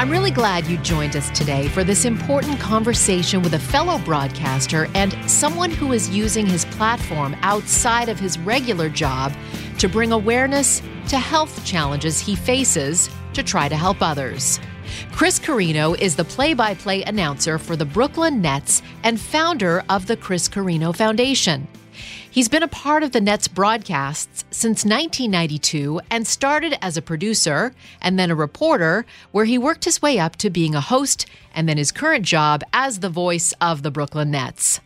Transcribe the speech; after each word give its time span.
I'm 0.00 0.08
really 0.08 0.30
glad 0.30 0.66
you 0.66 0.78
joined 0.78 1.14
us 1.14 1.28
today 1.38 1.68
for 1.68 1.84
this 1.84 2.06
important 2.06 2.58
conversation 2.58 3.42
with 3.42 3.52
a 3.52 3.58
fellow 3.58 3.98
broadcaster 3.98 4.88
and 4.94 5.14
someone 5.30 5.70
who 5.70 5.92
is 5.92 6.08
using 6.08 6.46
his 6.46 6.64
platform 6.64 7.36
outside 7.42 8.08
of 8.08 8.18
his 8.18 8.38
regular 8.38 8.88
job 8.88 9.34
to 9.78 9.90
bring 9.90 10.10
awareness 10.10 10.80
to 11.08 11.18
health 11.18 11.62
challenges 11.66 12.18
he 12.18 12.34
faces 12.34 13.10
to 13.34 13.42
try 13.42 13.68
to 13.68 13.76
help 13.76 13.98
others. 14.00 14.58
Chris 15.12 15.38
Carrino 15.38 15.92
is 15.92 16.16
the 16.16 16.24
play 16.24 16.54
by 16.54 16.72
play 16.72 17.02
announcer 17.02 17.58
for 17.58 17.76
the 17.76 17.84
Brooklyn 17.84 18.40
Nets 18.40 18.80
and 19.04 19.20
founder 19.20 19.84
of 19.90 20.06
the 20.06 20.16
Chris 20.16 20.48
Carrino 20.48 20.92
Foundation. 20.92 21.68
He's 22.32 22.48
been 22.48 22.62
a 22.62 22.68
part 22.68 23.02
of 23.02 23.10
the 23.10 23.20
Nets 23.20 23.48
broadcasts 23.48 24.44
since 24.52 24.84
1992 24.84 26.00
and 26.12 26.24
started 26.24 26.78
as 26.80 26.96
a 26.96 27.02
producer 27.02 27.74
and 28.00 28.16
then 28.16 28.30
a 28.30 28.36
reporter, 28.36 29.04
where 29.32 29.46
he 29.46 29.58
worked 29.58 29.84
his 29.84 30.00
way 30.00 30.20
up 30.20 30.36
to 30.36 30.48
being 30.48 30.76
a 30.76 30.80
host 30.80 31.26
and 31.56 31.68
then 31.68 31.76
his 31.76 31.90
current 31.90 32.24
job 32.24 32.62
as 32.72 33.00
the 33.00 33.08
voice 33.08 33.52
of 33.60 33.82
the 33.82 33.90
Brooklyn 33.90 34.30
Nets. 34.30 34.78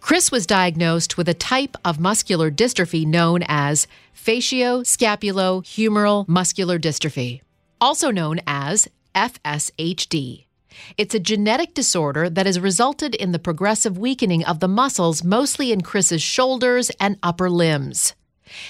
Chris 0.00 0.32
was 0.32 0.44
diagnosed 0.44 1.16
with 1.16 1.28
a 1.28 1.34
type 1.34 1.76
of 1.84 2.00
muscular 2.00 2.50
dystrophy 2.50 3.06
known 3.06 3.44
as 3.46 3.86
facioscapulohumeral 4.12 6.26
muscular 6.26 6.80
dystrophy, 6.80 7.42
also 7.80 8.10
known 8.10 8.40
as 8.44 8.88
FSHD. 9.14 10.47
It's 10.96 11.14
a 11.14 11.20
genetic 11.20 11.74
disorder 11.74 12.28
that 12.30 12.46
has 12.46 12.60
resulted 12.60 13.14
in 13.14 13.32
the 13.32 13.38
progressive 13.38 13.98
weakening 13.98 14.44
of 14.44 14.60
the 14.60 14.68
muscles, 14.68 15.24
mostly 15.24 15.72
in 15.72 15.82
Chris's 15.82 16.22
shoulders 16.22 16.90
and 17.00 17.18
upper 17.22 17.50
limbs. 17.50 18.14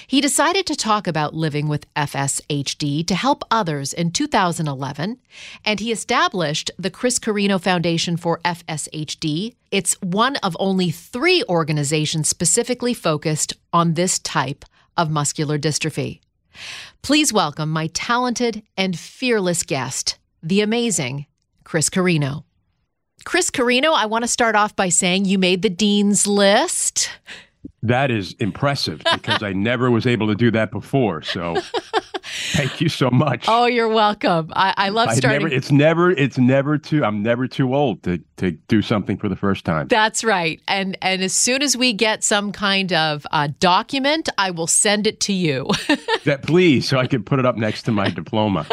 He 0.07 0.21
decided 0.21 0.65
to 0.67 0.75
talk 0.75 1.07
about 1.07 1.33
living 1.33 1.67
with 1.67 1.91
FSHD 1.93 3.05
to 3.07 3.15
help 3.15 3.43
others 3.49 3.93
in 3.93 4.11
2011, 4.11 5.17
and 5.65 5.79
he 5.79 5.91
established 5.91 6.71
the 6.77 6.89
Chris 6.89 7.19
Carrino 7.19 7.57
Foundation 7.57 8.17
for 8.17 8.39
FSHD. 8.43 9.55
It's 9.71 9.93
one 10.01 10.35
of 10.37 10.57
only 10.59 10.91
three 10.91 11.43
organizations 11.47 12.27
specifically 12.27 12.93
focused 12.93 13.53
on 13.71 13.93
this 13.93 14.19
type 14.19 14.65
of 14.97 15.09
muscular 15.09 15.57
dystrophy. 15.57 16.19
Please 17.01 17.31
welcome 17.31 17.69
my 17.69 17.87
talented 17.87 18.63
and 18.75 18.99
fearless 18.99 19.63
guest, 19.63 20.17
the 20.43 20.61
amazing 20.61 21.25
Chris 21.69 21.87
Carrino. 21.87 22.45
Chris 23.25 23.51
Carrino, 23.51 23.91
I 23.91 24.07
want 24.07 24.23
to 24.23 24.27
start 24.27 24.55
off 24.55 24.75
by 24.75 24.89
saying 24.89 25.25
you 25.25 25.37
made 25.37 25.61
the 25.61 25.69
Dean's 25.69 26.25
List. 26.25 27.11
That 27.83 28.09
is 28.09 28.33
impressive 28.39 29.03
because 29.13 29.43
I 29.43 29.53
never 29.53 29.91
was 29.91 30.07
able 30.07 30.25
to 30.29 30.33
do 30.33 30.49
that 30.49 30.71
before. 30.71 31.21
So 31.21 31.57
thank 32.53 32.81
you 32.81 32.89
so 32.89 33.09
much. 33.09 33.45
Oh, 33.47 33.65
you're 33.65 33.89
welcome. 33.89 34.51
I, 34.55 34.73
I 34.77 34.89
love 34.89 35.11
starting. 35.13 35.43
Never, 35.43 35.53
it's 35.53 35.71
never, 35.71 36.11
it's 36.11 36.37
never 36.37 36.77
too, 36.77 37.03
I'm 37.03 37.21
never 37.23 37.47
too 37.47 37.73
old 37.75 38.03
to, 38.03 38.19
to 38.37 38.51
do 38.51 38.81
something 38.81 39.17
for 39.17 39.29
the 39.29 39.35
first 39.35 39.65
time. 39.65 39.87
That's 39.87 40.23
right. 40.23 40.61
And, 40.67 40.97
and 41.01 41.21
as 41.21 41.33
soon 41.33 41.61
as 41.61 41.75
we 41.75 41.93
get 41.93 42.23
some 42.23 42.51
kind 42.51 42.93
of 42.93 43.25
uh, 43.31 43.49
document, 43.59 44.29
I 44.37 44.51
will 44.51 44.67
send 44.67 45.07
it 45.07 45.19
to 45.21 45.33
you. 45.33 45.67
that 46.25 46.43
please, 46.43 46.87
so 46.87 46.97
I 46.97 47.07
can 47.07 47.23
put 47.23 47.39
it 47.39 47.45
up 47.45 47.57
next 47.57 47.83
to 47.83 47.91
my 47.91 48.09
diploma. 48.19 48.65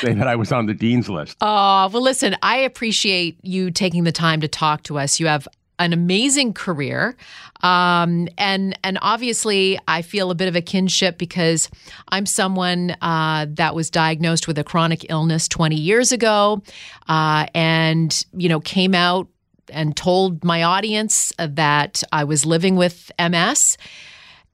Say 0.00 0.14
that 0.14 0.26
I 0.26 0.36
was 0.36 0.52
on 0.52 0.66
the 0.66 0.74
dean's 0.74 1.08
list. 1.08 1.36
Oh, 1.40 1.88
well, 1.92 2.02
listen, 2.02 2.36
I 2.42 2.58
appreciate 2.58 3.38
you 3.42 3.70
taking 3.70 4.04
the 4.04 4.12
time 4.12 4.40
to 4.40 4.48
talk 4.48 4.82
to 4.84 4.98
us. 4.98 5.20
You 5.20 5.26
have 5.26 5.48
an 5.78 5.92
amazing 5.92 6.52
career. 6.52 7.16
Um, 7.62 8.28
and 8.38 8.78
and 8.82 8.98
obviously, 9.02 9.78
I 9.88 10.02
feel 10.02 10.30
a 10.30 10.34
bit 10.34 10.48
of 10.48 10.56
a 10.56 10.60
kinship 10.60 11.18
because 11.18 11.70
I'm 12.08 12.26
someone 12.26 12.96
uh, 13.02 13.46
that 13.50 13.74
was 13.74 13.90
diagnosed 13.90 14.46
with 14.46 14.58
a 14.58 14.64
chronic 14.64 15.06
illness 15.10 15.48
20 15.48 15.76
years 15.76 16.12
ago, 16.12 16.62
uh, 17.08 17.46
and 17.54 18.24
you 18.36 18.48
know 18.48 18.60
came 18.60 18.94
out 18.94 19.28
and 19.72 19.96
told 19.96 20.44
my 20.44 20.62
audience 20.62 21.32
that 21.38 22.02
I 22.12 22.24
was 22.24 22.46
living 22.46 22.76
with 22.76 23.10
MS. 23.18 23.76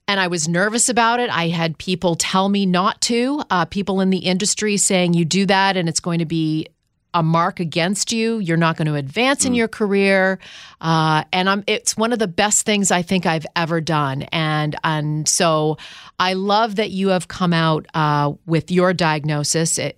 And 0.08 0.18
I 0.18 0.26
was 0.26 0.48
nervous 0.48 0.88
about 0.88 1.20
it. 1.20 1.30
I 1.30 1.48
had 1.48 1.78
people 1.78 2.16
tell 2.16 2.48
me 2.48 2.66
not 2.66 3.00
to, 3.02 3.42
uh, 3.50 3.64
people 3.66 4.00
in 4.00 4.10
the 4.10 4.18
industry 4.18 4.76
saying, 4.76 5.14
you 5.14 5.24
do 5.24 5.46
that 5.46 5.76
and 5.76 5.88
it's 5.88 6.00
going 6.00 6.18
to 6.18 6.26
be 6.26 6.66
a 7.14 7.22
mark 7.22 7.60
against 7.60 8.12
you. 8.12 8.38
You're 8.38 8.56
not 8.56 8.76
going 8.76 8.86
to 8.86 8.94
advance 8.94 9.44
in 9.44 9.52
mm. 9.52 9.56
your 9.56 9.68
career, 9.68 10.38
uh, 10.80 11.24
and 11.32 11.48
I'm. 11.48 11.64
It's 11.66 11.96
one 11.96 12.12
of 12.12 12.18
the 12.18 12.28
best 12.28 12.64
things 12.64 12.90
I 12.90 13.02
think 13.02 13.26
I've 13.26 13.46
ever 13.54 13.80
done, 13.80 14.22
and 14.32 14.76
and 14.84 15.28
so 15.28 15.76
I 16.18 16.34
love 16.34 16.76
that 16.76 16.90
you 16.90 17.08
have 17.08 17.28
come 17.28 17.52
out 17.52 17.86
uh, 17.94 18.32
with 18.46 18.70
your 18.70 18.92
diagnosis, 18.92 19.78
a, 19.78 19.92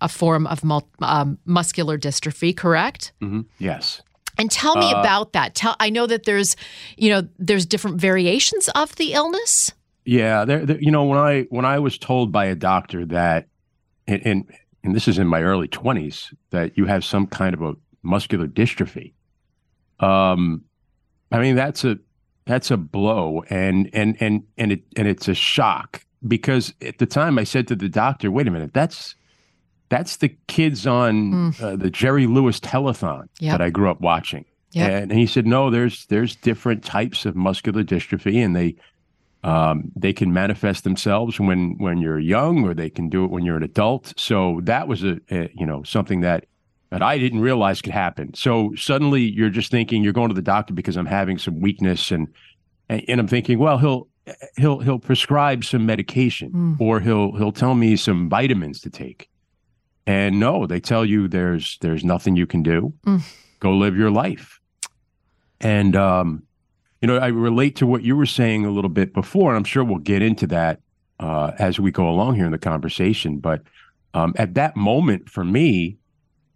a 0.00 0.08
form 0.08 0.46
of 0.46 0.64
mul- 0.64 0.88
um, 1.00 1.38
muscular 1.44 1.98
dystrophy. 1.98 2.56
Correct? 2.56 3.12
Mm-hmm. 3.20 3.42
Yes. 3.58 4.02
And 4.38 4.50
tell 4.50 4.76
me 4.76 4.92
uh, 4.92 5.00
about 5.00 5.32
that. 5.32 5.54
Tell. 5.54 5.76
I 5.80 5.88
know 5.90 6.06
that 6.06 6.24
there's, 6.24 6.56
you 6.96 7.08
know, 7.08 7.26
there's 7.38 7.64
different 7.64 8.00
variations 8.00 8.68
of 8.74 8.94
the 8.96 9.14
illness. 9.14 9.72
Yeah, 10.04 10.44
there, 10.44 10.64
there, 10.64 10.80
you 10.80 10.90
know, 10.90 11.04
when 11.04 11.18
I 11.18 11.42
when 11.48 11.64
I 11.64 11.78
was 11.78 11.98
told 11.98 12.32
by 12.32 12.46
a 12.46 12.54
doctor 12.54 13.06
that, 13.06 13.48
and, 14.06 14.22
and 14.24 14.44
and 14.86 14.94
this 14.94 15.08
is 15.08 15.18
in 15.18 15.26
my 15.26 15.42
early 15.42 15.66
20s, 15.66 16.32
that 16.50 16.78
you 16.78 16.86
have 16.86 17.04
some 17.04 17.26
kind 17.26 17.54
of 17.54 17.60
a 17.60 17.74
muscular 18.02 18.46
dystrophy. 18.46 19.12
Um, 19.98 20.62
I 21.32 21.40
mean, 21.40 21.56
that's 21.56 21.84
a 21.84 21.98
that's 22.46 22.70
a 22.70 22.76
blow, 22.76 23.42
and 23.50 23.90
and 23.92 24.16
and 24.20 24.44
and 24.56 24.72
it 24.72 24.82
and 24.96 25.08
it's 25.08 25.26
a 25.26 25.34
shock 25.34 26.04
because 26.26 26.72
at 26.80 26.98
the 26.98 27.06
time 27.06 27.36
I 27.36 27.44
said 27.44 27.66
to 27.68 27.76
the 27.76 27.88
doctor, 27.88 28.30
"Wait 28.30 28.46
a 28.46 28.50
minute, 28.50 28.72
that's 28.72 29.16
that's 29.88 30.18
the 30.18 30.36
kids 30.46 30.86
on 30.86 31.32
mm. 31.32 31.62
uh, 31.62 31.74
the 31.74 31.90
Jerry 31.90 32.28
Lewis 32.28 32.60
telethon 32.60 33.28
yep. 33.40 33.52
that 33.52 33.60
I 33.60 33.70
grew 33.70 33.90
up 33.90 34.00
watching." 34.00 34.44
Yep. 34.70 34.90
And, 34.90 35.10
and 35.10 35.18
he 35.18 35.26
said, 35.26 35.46
"No, 35.46 35.68
there's 35.68 36.06
there's 36.06 36.36
different 36.36 36.84
types 36.84 37.26
of 37.26 37.34
muscular 37.34 37.82
dystrophy, 37.82 38.44
and 38.44 38.54
they 38.54 38.76
um, 39.46 39.92
they 39.94 40.12
can 40.12 40.32
manifest 40.32 40.82
themselves 40.82 41.38
when 41.38 41.76
when 41.78 41.98
you're 41.98 42.18
young, 42.18 42.64
or 42.64 42.74
they 42.74 42.90
can 42.90 43.08
do 43.08 43.24
it 43.24 43.30
when 43.30 43.44
you're 43.44 43.56
an 43.56 43.62
adult. 43.62 44.12
So 44.16 44.60
that 44.64 44.88
was 44.88 45.04
a, 45.04 45.20
a 45.30 45.48
you 45.54 45.64
know 45.64 45.84
something 45.84 46.20
that 46.22 46.46
that 46.90 47.00
I 47.00 47.16
didn't 47.16 47.40
realize 47.40 47.80
could 47.80 47.92
happen. 47.92 48.34
So 48.34 48.74
suddenly 48.76 49.22
you're 49.22 49.50
just 49.50 49.70
thinking 49.70 50.02
you're 50.02 50.12
going 50.12 50.30
to 50.30 50.34
the 50.34 50.42
doctor 50.42 50.74
because 50.74 50.96
I'm 50.96 51.06
having 51.06 51.38
some 51.38 51.60
weakness, 51.60 52.10
and 52.10 52.26
and 52.88 53.20
I'm 53.20 53.28
thinking, 53.28 53.60
well, 53.60 53.78
he'll 53.78 54.08
he'll 54.56 54.80
he'll 54.80 54.98
prescribe 54.98 55.64
some 55.64 55.86
medication, 55.86 56.50
mm. 56.50 56.80
or 56.80 56.98
he'll 56.98 57.30
he'll 57.36 57.52
tell 57.52 57.76
me 57.76 57.94
some 57.94 58.28
vitamins 58.28 58.80
to 58.80 58.90
take. 58.90 59.30
And 60.08 60.40
no, 60.40 60.66
they 60.66 60.80
tell 60.80 61.04
you 61.04 61.28
there's 61.28 61.78
there's 61.82 62.04
nothing 62.04 62.34
you 62.34 62.48
can 62.48 62.64
do. 62.64 62.92
Mm. 63.06 63.22
Go 63.60 63.76
live 63.76 63.96
your 63.96 64.10
life. 64.10 64.60
And 65.60 65.94
um, 65.94 66.42
you 67.02 67.08
know, 67.08 67.18
I 67.18 67.28
relate 67.28 67.76
to 67.76 67.86
what 67.86 68.02
you 68.02 68.16
were 68.16 68.26
saying 68.26 68.64
a 68.64 68.70
little 68.70 68.90
bit 68.90 69.12
before, 69.12 69.50
and 69.50 69.56
I'm 69.56 69.64
sure 69.64 69.84
we'll 69.84 69.98
get 69.98 70.22
into 70.22 70.46
that 70.48 70.80
uh, 71.20 71.52
as 71.58 71.78
we 71.78 71.90
go 71.90 72.08
along 72.08 72.36
here 72.36 72.46
in 72.46 72.52
the 72.52 72.58
conversation. 72.58 73.38
But 73.38 73.62
um, 74.14 74.34
at 74.36 74.54
that 74.54 74.76
moment, 74.76 75.28
for 75.28 75.44
me, 75.44 75.98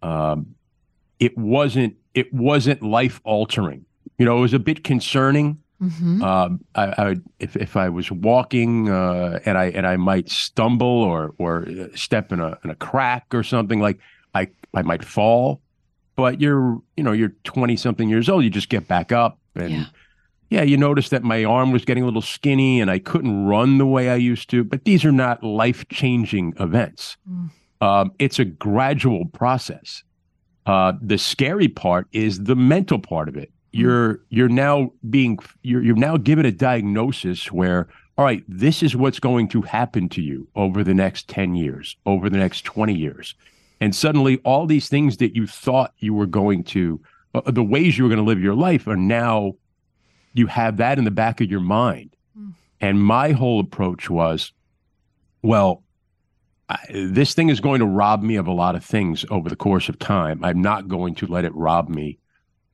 um, 0.01 0.55
it 1.19 1.37
wasn't 1.37 1.95
it 2.13 2.33
wasn't 2.33 2.81
life 2.81 3.21
altering. 3.23 3.85
You 4.17 4.25
know, 4.25 4.37
it 4.37 4.41
was 4.41 4.53
a 4.53 4.59
bit 4.59 4.83
concerning. 4.83 5.59
Mm-hmm. 5.81 6.21
Um, 6.23 6.63
I, 6.75 6.85
I 6.85 7.15
if 7.39 7.55
if 7.55 7.77
I 7.77 7.89
was 7.89 8.11
walking 8.11 8.89
uh, 8.89 9.39
and 9.45 9.57
I 9.57 9.65
and 9.65 9.85
I 9.85 9.97
might 9.97 10.29
stumble 10.29 10.87
or 10.87 11.33
or 11.37 11.67
step 11.95 12.31
in 12.31 12.39
a 12.39 12.57
in 12.63 12.71
a 12.71 12.75
crack 12.75 13.33
or 13.33 13.43
something 13.43 13.79
like 13.79 13.99
I 14.33 14.47
I 14.73 14.81
might 14.81 15.03
fall. 15.03 15.61
But 16.15 16.41
you're 16.41 16.81
you 16.97 17.03
know 17.03 17.11
you're 17.11 17.33
20 17.43 17.75
something 17.77 18.09
years 18.09 18.27
old. 18.27 18.43
You 18.43 18.49
just 18.49 18.69
get 18.69 18.87
back 18.87 19.11
up 19.11 19.37
and. 19.55 19.71
Yeah 19.71 19.85
yeah, 20.51 20.63
you 20.63 20.75
noticed 20.75 21.11
that 21.11 21.23
my 21.23 21.45
arm 21.45 21.71
was 21.71 21.85
getting 21.85 22.03
a 22.03 22.05
little 22.05 22.21
skinny 22.21 22.81
and 22.81 22.91
I 22.91 22.99
couldn't 22.99 23.45
run 23.45 23.77
the 23.77 23.85
way 23.85 24.09
I 24.09 24.15
used 24.15 24.49
to, 24.49 24.65
but 24.65 24.83
these 24.83 25.05
are 25.05 25.11
not 25.11 25.41
life 25.41 25.87
changing 25.87 26.53
events. 26.59 27.15
Mm. 27.27 27.49
Um, 27.79 28.11
it's 28.19 28.37
a 28.37 28.43
gradual 28.43 29.25
process. 29.27 30.03
Uh, 30.65 30.91
the 31.01 31.17
scary 31.17 31.69
part 31.69 32.07
is 32.11 32.43
the 32.43 32.57
mental 32.57 32.99
part 32.99 33.29
of 33.29 33.37
it. 33.37 33.47
Mm. 33.47 33.79
You're 33.79 34.19
you're 34.29 34.49
now 34.49 34.91
being 35.09 35.39
you're 35.63 35.81
you're 35.81 35.95
now 35.95 36.17
given 36.17 36.45
a 36.45 36.51
diagnosis 36.51 37.49
where 37.49 37.87
all 38.17 38.25
right, 38.25 38.43
this 38.49 38.83
is 38.83 38.93
what's 38.93 39.19
going 39.19 39.47
to 39.47 39.61
happen 39.61 40.09
to 40.09 40.21
you 40.21 40.49
over 40.55 40.83
the 40.83 40.93
next 40.93 41.29
10 41.29 41.55
years, 41.55 41.95
over 42.05 42.29
the 42.29 42.37
next 42.37 42.65
20 42.65 42.93
years. 42.93 43.35
And 43.79 43.95
suddenly 43.95 44.37
all 44.43 44.67
these 44.67 44.89
things 44.89 45.17
that 45.17 45.33
you 45.33 45.47
thought 45.47 45.93
you 45.99 46.13
were 46.13 46.27
going 46.27 46.65
to 46.65 46.99
uh, 47.33 47.49
the 47.49 47.63
ways 47.63 47.97
you 47.97 48.03
were 48.03 48.09
going 48.09 48.19
to 48.19 48.25
live 48.25 48.41
your 48.41 48.53
life 48.53 48.85
are 48.87 48.97
now 48.97 49.53
you 50.33 50.47
have 50.47 50.77
that 50.77 50.97
in 50.97 51.03
the 51.03 51.11
back 51.11 51.41
of 51.41 51.49
your 51.49 51.59
mind. 51.59 52.15
And 52.79 53.01
my 53.01 53.31
whole 53.31 53.59
approach 53.59 54.09
was, 54.09 54.51
well, 55.43 55.83
I, 56.67 56.79
this 56.89 57.35
thing 57.35 57.49
is 57.49 57.59
going 57.59 57.79
to 57.79 57.85
rob 57.85 58.23
me 58.23 58.37
of 58.37 58.47
a 58.47 58.51
lot 58.51 58.75
of 58.75 58.83
things 58.83 59.23
over 59.29 59.49
the 59.49 59.55
course 59.55 59.87
of 59.87 59.99
time. 59.99 60.43
I'm 60.43 60.61
not 60.61 60.87
going 60.87 61.13
to 61.15 61.27
let 61.27 61.45
it 61.45 61.53
rob 61.53 61.89
me 61.89 62.17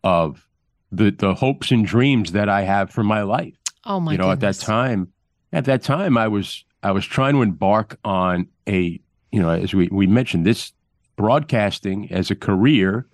of 0.03 0.47
the 0.91 1.11
the 1.11 1.33
hopes 1.33 1.71
and 1.71 1.85
dreams 1.85 2.31
that 2.31 2.47
I 2.47 2.61
have 2.61 2.89
for 2.89 3.03
my 3.03 3.23
life. 3.23 3.55
Oh 3.83 3.99
my 3.99 4.13
you 4.13 4.17
know, 4.17 4.29
goodness. 4.29 4.61
at 4.61 4.65
that 4.65 4.65
time, 4.65 5.11
at 5.51 5.65
that 5.65 5.83
time, 5.83 6.17
I 6.17 6.29
was 6.29 6.63
I 6.83 6.91
was 6.91 7.05
trying 7.05 7.33
to 7.33 7.41
embark 7.41 7.99
on 8.05 8.47
a 8.67 8.99
you 9.31 9.41
know, 9.41 9.49
as 9.49 9.73
we 9.73 9.89
we 9.91 10.07
mentioned, 10.07 10.45
this 10.45 10.71
broadcasting 11.17 12.09
as 12.11 12.31
a 12.31 12.35
career 12.35 13.07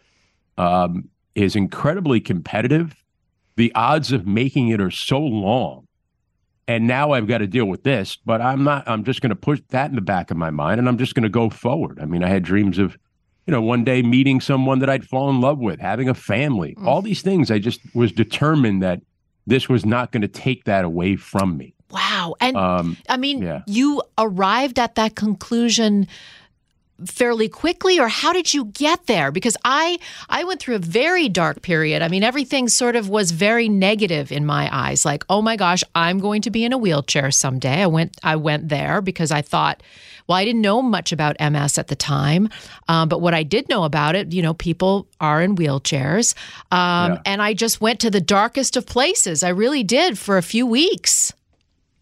um, 0.57 1.09
is 1.35 1.55
incredibly 1.55 2.19
competitive. 2.19 3.02
The 3.55 3.71
odds 3.75 4.11
of 4.11 4.25
making 4.25 4.69
it 4.69 4.81
are 4.81 4.91
so 4.91 5.19
long. 5.19 5.87
And 6.67 6.87
now 6.87 7.11
I've 7.11 7.27
got 7.27 7.39
to 7.39 7.47
deal 7.47 7.65
with 7.65 7.83
this, 7.83 8.17
but 8.25 8.39
I'm 8.39 8.63
not, 8.63 8.87
I'm 8.87 9.03
just 9.03 9.21
going 9.21 9.31
to 9.31 9.35
push 9.35 9.59
that 9.69 9.89
in 9.89 9.95
the 9.95 10.01
back 10.01 10.31
of 10.31 10.37
my 10.37 10.49
mind 10.49 10.79
and 10.79 10.87
I'm 10.87 10.97
just 10.97 11.13
going 11.13 11.23
to 11.23 11.29
go 11.29 11.49
forward. 11.49 11.99
I 12.01 12.05
mean, 12.05 12.23
I 12.23 12.29
had 12.29 12.43
dreams 12.43 12.79
of, 12.79 12.97
you 13.45 13.51
know, 13.51 13.61
one 13.61 13.83
day 13.83 14.01
meeting 14.01 14.39
someone 14.39 14.79
that 14.79 14.89
I'd 14.89 15.05
fall 15.05 15.29
in 15.29 15.41
love 15.41 15.59
with, 15.59 15.81
having 15.81 16.07
a 16.07 16.13
family, 16.13 16.75
all 16.85 17.01
these 17.01 17.21
things. 17.21 17.51
I 17.51 17.59
just 17.59 17.81
was 17.93 18.13
determined 18.13 18.81
that 18.81 19.01
this 19.45 19.67
was 19.67 19.85
not 19.85 20.13
going 20.13 20.21
to 20.21 20.27
take 20.29 20.63
that 20.63 20.85
away 20.85 21.17
from 21.17 21.57
me. 21.57 21.73
Wow. 21.91 22.35
And 22.39 22.55
Um, 22.55 22.97
I 23.09 23.17
mean, 23.17 23.41
yeah. 23.41 23.63
you 23.67 24.01
arrived 24.17 24.79
at 24.79 24.95
that 24.95 25.15
conclusion 25.15 26.07
fairly 27.07 27.49
quickly 27.49 27.99
or 27.99 28.07
how 28.07 28.33
did 28.33 28.53
you 28.53 28.65
get 28.65 29.05
there? 29.07 29.31
Because 29.31 29.57
i 29.65 29.97
i 30.29 30.43
went 30.43 30.59
through 30.59 30.75
a 30.75 30.79
very 30.79 31.29
dark 31.29 31.61
period. 31.61 32.01
I 32.01 32.07
mean 32.07 32.23
everything 32.23 32.67
sort 32.69 32.95
of 32.95 33.09
was 33.09 33.31
very 33.31 33.69
negative 33.69 34.31
in 34.31 34.45
my 34.45 34.69
eyes. 34.71 35.05
Like 35.05 35.23
oh 35.29 35.41
my 35.41 35.55
gosh 35.55 35.83
i'm 35.95 36.19
going 36.19 36.41
to 36.43 36.49
be 36.51 36.63
in 36.63 36.73
a 36.73 36.77
wheelchair 36.77 37.31
someday. 37.31 37.81
I 37.83 37.87
went 37.87 38.17
i 38.23 38.35
went 38.35 38.69
there 38.69 39.01
because 39.01 39.31
i 39.31 39.41
thought 39.41 39.81
well 40.27 40.37
i 40.37 40.45
didn't 40.45 40.61
know 40.61 40.81
much 40.81 41.11
about 41.11 41.35
ms 41.39 41.77
at 41.77 41.87
the 41.87 41.95
time 41.95 42.47
um, 42.87 43.09
but 43.09 43.19
what 43.21 43.33
i 43.33 43.43
did 43.43 43.67
know 43.69 43.83
about 43.83 44.15
it 44.15 44.31
you 44.31 44.41
know 44.41 44.53
people 44.53 45.07
are 45.19 45.41
in 45.41 45.55
wheelchairs. 45.55 46.33
Um, 46.71 47.13
Yeah. 47.13 47.21
and 47.25 47.41
i 47.41 47.53
just 47.53 47.81
went 47.81 47.99
to 48.01 48.09
the 48.09 48.21
darkest 48.21 48.77
of 48.77 48.85
places. 48.85 49.43
I 49.43 49.49
really 49.49 49.83
did 49.83 50.17
for 50.17 50.37
a 50.37 50.41
few 50.41 50.65
weeks. 50.65 51.33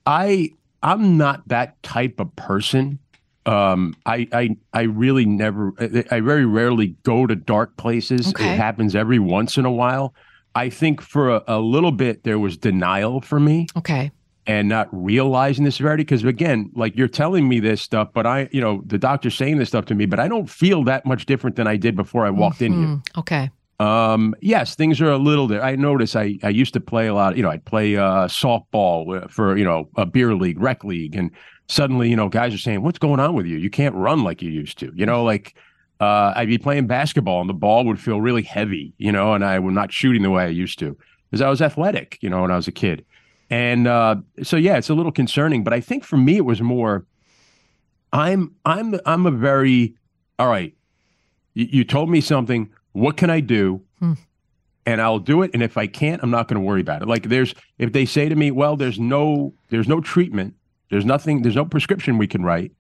I 0.06 0.52
I'm 0.84 1.18
not 1.18 1.48
that 1.48 1.82
type 1.84 2.20
of 2.20 2.36
person. 2.36 3.00
Um, 3.46 3.96
I 4.06 4.28
I 4.32 4.58
I 4.74 4.82
really 4.84 5.26
never. 5.26 5.74
I, 6.12 6.20
very 6.20 6.46
rarely 6.46 6.96
go 7.04 7.26
to 7.26 7.36
dark 7.36 7.76
places. 7.78 8.30
Okay. 8.30 8.54
It 8.54 8.58
happens 8.58 8.96
every 8.96 9.20
once 9.20 9.58
in 9.58 9.66
a 9.66 9.72
while. 9.72 10.14
I 10.54 10.70
think 10.70 11.02
for 11.02 11.30
a, 11.30 11.44
a 11.48 11.60
little 11.60 11.92
bit 11.92 12.24
there 12.24 12.38
was 12.38 12.58
denial 12.58 13.22
for 13.22 13.40
me 13.40 13.68
okay 13.78 14.12
and 14.48 14.68
not 14.68 14.90
realizing 14.92 15.66
the 15.66 15.72
severity. 15.72 16.04
Because 16.04 16.24
again, 16.24 16.72
like 16.76 16.96
you're 16.96 17.08
telling 17.08 17.48
me 17.48 17.60
this 17.60 17.82
stuff, 17.82 18.10
but 18.14 18.26
I, 18.26 18.50
you 18.52 18.60
know, 18.60 18.82
the 18.86 18.98
doctor's 18.98 19.36
saying 19.36 19.60
this 19.60 19.70
stuff 19.70 19.86
to 19.86 19.96
me, 19.96 20.06
but 20.08 20.20
I 20.20 20.28
don't 20.28 20.50
feel 20.50 20.84
that 20.86 21.06
much 21.06 21.26
different 21.26 21.56
than 21.56 21.68
I 21.68 21.78
did 21.78 21.96
before 21.96 22.26
I 22.26 22.32
walked 22.32 22.62
in 22.62 22.74
here. 22.74 22.88
Hmm, 22.88 23.20
okay 23.20 23.52
Um, 23.80 24.36
yes, 24.42 24.76
things 24.76 25.00
are 25.02 25.10
a 25.12 25.18
little 25.18 25.48
there. 25.48 25.64
I 25.64 25.76
notice 25.76 26.16
I, 26.16 26.38
I 26.44 26.50
used 26.50 26.74
to 26.74 26.80
play 26.80 27.08
a 27.08 27.14
lot, 27.14 27.36
you 27.38 27.44
know, 27.44 27.50
I'd 27.50 27.66
play 27.66 27.98
uh, 27.98 28.28
softball 28.28 29.30
for, 29.32 29.58
you 29.58 29.64
know, 29.64 29.90
a 29.96 30.06
beer 30.06 30.36
league, 30.36 30.60
rec 30.60 30.84
league. 30.84 31.16
And 31.16 31.32
suddenly, 31.72 32.10
you 32.10 32.18
know, 32.18 32.28
guys 32.28 32.54
are 32.54 32.58
saying, 32.58 32.82
what's 32.82 33.00
going 33.00 33.22
on 33.22 33.34
with 33.34 33.46
you? 33.46 33.58
You 33.58 33.70
can't 33.70 33.96
run 33.96 34.26
like 34.26 34.42
you 34.42 34.52
used 34.52 34.78
to, 34.80 34.92
you 34.94 35.06
know, 35.06 35.24
like, 35.24 35.56
uh, 36.02 36.34
I'd 36.36 36.50
be 36.50 36.58
playing 36.58 36.88
basketball 36.88 37.40
and 37.40 37.50
the 37.50 37.54
ball 37.54 37.86
would 37.86 38.00
feel 38.00 38.20
really 38.20 38.42
heavy, 38.42 38.94
you 38.98 39.12
know, 39.12 39.34
and 39.34 39.46
I 39.46 39.58
was 39.60 39.74
not 39.74 39.94
shooting 39.94 40.22
the 40.22 40.30
way 40.32 40.44
I 40.44 40.48
used 40.48 40.80
to 40.80 40.98
because 41.30 41.42
I 41.42 41.50
was 41.50 41.62
athletic, 41.62 42.18
you 42.22 42.30
know, 42.30 42.42
when 42.42 42.52
I 42.52 42.58
was 42.58 42.68
a 42.68 42.74
kid. 42.74 43.06
And, 43.50 43.88
uh, 43.88 44.16
so 44.44 44.58
yeah, 44.58 44.78
it's 44.78 44.90
a 44.90 44.94
little 44.94 45.12
concerning, 45.14 45.64
but 45.64 45.74
I 45.74 45.80
think 45.80 46.04
for 46.04 46.18
me, 46.18 46.36
it 46.38 46.46
was 46.46 46.62
more, 46.62 47.06
I'm, 48.12 48.54
I'm, 48.66 49.00
I'm 49.06 49.26
a 49.26 49.32
very, 49.32 49.96
all 50.40 50.50
right, 50.50 50.76
you, 51.54 51.68
you 51.72 51.84
told 51.86 52.10
me 52.10 52.20
something. 52.20 52.70
What 52.92 53.16
can 53.16 53.30
I 53.30 53.40
do? 53.40 53.82
And 54.86 55.00
I'll 55.00 55.20
do 55.20 55.44
it. 55.44 55.52
And 55.54 55.64
if 55.64 55.78
I 55.78 55.88
can't, 55.88 56.22
I'm 56.22 56.32
not 56.32 56.50
going 56.50 56.60
to 56.60 56.66
worry 56.68 56.82
about 56.82 57.02
it. 57.02 57.08
Like 57.08 57.30
there's, 57.30 57.54
if 57.78 57.94
they 57.94 58.06
say 58.06 58.28
to 58.28 58.36
me, 58.36 58.52
well, 58.52 58.76
there's 58.76 59.00
no, 59.00 59.54
there's 59.70 59.88
no 59.88 60.02
treatment, 60.02 60.56
there's 60.92 61.06
nothing, 61.06 61.42
there's 61.42 61.56
no 61.56 61.66
prescription 61.66 62.20
we 62.20 62.28
can 62.28 62.44
write. 62.44 62.72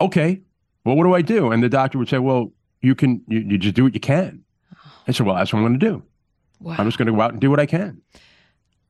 Okay, 0.00 0.42
well, 0.84 0.96
what 0.96 1.04
do 1.04 1.14
I 1.14 1.22
do? 1.22 1.50
And 1.50 1.62
the 1.62 1.68
doctor 1.70 1.96
would 1.98 2.08
say, 2.08 2.18
well, 2.18 2.52
you 2.82 2.94
can, 2.94 3.22
you, 3.28 3.38
you 3.40 3.56
just 3.56 3.74
do 3.74 3.84
what 3.84 3.94
you 3.94 4.00
can. 4.00 4.44
I 5.08 5.12
said, 5.12 5.24
well, 5.26 5.36
that's 5.36 5.52
what 5.52 5.60
I'm 5.60 5.64
going 5.66 5.80
to 5.80 5.86
do. 5.86 6.02
wow 6.60 6.76
I'm 6.78 6.86
just 6.86 6.98
going 6.98 7.06
to 7.06 7.12
go 7.12 7.20
out 7.22 7.32
and 7.32 7.40
do 7.40 7.48
what 7.50 7.60
I 7.60 7.66
can. 7.66 8.02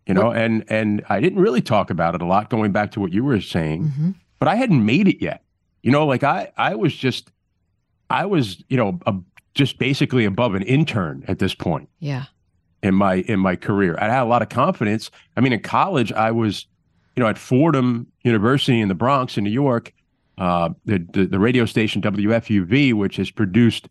You 0.07 0.13
know, 0.15 0.33
and 0.33 0.65
and 0.69 1.03
I 1.09 1.21
didn't 1.21 1.39
really 1.39 1.63
talk 1.63 1.89
about 1.89 2.15
it 2.15 2.21
a 2.21 2.27
lot, 2.27 2.51
going 2.51 2.73
back 2.73 2.91
to 2.93 3.01
what 3.01 3.13
you 3.13 3.25
were 3.25 3.41
saying, 3.41 3.85
Mm-hmm. 3.85 4.11
but 4.39 4.49
I 4.49 4.55
hadn't 4.57 4.85
made 4.85 5.09
it 5.09 5.23
yet. 5.23 5.43
You 5.83 5.91
know, 5.93 6.05
like 6.07 6.23
I 6.23 6.53
I 6.59 6.75
was 6.75 6.95
just 6.95 7.31
I 8.11 8.27
was 8.27 8.63
you 8.69 8.77
know 8.77 8.99
a, 9.07 9.15
just 9.55 9.79
basically 9.79 10.27
above 10.27 10.55
an 10.55 10.63
intern 10.63 11.25
at 11.27 11.39
this 11.39 11.55
point 11.55 11.89
yeah 12.01 12.25
in 12.83 12.95
my 12.95 13.15
in 13.29 13.41
my 13.41 13.57
career. 13.57 13.97
I 13.99 14.09
had 14.11 14.23
a 14.23 14.27
lot 14.27 14.43
of 14.43 14.51
confidence. 14.51 15.11
I 15.39 15.41
mean, 15.41 15.55
in 15.55 15.61
college, 15.61 16.13
I 16.13 16.33
was, 16.33 16.67
you 17.17 17.23
know, 17.23 17.29
at 17.29 17.39
Fordham 17.39 18.07
University 18.23 18.81
in 18.81 18.89
the 18.89 18.95
Bronx 18.95 19.37
in 19.37 19.45
New 19.45 19.51
York, 19.51 19.93
uh, 20.39 20.71
the, 20.85 20.99
the 21.13 21.27
the 21.27 21.39
radio 21.39 21.65
station 21.65 22.03
WFUV, 22.03 22.93
which 22.93 23.17
has 23.17 23.31
produced 23.31 23.89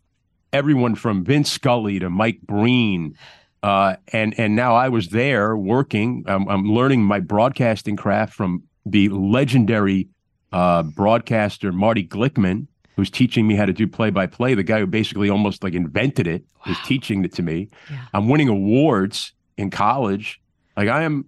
everyone 0.52 0.94
from 0.94 1.24
Vince 1.24 1.50
Scully 1.50 1.98
to 1.98 2.10
Mike 2.10 2.40
Breen. 2.42 3.16
Uh, 3.62 3.96
and 4.12 4.38
and 4.38 4.54
now 4.54 4.74
I 4.74 4.90
was 4.90 5.08
there 5.08 5.56
working. 5.56 6.24
I'm, 6.26 6.46
I'm 6.48 6.66
learning 6.66 7.02
my 7.02 7.20
broadcasting 7.20 7.96
craft 7.96 8.34
from 8.34 8.62
the 8.84 9.08
legendary 9.08 10.08
uh, 10.52 10.82
broadcaster 10.82 11.72
Marty 11.72 12.06
Glickman, 12.06 12.66
who's 12.96 13.10
teaching 13.10 13.46
me 13.46 13.54
how 13.54 13.64
to 13.64 13.72
do 13.72 13.88
play 13.88 14.10
by 14.10 14.26
play. 14.26 14.54
The 14.54 14.62
guy 14.62 14.80
who 14.80 14.86
basically 14.86 15.30
almost 15.30 15.64
like 15.64 15.74
invented 15.74 16.26
it 16.26 16.44
is 16.66 16.76
teaching 16.84 17.24
it 17.24 17.32
to 17.34 17.42
me. 17.42 17.68
Yeah. 17.90 18.04
I'm 18.12 18.28
winning 18.28 18.48
awards 18.48 19.32
in 19.56 19.70
college. 19.70 20.40
Like 20.76 20.88
I 20.88 21.02
am, 21.02 21.24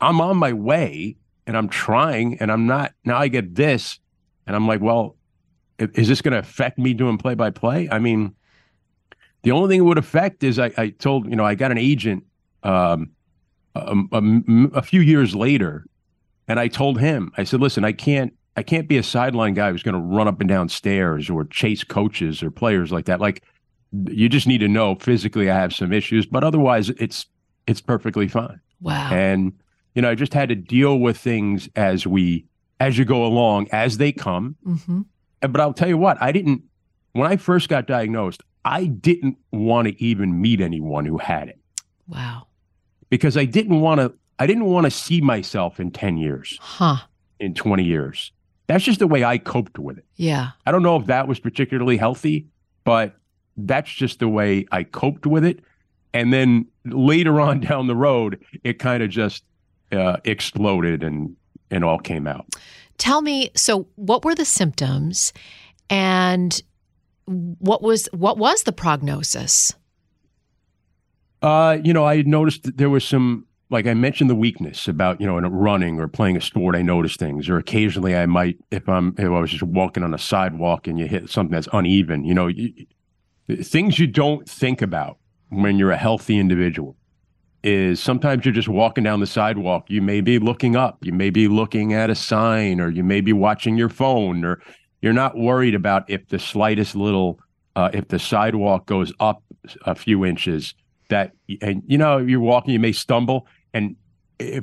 I'm 0.00 0.20
on 0.20 0.36
my 0.36 0.52
way, 0.52 1.16
and 1.50 1.56
I'm 1.56 1.68
trying, 1.68 2.38
and 2.38 2.52
I'm 2.52 2.68
not. 2.68 2.92
Now 3.04 3.18
I 3.18 3.26
get 3.26 3.56
this, 3.56 3.98
and 4.46 4.54
I'm 4.54 4.68
like, 4.68 4.80
well, 4.80 5.16
is 5.80 6.06
this 6.06 6.22
going 6.22 6.30
to 6.32 6.38
affect 6.38 6.78
me 6.78 6.94
doing 6.94 7.18
play 7.18 7.34
by 7.34 7.50
play? 7.50 7.88
I 7.90 7.98
mean, 7.98 8.36
the 9.42 9.50
only 9.50 9.68
thing 9.68 9.80
it 9.80 9.84
would 9.84 9.98
affect 9.98 10.44
is 10.44 10.60
I, 10.60 10.70
I 10.76 10.90
told 10.90 11.28
you 11.28 11.34
know 11.34 11.44
I 11.44 11.56
got 11.56 11.72
an 11.72 11.78
agent 11.78 12.22
um, 12.62 13.10
a, 13.74 13.96
a- 14.12 14.78
a 14.78 14.82
few 14.82 15.00
years 15.00 15.34
later, 15.34 15.84
and 16.46 16.60
I 16.60 16.68
told 16.68 17.00
him 17.00 17.32
I 17.36 17.42
said, 17.42 17.60
listen, 17.60 17.84
I 17.84 17.90
can't 17.90 18.32
I 18.56 18.62
can't 18.62 18.86
be 18.86 18.96
a 18.96 19.02
sideline 19.02 19.54
guy 19.54 19.72
who's 19.72 19.82
going 19.82 19.94
to 19.96 20.00
run 20.00 20.28
up 20.28 20.38
and 20.38 20.48
down 20.48 20.68
stairs 20.68 21.28
or 21.28 21.46
chase 21.46 21.82
coaches 21.82 22.44
or 22.44 22.52
players 22.52 22.92
like 22.92 23.06
that. 23.06 23.20
Like 23.20 23.42
you 24.06 24.28
just 24.28 24.46
need 24.46 24.58
to 24.58 24.68
know 24.68 24.94
physically 25.00 25.50
I 25.50 25.56
have 25.56 25.72
some 25.72 25.92
issues, 25.92 26.26
but 26.26 26.44
otherwise 26.44 26.90
it's 26.90 27.26
it's 27.66 27.80
perfectly 27.80 28.28
fine. 28.28 28.60
wow 28.80 29.10
And 29.12 29.52
you 29.94 30.02
know 30.02 30.10
I 30.10 30.14
just 30.14 30.34
had 30.34 30.48
to 30.50 30.54
deal 30.54 30.98
with 30.98 31.16
things 31.18 31.68
as 31.76 32.06
we 32.06 32.46
as 32.78 32.96
you 32.98 33.04
go 33.04 33.24
along 33.24 33.68
as 33.72 33.98
they 33.98 34.12
come. 34.12 34.56
hmm 34.64 35.02
But 35.40 35.60
I'll 35.60 35.72
tell 35.74 35.88
you 35.88 35.98
what, 35.98 36.20
I 36.20 36.32
didn't 36.32 36.62
when 37.12 37.30
I 37.30 37.36
first 37.36 37.68
got 37.68 37.86
diagnosed, 37.86 38.42
I 38.64 38.86
didn't 38.86 39.36
want 39.52 39.88
to 39.88 40.02
even 40.02 40.40
meet 40.40 40.60
anyone 40.60 41.04
who 41.06 41.18
had 41.18 41.48
it 41.48 41.58
wow 42.08 42.46
because 43.08 43.36
I 43.36 43.44
didn't 43.44 43.80
want 43.80 44.00
to 44.00 44.12
I 44.38 44.46
didn't 44.46 44.64
want 44.64 44.84
to 44.86 44.90
see 44.90 45.20
myself 45.20 45.78
in 45.80 45.90
10 45.90 46.16
years, 46.16 46.58
huh 46.60 46.96
in 47.38 47.54
20 47.54 47.84
years. 47.84 48.32
That's 48.66 48.84
just 48.84 48.98
the 49.00 49.06
way 49.06 49.24
I 49.24 49.38
coped 49.38 49.78
with 49.78 49.98
it. 49.98 50.04
yeah 50.16 50.50
I 50.66 50.72
don't 50.72 50.82
know 50.82 50.96
if 50.96 51.06
that 51.06 51.26
was 51.28 51.40
particularly 51.40 51.96
healthy, 51.96 52.46
but 52.84 53.16
that's 53.56 53.90
just 53.92 54.20
the 54.20 54.28
way 54.28 54.66
I 54.70 54.84
coped 54.84 55.26
with 55.26 55.44
it. 55.44 55.60
And 56.14 56.32
then 56.32 56.66
later 56.84 57.40
on 57.40 57.60
down 57.68 57.86
the 57.88 57.96
road, 57.96 58.42
it 58.64 58.78
kind 58.78 59.02
of 59.02 59.10
just 59.10 59.44
uh, 59.92 60.16
exploded 60.24 61.02
and 61.02 61.36
and 61.70 61.84
all 61.84 61.98
came 61.98 62.26
out. 62.26 62.46
tell 62.98 63.22
me 63.22 63.50
so 63.54 63.86
what 63.96 64.24
were 64.24 64.34
the 64.34 64.44
symptoms 64.44 65.32
and 65.88 66.62
what 67.26 67.82
was 67.82 68.08
what 68.12 68.38
was 68.38 68.62
the 68.64 68.72
prognosis 68.72 69.74
Uh, 71.42 71.78
you 71.82 71.92
know, 71.94 72.04
I 72.04 72.22
noticed 72.22 72.64
that 72.64 72.76
there 72.76 72.90
was 72.90 73.02
some, 73.02 73.46
like 73.70 73.86
I 73.86 73.94
mentioned, 73.94 74.28
the 74.28 74.34
weakness 74.34 74.88
about 74.88 75.20
you 75.20 75.26
know, 75.26 75.38
in 75.38 75.46
running 75.46 75.98
or 75.98 76.06
playing 76.08 76.36
a 76.36 76.40
sport. 76.40 76.76
I 76.76 76.82
noticed 76.82 77.18
things, 77.18 77.48
or 77.48 77.56
occasionally 77.56 78.14
I 78.14 78.26
might, 78.26 78.58
if 78.70 78.88
I'm, 78.88 79.14
if 79.16 79.24
I 79.24 79.40
was 79.40 79.50
just 79.50 79.62
walking 79.62 80.02
on 80.02 80.12
a 80.12 80.18
sidewalk 80.18 80.86
and 80.86 80.98
you 80.98 81.06
hit 81.08 81.30
something 81.30 81.54
that's 81.54 81.68
uneven, 81.72 82.24
you 82.24 82.34
know, 82.34 82.48
you, 82.48 82.72
things 83.62 83.98
you 83.98 84.06
don't 84.06 84.46
think 84.46 84.82
about 84.82 85.16
when 85.48 85.78
you're 85.78 85.92
a 85.92 85.96
healthy 85.96 86.38
individual 86.38 86.94
is 87.62 88.00
sometimes 88.00 88.44
you're 88.44 88.54
just 88.54 88.68
walking 88.68 89.04
down 89.04 89.20
the 89.20 89.26
sidewalk. 89.26 89.90
You 89.90 90.02
may 90.02 90.20
be 90.20 90.38
looking 90.38 90.76
up, 90.76 90.98
you 91.02 91.12
may 91.12 91.30
be 91.30 91.48
looking 91.48 91.92
at 91.92 92.10
a 92.10 92.14
sign, 92.14 92.80
or 92.80 92.88
you 92.90 93.04
may 93.04 93.20
be 93.20 93.32
watching 93.32 93.76
your 93.76 93.88
phone, 93.88 94.44
or 94.44 94.62
you're 95.02 95.12
not 95.12 95.36
worried 95.36 95.74
about 95.74 96.08
if 96.08 96.28
the 96.28 96.38
slightest 96.38 96.94
little, 96.96 97.38
uh, 97.76 97.90
if 97.92 98.08
the 98.08 98.18
sidewalk 98.18 98.86
goes 98.86 99.12
up 99.20 99.42
a 99.84 99.94
few 99.94 100.24
inches, 100.24 100.74
that 101.08 101.32
and 101.60 101.82
you 101.86 101.98
know 101.98 102.18
you're 102.18 102.40
walking, 102.40 102.72
you 102.72 102.80
may 102.80 102.92
stumble, 102.92 103.46
and 103.74 103.96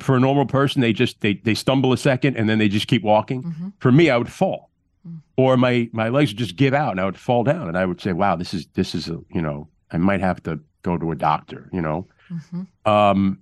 for 0.00 0.16
a 0.16 0.20
normal 0.20 0.46
person, 0.46 0.80
they 0.80 0.92
just 0.92 1.20
they 1.20 1.34
they 1.34 1.54
stumble 1.54 1.92
a 1.92 1.96
second 1.96 2.36
and 2.36 2.48
then 2.48 2.58
they 2.58 2.68
just 2.68 2.88
keep 2.88 3.02
walking. 3.04 3.42
Mm-hmm. 3.44 3.68
For 3.78 3.92
me, 3.92 4.10
I 4.10 4.16
would 4.16 4.32
fall, 4.32 4.70
Mm. 5.06 5.20
or 5.36 5.56
my 5.56 5.88
my 5.92 6.08
legs 6.08 6.30
would 6.30 6.38
just 6.38 6.56
give 6.56 6.74
out 6.74 6.90
and 6.90 7.00
I 7.00 7.04
would 7.04 7.16
fall 7.16 7.44
down, 7.44 7.68
and 7.68 7.78
I 7.78 7.84
would 7.86 8.00
say, 8.00 8.12
"Wow, 8.12 8.34
this 8.34 8.52
is 8.52 8.66
this 8.74 8.96
is 8.96 9.08
a 9.08 9.20
you 9.32 9.40
know 9.40 9.68
I 9.92 9.98
might 9.98 10.20
have 10.20 10.42
to 10.42 10.58
go 10.82 10.98
to 10.98 11.12
a 11.12 11.14
doctor," 11.14 11.68
you 11.72 11.80
know. 11.80 12.08
Mm-hmm. 12.30 12.90
Um, 12.90 13.38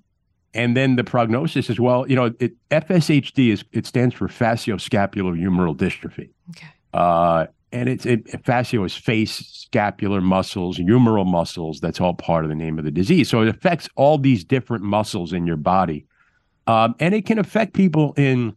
and 0.54 0.76
then 0.76 0.96
the 0.96 1.04
prognosis 1.04 1.68
is 1.68 1.78
well. 1.78 2.08
You 2.08 2.16
know, 2.16 2.34
it, 2.40 2.54
FSHD 2.70 3.52
is 3.52 3.64
it 3.72 3.86
stands 3.86 4.14
for 4.14 4.26
facioscapulohumeral 4.26 5.76
dystrophy. 5.76 6.30
Okay. 6.50 6.66
Uh, 6.94 7.46
and 7.72 7.88
it's 7.88 8.06
it, 8.06 8.24
facio 8.44 8.86
is 8.86 8.94
face, 8.94 9.32
scapular 9.32 10.20
muscles, 10.20 10.78
humeral 10.78 11.26
muscles. 11.26 11.80
That's 11.80 12.00
all 12.00 12.14
part 12.14 12.44
of 12.44 12.48
the 12.48 12.54
name 12.54 12.78
of 12.78 12.84
the 12.84 12.90
disease. 12.90 13.28
So 13.28 13.42
it 13.42 13.48
affects 13.48 13.88
all 13.96 14.18
these 14.18 14.44
different 14.44 14.82
muscles 14.82 15.32
in 15.32 15.46
your 15.46 15.56
body, 15.56 16.06
um, 16.66 16.94
and 17.00 17.14
it 17.14 17.26
can 17.26 17.38
affect 17.38 17.74
people 17.74 18.14
in 18.16 18.56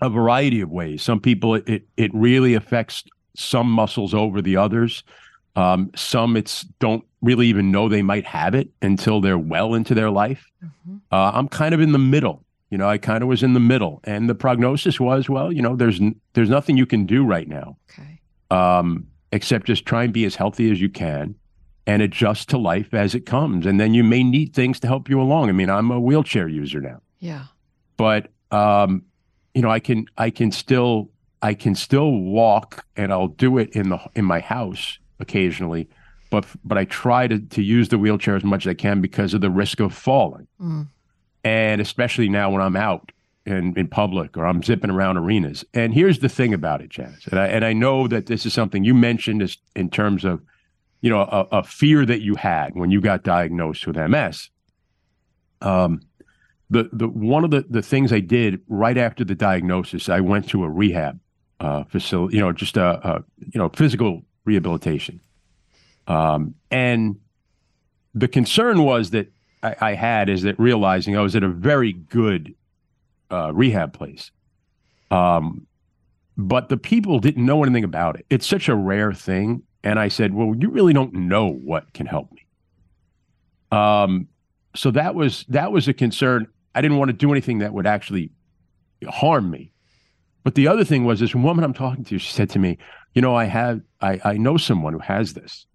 a 0.00 0.08
variety 0.08 0.60
of 0.60 0.70
ways. 0.70 1.02
Some 1.02 1.18
people 1.18 1.54
it 1.56 1.68
it, 1.68 1.88
it 1.96 2.10
really 2.14 2.54
affects 2.54 3.02
some 3.34 3.70
muscles 3.70 4.14
over 4.14 4.40
the 4.40 4.56
others. 4.56 5.02
Um, 5.56 5.90
some 5.96 6.36
it's 6.36 6.62
don't 6.78 7.04
really 7.26 7.48
even 7.48 7.70
know 7.70 7.88
they 7.88 8.02
might 8.02 8.24
have 8.24 8.54
it 8.54 8.68
until 8.80 9.20
they're 9.20 9.36
well 9.38 9.74
into 9.74 9.94
their 9.94 10.10
life. 10.10 10.46
Mm-hmm. 10.64 10.96
Uh, 11.12 11.32
I'm 11.34 11.48
kind 11.48 11.74
of 11.74 11.80
in 11.80 11.92
the 11.92 11.98
middle. 11.98 12.42
You 12.70 12.78
know, 12.78 12.88
I 12.88 12.98
kind 12.98 13.22
of 13.22 13.28
was 13.28 13.42
in 13.42 13.52
the 13.52 13.60
middle, 13.60 14.00
and 14.04 14.28
the 14.28 14.34
prognosis 14.34 14.98
was, 14.98 15.28
well, 15.28 15.52
you 15.52 15.62
know, 15.62 15.76
there's 15.76 16.00
n- 16.00 16.16
there's 16.32 16.48
nothing 16.50 16.76
you 16.76 16.86
can 16.86 17.06
do 17.06 17.24
right 17.24 17.46
now, 17.48 17.76
Okay. 17.92 18.20
um, 18.50 19.06
except 19.30 19.66
just 19.66 19.86
try 19.86 20.04
and 20.04 20.12
be 20.12 20.24
as 20.24 20.34
healthy 20.34 20.70
as 20.72 20.80
you 20.80 20.88
can, 20.88 21.34
and 21.86 22.02
adjust 22.02 22.48
to 22.50 22.58
life 22.58 22.92
as 22.92 23.14
it 23.14 23.24
comes, 23.26 23.66
and 23.66 23.78
then 23.78 23.94
you 23.94 24.02
may 24.02 24.24
need 24.24 24.52
things 24.52 24.80
to 24.80 24.88
help 24.88 25.08
you 25.08 25.20
along. 25.20 25.48
I 25.48 25.52
mean, 25.52 25.70
I'm 25.70 25.90
a 25.92 26.00
wheelchair 26.00 26.48
user 26.48 26.80
now, 26.80 27.00
Yeah. 27.20 27.44
but 27.96 28.30
um, 28.50 29.02
you 29.54 29.62
know, 29.62 29.70
I 29.70 29.78
can 29.78 30.06
I 30.18 30.30
can 30.30 30.50
still 30.50 31.10
I 31.42 31.54
can 31.54 31.76
still 31.76 32.10
walk, 32.10 32.84
and 32.96 33.12
I'll 33.12 33.28
do 33.28 33.58
it 33.58 33.70
in 33.76 33.90
the 33.90 34.00
in 34.16 34.24
my 34.24 34.40
house 34.40 34.98
occasionally, 35.20 35.88
but 36.30 36.46
but 36.64 36.78
I 36.78 36.84
try 36.84 37.26
to 37.28 37.38
to 37.38 37.62
use 37.62 37.88
the 37.88 37.98
wheelchair 37.98 38.36
as 38.36 38.44
much 38.44 38.66
as 38.66 38.70
I 38.70 38.74
can 38.74 39.00
because 39.00 39.34
of 39.34 39.40
the 39.40 39.50
risk 39.50 39.80
of 39.80 39.94
falling 39.94 40.46
Mm. 40.60 40.86
and 41.44 41.80
especially 41.80 42.28
now 42.28 42.50
when 42.50 42.62
I'm 42.62 42.76
out 42.76 43.12
in, 43.44 43.74
in 43.78 43.86
public 43.88 44.36
or 44.36 44.44
I'm 44.44 44.62
zipping 44.62 44.90
around 44.90 45.16
arenas. 45.18 45.64
And 45.72 45.94
here's 45.94 46.18
the 46.18 46.28
thing 46.28 46.52
about 46.52 46.80
it, 46.82 46.88
Janice, 46.90 47.26
and 47.28 47.38
I, 47.38 47.46
and 47.46 47.64
I 47.64 47.72
know 47.72 48.08
that 48.08 48.26
this 48.26 48.44
is 48.44 48.52
something 48.52 48.82
you 48.84 48.94
mentioned 48.94 49.40
is 49.42 49.56
in 49.76 49.88
terms 49.88 50.24
of, 50.24 50.42
you 51.00 51.10
know, 51.10 51.20
a, 51.20 51.58
a 51.58 51.62
fear 51.62 52.04
that 52.06 52.22
you 52.22 52.34
had 52.34 52.74
when 52.74 52.90
you 52.90 53.00
got 53.00 53.22
diagnosed 53.22 53.86
with 53.86 53.96
MS. 53.96 54.50
Um, 55.60 56.00
the 56.70 56.88
the 56.92 57.08
one 57.08 57.44
of 57.44 57.50
the 57.52 57.64
the 57.70 57.82
things 57.82 58.12
I 58.12 58.18
did 58.20 58.60
right 58.68 58.98
after 58.98 59.24
the 59.24 59.34
diagnosis, 59.36 60.08
I 60.08 60.20
went 60.20 60.48
to 60.48 60.64
a 60.64 60.68
rehab 60.68 61.20
uh, 61.60 61.84
facility, 61.84 62.36
you 62.36 62.42
know, 62.42 62.52
just 62.52 62.76
a, 62.76 63.08
a 63.08 63.24
you 63.38 63.58
know 63.60 63.68
physical 63.68 64.22
rehabilitation, 64.44 65.20
um, 66.06 66.54
and 66.70 67.16
the 68.14 68.28
concern 68.28 68.82
was 68.82 69.10
that 69.10 69.30
I, 69.62 69.76
I 69.80 69.94
had 69.94 70.28
is 70.28 70.42
that 70.42 70.58
realizing 70.58 71.16
I 71.16 71.20
was 71.20 71.36
at 71.36 71.42
a 71.42 71.48
very 71.48 71.92
good 71.92 72.54
uh, 73.30 73.52
rehab 73.52 73.92
place. 73.92 74.30
Um, 75.10 75.66
but 76.36 76.68
the 76.68 76.76
people 76.76 77.18
didn't 77.18 77.44
know 77.44 77.62
anything 77.62 77.84
about 77.84 78.18
it. 78.18 78.26
It's 78.30 78.46
such 78.46 78.68
a 78.68 78.74
rare 78.74 79.12
thing. 79.12 79.62
And 79.82 79.98
I 79.98 80.08
said, 80.08 80.34
well, 80.34 80.54
you 80.56 80.68
really 80.70 80.92
don't 80.92 81.12
know 81.14 81.48
what 81.48 81.92
can 81.94 82.06
help 82.06 82.30
me. 82.32 82.46
Um, 83.70 84.28
so 84.74 84.90
that 84.90 85.14
was 85.14 85.44
that 85.48 85.72
was 85.72 85.88
a 85.88 85.92
concern. 85.92 86.46
I 86.74 86.82
didn't 86.82 86.98
want 86.98 87.08
to 87.08 87.16
do 87.16 87.32
anything 87.32 87.58
that 87.58 87.72
would 87.72 87.86
actually 87.86 88.30
harm 89.08 89.50
me. 89.50 89.72
But 90.44 90.54
the 90.54 90.68
other 90.68 90.84
thing 90.84 91.04
was 91.04 91.20
this 91.20 91.34
woman 91.34 91.64
I'm 91.64 91.72
talking 91.72 92.04
to, 92.04 92.18
she 92.18 92.32
said 92.32 92.50
to 92.50 92.58
me, 92.58 92.78
you 93.14 93.22
know, 93.22 93.34
I 93.34 93.44
have 93.44 93.80
I, 94.00 94.20
I 94.24 94.36
know 94.36 94.56
someone 94.56 94.92
who 94.92 94.98
has 95.00 95.34
this. 95.34 95.66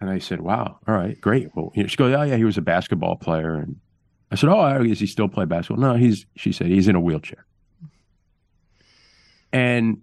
And 0.00 0.10
I 0.10 0.18
said, 0.18 0.40
wow, 0.40 0.78
all 0.86 0.94
right, 0.94 1.18
great. 1.20 1.54
Well, 1.54 1.72
you 1.74 1.82
know, 1.82 1.86
she 1.86 1.96
goes, 1.96 2.14
oh, 2.14 2.22
yeah, 2.22 2.36
he 2.36 2.44
was 2.44 2.58
a 2.58 2.62
basketball 2.62 3.16
player. 3.16 3.54
And 3.54 3.76
I 4.30 4.34
said, 4.34 4.50
oh, 4.50 4.82
does 4.82 5.00
he 5.00 5.06
still 5.06 5.28
play 5.28 5.44
basketball? 5.44 5.82
No, 5.82 5.94
he's, 5.94 6.26
she 6.36 6.52
said, 6.52 6.66
he's 6.66 6.88
in 6.88 6.96
a 6.96 7.00
wheelchair. 7.00 7.46
And, 9.52 10.02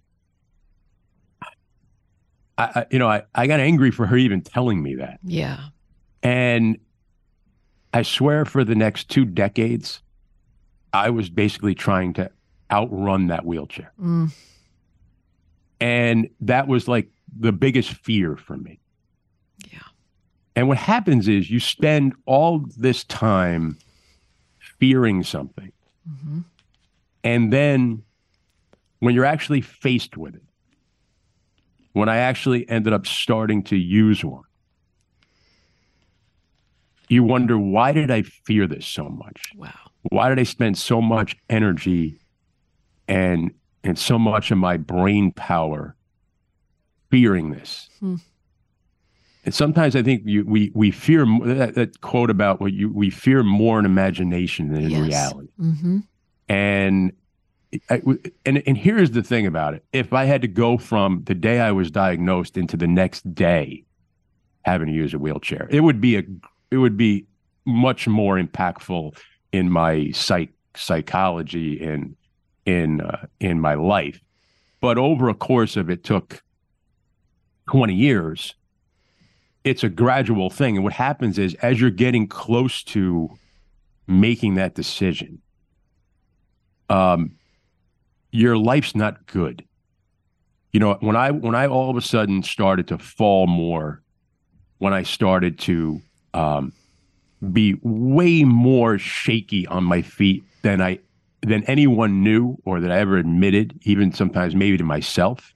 I, 2.57 2.63
I 2.63 2.85
you 2.89 2.99
know, 2.99 3.09
I, 3.09 3.23
I 3.35 3.47
got 3.47 3.59
angry 3.59 3.91
for 3.91 4.07
her 4.07 4.17
even 4.17 4.41
telling 4.41 4.81
me 4.81 4.95
that. 4.95 5.19
Yeah. 5.23 5.59
And 6.23 6.77
I 7.93 8.03
swear 8.03 8.45
for 8.45 8.63
the 8.63 8.75
next 8.75 9.09
two 9.09 9.25
decades, 9.25 10.01
I 10.93 11.09
was 11.09 11.29
basically 11.29 11.75
trying 11.75 12.13
to 12.13 12.31
outrun 12.71 13.27
that 13.27 13.45
wheelchair. 13.45 13.91
Mm. 14.01 14.33
And 15.79 16.29
that 16.41 16.67
was 16.67 16.87
like 16.87 17.09
the 17.37 17.51
biggest 17.51 17.89
fear 17.89 18.35
for 18.35 18.57
me. 18.57 18.79
And 20.55 20.67
what 20.67 20.77
happens 20.77 21.27
is 21.27 21.49
you 21.49 21.59
spend 21.59 22.13
all 22.25 22.65
this 22.77 23.03
time 23.05 23.77
fearing 24.59 25.23
something. 25.23 25.71
Mm-hmm. 26.09 26.39
And 27.23 27.53
then 27.53 28.03
when 28.99 29.15
you're 29.15 29.25
actually 29.25 29.61
faced 29.61 30.17
with 30.17 30.35
it, 30.35 30.43
when 31.93 32.09
I 32.09 32.17
actually 32.17 32.67
ended 32.69 32.93
up 32.93 33.05
starting 33.05 33.63
to 33.63 33.77
use 33.77 34.23
one, 34.23 34.43
you 37.09 37.23
wonder 37.23 37.57
why 37.57 37.91
did 37.91 38.09
I 38.09 38.21
fear 38.21 38.67
this 38.67 38.87
so 38.87 39.09
much? 39.09 39.51
Wow. 39.55 39.73
Why 40.03 40.29
did 40.29 40.39
I 40.39 40.43
spend 40.43 40.77
so 40.77 41.01
much 41.01 41.35
energy 41.49 42.19
and 43.07 43.51
and 43.83 43.97
so 43.97 44.17
much 44.17 44.51
of 44.51 44.57
my 44.57 44.77
brain 44.77 45.31
power 45.33 45.95
fearing 47.09 47.51
this? 47.51 47.89
Hmm. 47.99 48.15
And 49.43 49.53
sometimes 49.53 49.95
I 49.95 50.03
think 50.03 50.23
you, 50.25 50.45
we 50.45 50.71
we 50.75 50.91
fear 50.91 51.25
that, 51.45 51.73
that 51.75 52.01
quote 52.01 52.29
about 52.29 52.61
what 52.61 52.73
you 52.73 52.91
we 52.93 53.09
fear 53.09 53.41
more 53.43 53.79
in 53.79 53.85
imagination 53.85 54.71
than 54.73 54.83
in 54.83 54.89
Yes. 54.91 55.07
reality. 55.07 55.49
Mm-hmm. 55.59 55.97
And 56.47 57.11
I, 57.89 58.01
and 58.45 58.61
and 58.67 58.77
here's 58.77 59.11
the 59.11 59.23
thing 59.23 59.47
about 59.47 59.73
it: 59.73 59.83
if 59.93 60.13
I 60.13 60.25
had 60.25 60.41
to 60.43 60.47
go 60.47 60.77
from 60.77 61.23
the 61.25 61.33
day 61.33 61.59
I 61.59 61.71
was 61.71 61.89
diagnosed 61.89 62.57
into 62.57 62.77
the 62.77 62.87
next 62.87 63.33
day 63.33 63.83
having 64.63 64.87
to 64.87 64.93
use 64.93 65.13
a 65.13 65.19
wheelchair, 65.19 65.67
it 65.71 65.79
would 65.79 65.99
be 65.99 66.17
a 66.17 66.23
it 66.69 66.77
would 66.77 66.97
be 66.97 67.25
much 67.65 68.07
more 68.07 68.37
impactful 68.39 69.17
in 69.51 69.71
my 69.71 70.11
psych 70.11 70.49
psychology 70.75 71.83
and 71.83 72.15
in 72.65 73.01
uh, 73.01 73.25
in 73.39 73.59
my 73.59 73.73
life. 73.73 74.21
But 74.81 74.97
over 74.97 75.29
a 75.29 75.33
course 75.33 75.77
of 75.77 75.89
it 75.89 76.03
took 76.03 76.43
twenty 77.69 77.95
years. 77.95 78.53
It's 79.63 79.83
a 79.83 79.89
gradual 79.89 80.49
thing, 80.49 80.75
and 80.75 80.83
what 80.83 80.93
happens 80.93 81.37
is 81.37 81.53
as 81.55 81.79
you're 81.79 81.91
getting 81.91 82.27
close 82.27 82.83
to 82.85 83.29
making 84.07 84.55
that 84.55 84.73
decision, 84.73 85.41
um, 86.89 87.35
your 88.31 88.57
life's 88.57 88.95
not 88.95 89.27
good. 89.27 89.63
You 90.71 90.79
know, 90.79 90.97
when 91.01 91.15
I 91.15 91.31
when 91.31 91.53
I 91.53 91.67
all 91.67 91.89
of 91.89 91.97
a 91.97 92.01
sudden 92.01 92.43
started 92.43 92.87
to 92.87 92.97
fall 92.97 93.45
more, 93.45 94.01
when 94.79 94.93
I 94.93 95.03
started 95.03 95.59
to 95.59 96.01
um, 96.33 96.73
be 97.51 97.75
way 97.83 98.43
more 98.43 98.97
shaky 98.97 99.67
on 99.67 99.83
my 99.83 100.01
feet 100.01 100.43
than 100.63 100.81
I 100.81 100.99
than 101.43 101.63
anyone 101.65 102.23
knew 102.23 102.57
or 102.65 102.79
that 102.79 102.91
I 102.91 102.99
ever 102.99 103.17
admitted, 103.17 103.79
even 103.83 104.11
sometimes 104.11 104.55
maybe 104.55 104.77
to 104.77 104.83
myself, 104.83 105.53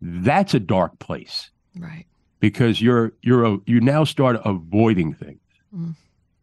that's 0.00 0.54
a 0.54 0.60
dark 0.60 0.98
place 0.98 1.50
Right. 1.76 2.06
Because 2.42 2.82
you're 2.82 3.12
you're 3.22 3.44
a, 3.44 3.56
you 3.66 3.80
now 3.80 4.04
start 4.04 4.36
avoiding 4.44 5.14
things 5.14 5.38
Mm. 5.74 5.94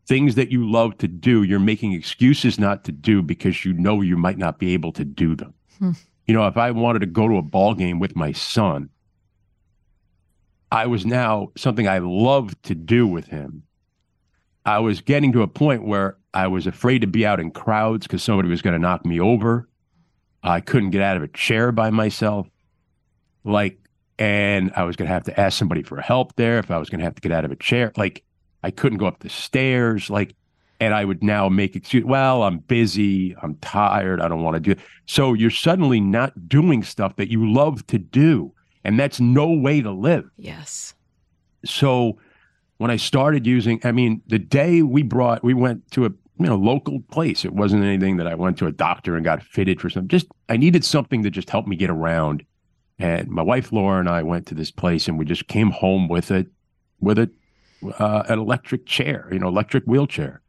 things 0.07 0.33
that 0.33 0.49
you 0.51 0.67
love 0.67 0.97
to 0.97 1.07
do 1.07 1.43
you're 1.43 1.59
making 1.59 1.91
excuses 1.93 2.57
not 2.57 2.83
to 2.85 2.91
do 2.91 3.21
because 3.21 3.63
you 3.63 3.73
know 3.73 4.01
you 4.01 4.17
might 4.17 4.39
not 4.39 4.57
be 4.57 4.73
able 4.73 4.91
to 4.93 5.05
do 5.05 5.35
them 5.35 5.53
Hmm. 5.77 5.91
you 6.25 6.33
know 6.33 6.47
if 6.47 6.57
i 6.57 6.71
wanted 6.71 6.99
to 6.99 7.05
go 7.05 7.27
to 7.27 7.37
a 7.37 7.43
ball 7.43 7.75
game 7.75 7.99
with 7.99 8.15
my 8.15 8.31
son 8.31 8.89
i 10.71 10.87
was 10.87 11.05
now 11.05 11.51
something 11.55 11.87
i 11.87 11.99
loved 11.99 12.61
to 12.63 12.73
do 12.73 13.05
with 13.05 13.27
him 13.27 13.61
i 14.65 14.79
was 14.79 14.99
getting 15.01 15.31
to 15.33 15.43
a 15.43 15.47
point 15.47 15.85
where 15.85 16.17
i 16.33 16.47
was 16.47 16.65
afraid 16.65 17.01
to 17.01 17.07
be 17.07 17.23
out 17.23 17.39
in 17.39 17.51
crowds 17.51 18.07
because 18.07 18.23
somebody 18.23 18.49
was 18.49 18.63
going 18.63 18.73
to 18.73 18.79
knock 18.79 19.05
me 19.05 19.19
over 19.19 19.69
i 20.41 20.59
couldn't 20.59 20.89
get 20.89 21.01
out 21.03 21.17
of 21.17 21.23
a 21.23 21.27
chair 21.27 21.71
by 21.71 21.91
myself 21.91 22.47
like 23.43 23.77
and 24.19 24.73
I 24.75 24.83
was 24.83 24.97
going 24.97 25.07
to 25.07 25.13
have 25.13 25.23
to 25.23 25.39
ask 25.39 25.57
somebody 25.57 25.81
for 25.81 25.99
help 26.01 26.35
there 26.35 26.59
if 26.59 26.69
I 26.69 26.77
was 26.77 26.89
going 26.89 26.99
to 26.99 27.05
have 27.05 27.15
to 27.15 27.21
get 27.21 27.31
out 27.31 27.45
of 27.45 27.51
a 27.51 27.55
chair. 27.55 27.93
Like 27.95 28.23
I 28.61 28.69
couldn't 28.69 28.97
go 28.97 29.07
up 29.07 29.19
the 29.19 29.29
stairs. 29.29 30.09
Like, 30.09 30.35
and 30.81 30.93
I 30.93 31.05
would 31.05 31.23
now 31.23 31.47
make 31.49 31.75
excuse. 31.75 32.03
Well, 32.03 32.43
I'm 32.43 32.59
busy. 32.59 33.35
I'm 33.41 33.55
tired. 33.55 34.21
I 34.21 34.27
don't 34.27 34.43
want 34.43 34.55
to 34.55 34.59
do 34.59 34.71
it. 34.71 34.79
So 35.07 35.33
you're 35.33 35.49
suddenly 35.49 36.01
not 36.01 36.47
doing 36.47 36.83
stuff 36.83 37.15
that 37.15 37.29
you 37.29 37.51
love 37.51 37.87
to 37.87 37.97
do, 37.97 38.53
and 38.83 38.99
that's 38.99 39.19
no 39.19 39.51
way 39.51 39.81
to 39.81 39.91
live. 39.91 40.29
Yes. 40.37 40.93
So 41.65 42.17
when 42.77 42.91
I 42.91 42.95
started 42.95 43.45
using, 43.45 43.81
I 43.83 43.91
mean, 43.91 44.21
the 44.27 44.39
day 44.39 44.81
we 44.81 45.03
brought, 45.03 45.43
we 45.43 45.53
went 45.53 45.89
to 45.91 46.05
a 46.05 46.09
you 46.09 46.45
know 46.45 46.55
local 46.55 47.01
place. 47.11 47.43
It 47.43 47.53
wasn't 47.53 47.83
anything 47.83 48.17
that 48.17 48.27
I 48.27 48.35
went 48.35 48.57
to 48.59 48.67
a 48.67 48.71
doctor 48.71 49.15
and 49.15 49.25
got 49.25 49.43
fitted 49.43 49.81
for 49.81 49.89
something. 49.89 50.07
Just 50.07 50.27
I 50.47 50.55
needed 50.57 50.85
something 50.85 51.23
to 51.23 51.29
just 51.29 51.49
help 51.49 51.67
me 51.67 51.75
get 51.75 51.89
around. 51.89 52.45
And 52.99 53.29
my 53.29 53.41
wife 53.41 53.71
Laura 53.71 53.99
and 53.99 54.09
I 54.09 54.23
went 54.23 54.45
to 54.47 54.55
this 54.55 54.71
place, 54.71 55.07
and 55.07 55.17
we 55.17 55.25
just 55.25 55.47
came 55.47 55.71
home 55.71 56.07
with 56.09 56.31
it 56.31 56.47
with 56.99 57.17
a 57.17 57.29
uh, 57.97 58.23
an 58.27 58.39
electric 58.39 58.85
chair, 58.85 59.29
you 59.31 59.39
know, 59.39 59.47
electric 59.47 59.85
wheelchair. 59.85 60.41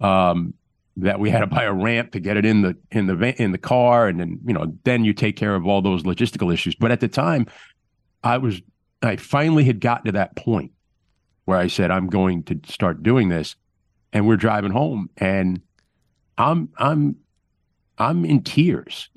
Um, 0.00 0.54
that 0.96 1.18
we 1.18 1.30
had 1.30 1.40
to 1.40 1.46
buy 1.46 1.64
a 1.64 1.72
ramp 1.72 2.12
to 2.12 2.20
get 2.20 2.36
it 2.36 2.44
in 2.44 2.62
the 2.62 2.76
in 2.90 3.06
the 3.06 3.16
van, 3.16 3.34
in 3.38 3.52
the 3.52 3.58
car, 3.58 4.06
and 4.06 4.20
then 4.20 4.38
you 4.46 4.52
know 4.52 4.76
then 4.84 5.04
you 5.04 5.12
take 5.12 5.36
care 5.36 5.54
of 5.54 5.66
all 5.66 5.82
those 5.82 6.04
logistical 6.04 6.52
issues. 6.52 6.74
But 6.74 6.90
at 6.90 7.00
the 7.00 7.08
time, 7.08 7.46
I 8.22 8.38
was 8.38 8.60
I 9.02 9.16
finally 9.16 9.64
had 9.64 9.80
gotten 9.80 10.06
to 10.06 10.12
that 10.12 10.36
point 10.36 10.72
where 11.46 11.58
I 11.58 11.66
said 11.66 11.90
I'm 11.90 12.08
going 12.08 12.42
to 12.44 12.60
start 12.66 13.02
doing 13.02 13.28
this, 13.28 13.56
and 14.12 14.26
we're 14.26 14.36
driving 14.36 14.70
home, 14.70 15.10
and 15.16 15.60
I'm 16.38 16.68
I'm 16.78 17.16
I'm 17.98 18.24
in 18.24 18.42
tears, 18.42 19.08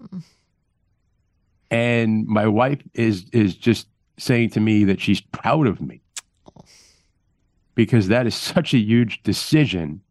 and 1.72 2.26
my 2.28 2.48
wife 2.48 2.82
is 2.94 3.26
is 3.32 3.56
just 3.56 3.88
saying 4.18 4.50
to 4.52 4.60
me 4.60 4.84
that 4.86 5.00
she's 5.00 5.22
proud 5.22 5.68
of 5.68 5.82
me 5.82 6.02
because 7.76 8.08
that 8.08 8.26
is 8.26 8.36
such 8.36 8.74
a 8.74 8.78
huge 8.78 9.22
decision 9.24 10.02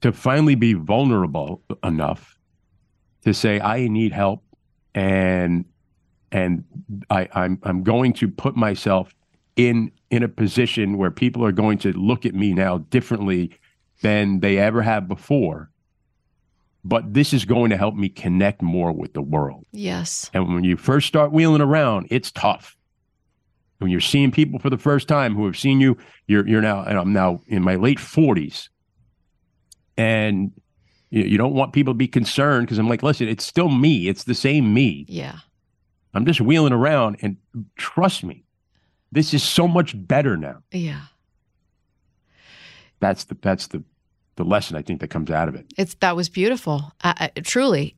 to 0.00 0.12
finally 0.12 0.54
be 0.54 0.72
vulnerable 0.72 1.62
enough 1.82 2.38
to 3.24 3.34
say 3.34 3.60
I 3.60 3.88
need 3.88 4.12
help 4.12 4.42
and 4.94 5.64
and 6.32 6.64
I, 7.10 7.28
I'm 7.34 7.58
I'm 7.64 7.82
going 7.82 8.12
to 8.14 8.28
put 8.28 8.56
myself 8.56 9.14
in 9.56 9.90
in 10.10 10.22
a 10.22 10.28
position 10.28 10.96
where 10.96 11.10
people 11.10 11.44
are 11.44 11.52
going 11.52 11.78
to 11.78 11.92
look 11.92 12.24
at 12.24 12.34
me 12.34 12.52
now 12.52 12.78
differently 12.78 13.52
than 14.02 14.40
they 14.40 14.58
ever 14.58 14.82
have 14.82 15.08
before. 15.08 15.70
But 16.82 17.12
this 17.12 17.32
is 17.32 17.44
going 17.44 17.70
to 17.70 17.76
help 17.76 17.94
me 17.94 18.08
connect 18.08 18.62
more 18.62 18.90
with 18.92 19.12
the 19.12 19.22
world. 19.22 19.66
Yes. 19.72 20.30
And 20.32 20.54
when 20.54 20.64
you 20.64 20.76
first 20.76 21.06
start 21.06 21.32
wheeling 21.32 21.60
around, 21.60 22.06
it's 22.10 22.30
tough. 22.30 22.76
When 23.78 23.90
you're 23.90 24.00
seeing 24.00 24.30
people 24.30 24.58
for 24.58 24.70
the 24.70 24.78
first 24.78 25.08
time 25.08 25.34
who 25.34 25.46
have 25.46 25.58
seen 25.58 25.80
you, 25.80 25.96
you're 26.26 26.46
you're 26.46 26.62
now 26.62 26.82
and 26.82 26.98
I'm 26.98 27.12
now 27.12 27.40
in 27.46 27.62
my 27.62 27.76
late 27.76 27.98
40s 27.98 28.68
and 30.00 30.52
you, 31.10 31.24
you 31.24 31.38
don't 31.38 31.54
want 31.54 31.72
people 31.72 31.92
to 31.92 31.98
be 31.98 32.08
concerned 32.08 32.66
because 32.66 32.78
I'm 32.78 32.88
like, 32.88 33.02
listen, 33.02 33.28
it's 33.28 33.44
still 33.44 33.68
me. 33.68 34.08
It's 34.08 34.24
the 34.24 34.34
same 34.34 34.72
me. 34.72 35.04
Yeah. 35.08 35.36
I'm 36.14 36.24
just 36.26 36.40
wheeling 36.40 36.72
around, 36.72 37.18
and 37.20 37.36
trust 37.76 38.24
me, 38.24 38.44
this 39.12 39.32
is 39.32 39.44
so 39.44 39.68
much 39.68 39.94
better 39.94 40.36
now. 40.36 40.62
Yeah. 40.72 41.02
That's 42.98 43.24
the 43.24 43.36
that's 43.40 43.68
the 43.68 43.84
the 44.40 44.48
lesson 44.48 44.76
I 44.76 44.82
think 44.82 45.00
that 45.00 45.08
comes 45.08 45.30
out 45.30 45.48
of 45.48 45.54
it. 45.54 45.66
It's 45.76 45.94
that 46.00 46.16
was 46.16 46.28
beautiful. 46.28 46.92
Uh, 47.04 47.14
uh, 47.20 47.28
truly. 47.42 47.96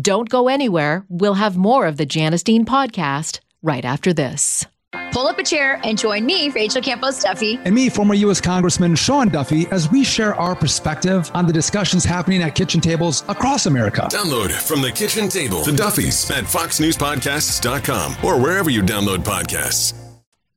Don't 0.00 0.28
go 0.28 0.48
anywhere. 0.48 1.04
We'll 1.08 1.34
have 1.34 1.56
more 1.56 1.86
of 1.86 1.98
the 1.98 2.06
Janice 2.06 2.42
Dean 2.42 2.64
podcast 2.64 3.40
right 3.62 3.84
after 3.84 4.12
this. 4.14 4.66
Pull 5.12 5.26
up 5.26 5.38
a 5.38 5.42
chair 5.42 5.78
and 5.84 5.98
join 5.98 6.24
me, 6.24 6.48
Rachel 6.48 6.80
Campos 6.80 7.22
Duffy. 7.22 7.58
And 7.64 7.74
me, 7.74 7.90
former 7.90 8.14
U.S. 8.14 8.40
Congressman 8.40 8.94
Sean 8.94 9.28
Duffy, 9.28 9.66
as 9.68 9.90
we 9.90 10.04
share 10.04 10.34
our 10.34 10.54
perspective 10.54 11.30
on 11.34 11.46
the 11.46 11.52
discussions 11.52 12.04
happening 12.04 12.42
at 12.42 12.54
kitchen 12.54 12.80
tables 12.80 13.24
across 13.28 13.66
America. 13.66 14.08
Download 14.10 14.50
from 14.50 14.80
the 14.80 14.90
kitchen 14.90 15.28
table 15.28 15.62
the 15.64 15.72
Duffys 15.72 16.30
at 16.30 16.44
foxnewspodcasts.com 16.44 18.16
or 18.24 18.40
wherever 18.40 18.70
you 18.70 18.82
download 18.82 19.18
podcasts. 19.18 19.92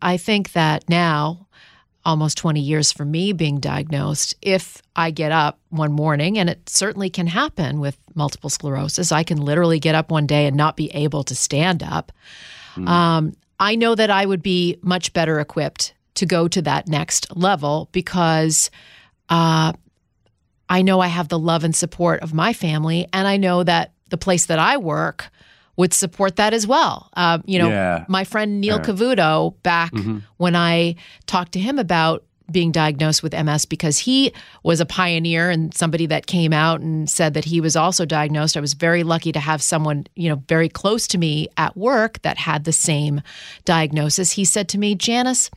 I 0.01 0.18
think 0.18 0.53
that 0.53 0.89
now, 0.89 1.48
almost 2.05 2.38
20 2.38 2.60
years 2.60 2.91
for 2.91 3.05
me 3.05 3.34
being 3.34 3.60
diagnosed, 3.60 4.36
if 4.41 4.81
I 4.96 5.12
get 5.12 5.31
up 5.31 5.60
one 5.70 5.91
morning, 5.91 6.38
and 6.38 6.50
it 6.50 6.70
certainly 6.70 7.10
can 7.10 7.27
happen 7.27 7.79
with 7.79 7.98
multiple 8.15 8.50
sclerosis, 8.50 9.12
I 9.12 9.24
can 9.24 9.38
literally 9.38 9.79
get 9.79 9.96
up 9.96 10.12
one 10.12 10.27
day 10.27 10.48
and 10.48 10.58
not 10.58 10.75
be 10.75 10.89
able 10.93 11.24
to 11.25 11.35
stand 11.35 11.83
up. 11.83 12.11
Mm. 12.75 12.87
Um, 12.87 13.33
I 13.59 13.75
know 13.75 13.94
that 13.96 14.09
I 14.09 14.25
would 14.25 14.42
be 14.42 14.77
much 14.81 15.14
better 15.14 15.40
equipped 15.40 15.94
to 16.16 16.25
go 16.25 16.48
to 16.48 16.61
that 16.64 16.87
next 16.87 17.35
level 17.35 17.90
because 17.92 18.72
uh, 19.29 19.74
I 20.68 20.81
know 20.81 21.00
I 21.00 21.07
have 21.07 21.29
the 21.29 21.40
love 21.40 21.64
and 21.64 21.75
support 21.75 22.22
of 22.22 22.33
my 22.33 22.53
family, 22.53 23.07
and 23.14 23.27
I 23.27 23.37
know 23.37 23.64
that 23.64 23.94
the 24.09 24.18
place 24.18 24.48
that 24.48 24.59
I 24.59 24.77
work 24.77 25.29
would 25.81 25.96
support 25.96 26.35
that 26.35 26.53
as 26.53 26.67
well. 26.67 27.09
Uh, 27.13 27.39
you 27.44 27.57
know, 27.57 27.67
yeah. 27.67 28.05
my 28.07 28.24
friend 28.24 28.61
Neil. 28.61 28.77
Cavuto, 28.79 29.55
back 29.63 29.91
mm-hmm. 29.91 30.20
when 30.37 30.55
I 30.55 30.96
talked 31.25 31.53
to 31.53 31.59
him 31.59 31.79
about 31.79 32.24
being 32.51 32.72
diagnosed 32.72 33.24
with 33.24 33.33
MS 33.33 33.65
because 33.65 33.98
he 33.98 34.31
was 34.61 34.79
a 34.79 34.85
pioneer 34.85 35.50
and 35.50 35.74
somebody 35.74 36.05
that 36.05 36.27
came 36.27 36.53
out 36.53 36.81
and 36.81 37.09
said 37.09 37.33
that 37.33 37.46
he 37.46 37.59
was 37.59 37.75
also 37.75 38.05
diagnosed. 38.05 38.55
I 38.55 38.59
was 38.59 38.75
very 38.75 39.01
lucky 39.01 39.31
to 39.31 39.39
have 39.39 39.63
someone, 39.63 40.05
you 40.15 40.29
know, 40.29 40.44
very 40.48 40.70
close 40.70 41.07
to 41.07 41.17
me 41.17 41.48
at 41.57 41.75
work 41.75 42.22
that 42.22 42.37
had 42.37 42.65
the 42.65 42.72
same 42.72 43.22
diagnosis. 43.65 44.33
He 44.33 44.46
said 44.46 44.70
to 44.70 44.77
me, 44.77 44.94
"Janice, 44.94 45.50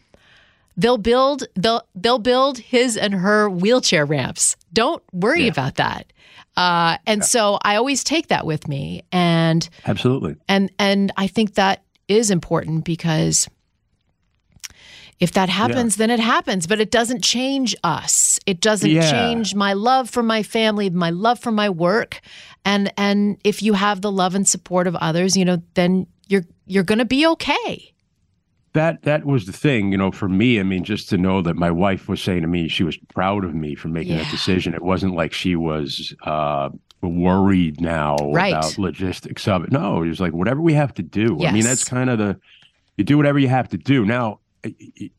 they'll 0.74 0.96
build 0.96 1.44
they'll 1.54 1.82
they'll 1.94 2.18
build 2.18 2.58
his 2.58 2.96
and 2.96 3.12
her 3.12 3.50
wheelchair 3.50 4.06
ramps. 4.06 4.56
Don't 4.72 5.02
worry 5.12 5.42
yeah. 5.42 5.50
about 5.50 5.74
that." 5.74 6.13
Uh, 6.56 6.98
and 7.06 7.20
yeah. 7.20 7.24
so 7.24 7.58
I 7.62 7.76
always 7.76 8.04
take 8.04 8.28
that 8.28 8.46
with 8.46 8.68
me 8.68 9.02
and 9.10 9.68
Absolutely. 9.86 10.36
And 10.48 10.70
and 10.78 11.12
I 11.16 11.26
think 11.26 11.54
that 11.54 11.82
is 12.08 12.30
important 12.30 12.84
because 12.84 13.48
if 15.20 15.32
that 15.32 15.48
happens, 15.48 15.96
yeah. 15.96 16.06
then 16.06 16.10
it 16.10 16.20
happens, 16.20 16.66
but 16.66 16.80
it 16.80 16.90
doesn't 16.90 17.22
change 17.22 17.74
us. 17.84 18.38
It 18.46 18.60
doesn't 18.60 18.90
yeah. 18.90 19.10
change 19.10 19.54
my 19.54 19.72
love 19.72 20.10
for 20.10 20.22
my 20.22 20.42
family, 20.42 20.90
my 20.90 21.10
love 21.10 21.38
for 21.38 21.52
my 21.52 21.70
work. 21.70 22.20
And 22.64 22.92
and 22.96 23.38
if 23.44 23.62
you 23.62 23.74
have 23.74 24.00
the 24.00 24.10
love 24.10 24.34
and 24.34 24.46
support 24.46 24.86
of 24.86 24.96
others, 24.96 25.36
you 25.36 25.44
know, 25.44 25.62
then 25.74 26.06
you're 26.28 26.44
you're 26.66 26.84
going 26.84 26.98
to 26.98 27.04
be 27.04 27.26
okay. 27.26 27.93
That 28.74 29.02
that 29.02 29.24
was 29.24 29.46
the 29.46 29.52
thing, 29.52 29.92
you 29.92 29.98
know, 29.98 30.10
for 30.10 30.28
me. 30.28 30.60
I 30.60 30.64
mean, 30.64 30.84
just 30.84 31.08
to 31.10 31.16
know 31.16 31.42
that 31.42 31.54
my 31.54 31.70
wife 31.70 32.08
was 32.08 32.20
saying 32.20 32.42
to 32.42 32.48
me 32.48 32.68
she 32.68 32.82
was 32.84 32.96
proud 32.96 33.44
of 33.44 33.54
me 33.54 33.74
for 33.74 33.88
making 33.88 34.16
yeah. 34.16 34.24
that 34.24 34.30
decision. 34.30 34.74
It 34.74 34.82
wasn't 34.82 35.14
like 35.14 35.32
she 35.32 35.54
was 35.54 36.14
uh, 36.24 36.70
worried 37.00 37.80
now 37.80 38.16
right. 38.16 38.52
about 38.52 38.76
logistics 38.76 39.46
of 39.46 39.64
it. 39.64 39.72
No, 39.72 40.02
it 40.02 40.08
was 40.08 40.20
like 40.20 40.32
whatever 40.32 40.60
we 40.60 40.74
have 40.74 40.92
to 40.94 41.02
do. 41.02 41.36
Yes. 41.38 41.50
I 41.50 41.52
mean, 41.52 41.62
that's 41.62 41.84
kind 41.84 42.10
of 42.10 42.18
the 42.18 42.38
you 42.96 43.04
do 43.04 43.16
whatever 43.16 43.38
you 43.38 43.48
have 43.48 43.68
to 43.70 43.78
do. 43.78 44.04
Now, 44.04 44.40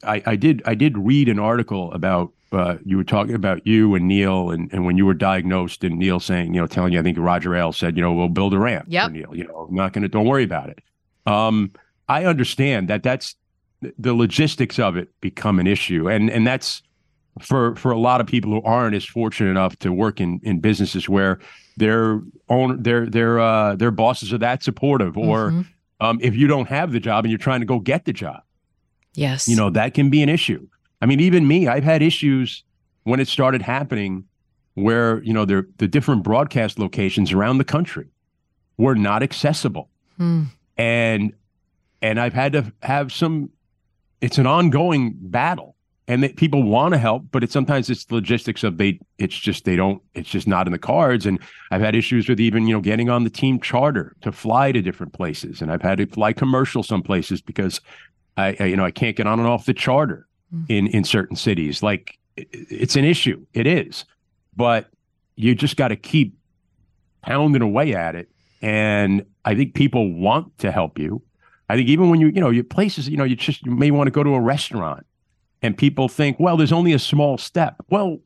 I, 0.03 0.23
I 0.25 0.35
did 0.35 0.61
I 0.65 0.75
did 0.75 0.97
read 0.97 1.29
an 1.29 1.39
article 1.39 1.91
about 1.93 2.31
uh, 2.51 2.77
you 2.85 2.97
were 2.97 3.03
talking 3.03 3.35
about 3.35 3.65
you 3.65 3.95
and 3.95 4.07
Neil 4.07 4.49
and, 4.49 4.71
and 4.71 4.85
when 4.85 4.97
you 4.97 5.05
were 5.05 5.13
diagnosed 5.13 5.83
and 5.83 5.97
Neil 5.97 6.19
saying 6.19 6.53
you 6.53 6.61
know 6.61 6.67
telling 6.67 6.93
you 6.93 6.99
I 6.99 7.03
think 7.03 7.17
Roger 7.17 7.55
Ailes 7.55 7.77
said 7.77 7.95
you 7.95 8.01
know 8.01 8.13
we'll 8.13 8.29
build 8.29 8.53
a 8.53 8.59
ramp 8.59 8.85
for 8.85 9.09
Neil 9.09 9.35
you 9.35 9.45
know 9.45 9.67
I'm 9.69 9.75
not 9.75 9.93
going 9.93 10.03
to 10.03 10.07
don't 10.07 10.25
worry 10.25 10.43
about 10.43 10.69
it. 10.69 10.79
Um, 11.25 11.71
I 12.07 12.25
understand 12.25 12.87
that 12.89 13.03
that's 13.03 13.35
the 13.97 14.13
logistics 14.13 14.79
of 14.79 14.95
it 14.95 15.09
become 15.21 15.59
an 15.59 15.67
issue 15.67 16.09
and 16.09 16.29
and 16.29 16.45
that's 16.47 16.81
for 17.41 17.75
for 17.75 17.91
a 17.91 17.97
lot 17.97 18.21
of 18.21 18.27
people 18.27 18.51
who 18.51 18.61
aren't 18.63 18.95
as 18.95 19.05
fortunate 19.05 19.49
enough 19.49 19.77
to 19.77 19.91
work 19.91 20.21
in 20.21 20.39
in 20.43 20.59
businesses 20.59 21.09
where 21.09 21.39
their 21.77 22.21
own 22.49 22.81
their 22.81 23.05
their 23.05 23.39
uh, 23.39 23.75
their 23.75 23.91
bosses 23.91 24.31
are 24.31 24.37
that 24.37 24.63
supportive 24.63 25.17
or 25.17 25.51
mm-hmm. 25.51 25.61
um, 25.99 26.17
if 26.21 26.35
you 26.35 26.47
don't 26.47 26.69
have 26.69 26.91
the 26.91 26.99
job 26.99 27.25
and 27.25 27.31
you're 27.31 27.37
trying 27.37 27.59
to 27.59 27.65
go 27.65 27.79
get 27.79 28.05
the 28.05 28.13
job 28.13 28.41
Yes. 29.15 29.47
You 29.47 29.55
know, 29.55 29.69
that 29.71 29.93
can 29.93 30.09
be 30.09 30.21
an 30.21 30.29
issue. 30.29 30.67
I 31.01 31.05
mean, 31.05 31.19
even 31.19 31.47
me, 31.47 31.67
I've 31.67 31.83
had 31.83 32.01
issues 32.01 32.63
when 33.03 33.19
it 33.19 33.27
started 33.27 33.61
happening 33.61 34.25
where, 34.75 35.23
you 35.23 35.33
know, 35.33 35.45
the 35.45 35.65
the 35.77 35.87
different 35.87 36.23
broadcast 36.23 36.77
locations 36.77 37.31
around 37.31 37.57
the 37.57 37.63
country 37.63 38.07
were 38.77 38.95
not 38.95 39.23
accessible. 39.23 39.89
Hmm. 40.17 40.43
And 40.77 41.33
and 42.01 42.19
I've 42.19 42.33
had 42.33 42.53
to 42.53 42.73
have 42.83 43.11
some 43.11 43.49
it's 44.21 44.37
an 44.37 44.47
ongoing 44.47 45.13
battle 45.17 45.75
and 46.07 46.21
that 46.21 46.35
people 46.35 46.63
want 46.63 46.93
to 46.93 46.97
help 46.97 47.23
but 47.31 47.43
it's 47.43 47.53
sometimes 47.53 47.89
it's 47.89 48.09
logistics 48.11 48.63
of 48.63 48.77
they 48.77 48.99
it's 49.17 49.37
just 49.37 49.65
they 49.65 49.75
don't 49.75 50.01
it's 50.13 50.29
just 50.29 50.47
not 50.47 50.67
in 50.67 50.71
the 50.71 50.79
cards 50.79 51.25
and 51.25 51.39
i've 51.71 51.81
had 51.81 51.95
issues 51.95 52.29
with 52.29 52.39
even 52.39 52.67
you 52.67 52.73
know 52.73 52.81
getting 52.81 53.09
on 53.09 53.23
the 53.23 53.29
team 53.29 53.59
charter 53.59 54.15
to 54.21 54.31
fly 54.31 54.71
to 54.71 54.81
different 54.81 55.13
places 55.13 55.61
and 55.61 55.71
i've 55.71 55.81
had 55.81 55.97
to 55.97 56.05
fly 56.05 56.31
commercial 56.31 56.83
some 56.83 57.01
places 57.01 57.41
because 57.41 57.81
I, 58.37 58.55
I 58.59 58.63
you 58.65 58.75
know 58.75 58.85
I 58.85 58.91
can't 58.91 59.15
get 59.15 59.27
on 59.27 59.39
and 59.39 59.47
off 59.47 59.65
the 59.65 59.73
charter 59.73 60.27
mm-hmm. 60.53 60.65
in 60.69 60.87
in 60.87 61.03
certain 61.03 61.35
cities. 61.35 61.81
Like 61.81 62.17
it, 62.35 62.47
it's 62.51 62.95
an 62.95 63.05
issue. 63.05 63.45
It 63.53 63.67
is, 63.67 64.05
but 64.55 64.89
you 65.35 65.55
just 65.55 65.77
got 65.77 65.89
to 65.89 65.95
keep 65.95 66.37
pounding 67.21 67.61
away 67.61 67.93
at 67.93 68.15
it. 68.15 68.29
And 68.61 69.25
I 69.43 69.55
think 69.55 69.73
people 69.73 70.13
want 70.13 70.57
to 70.59 70.71
help 70.71 70.97
you. 70.97 71.21
I 71.69 71.75
think 71.75 71.89
even 71.89 72.09
when 72.09 72.19
you 72.19 72.27
you 72.27 72.41
know 72.41 72.49
your 72.49 72.63
places 72.63 73.07
you 73.09 73.17
know 73.17 73.23
you 73.23 73.35
just 73.35 73.65
you 73.65 73.71
may 73.71 73.91
want 73.91 74.07
to 74.07 74.11
go 74.11 74.23
to 74.23 74.33
a 74.35 74.39
restaurant 74.41 75.05
and 75.61 75.77
people 75.77 76.07
think 76.07 76.39
well 76.39 76.57
there's 76.57 76.71
only 76.73 76.93
a 76.93 76.99
small 76.99 77.37
step. 77.37 77.75
Well, 77.89 78.19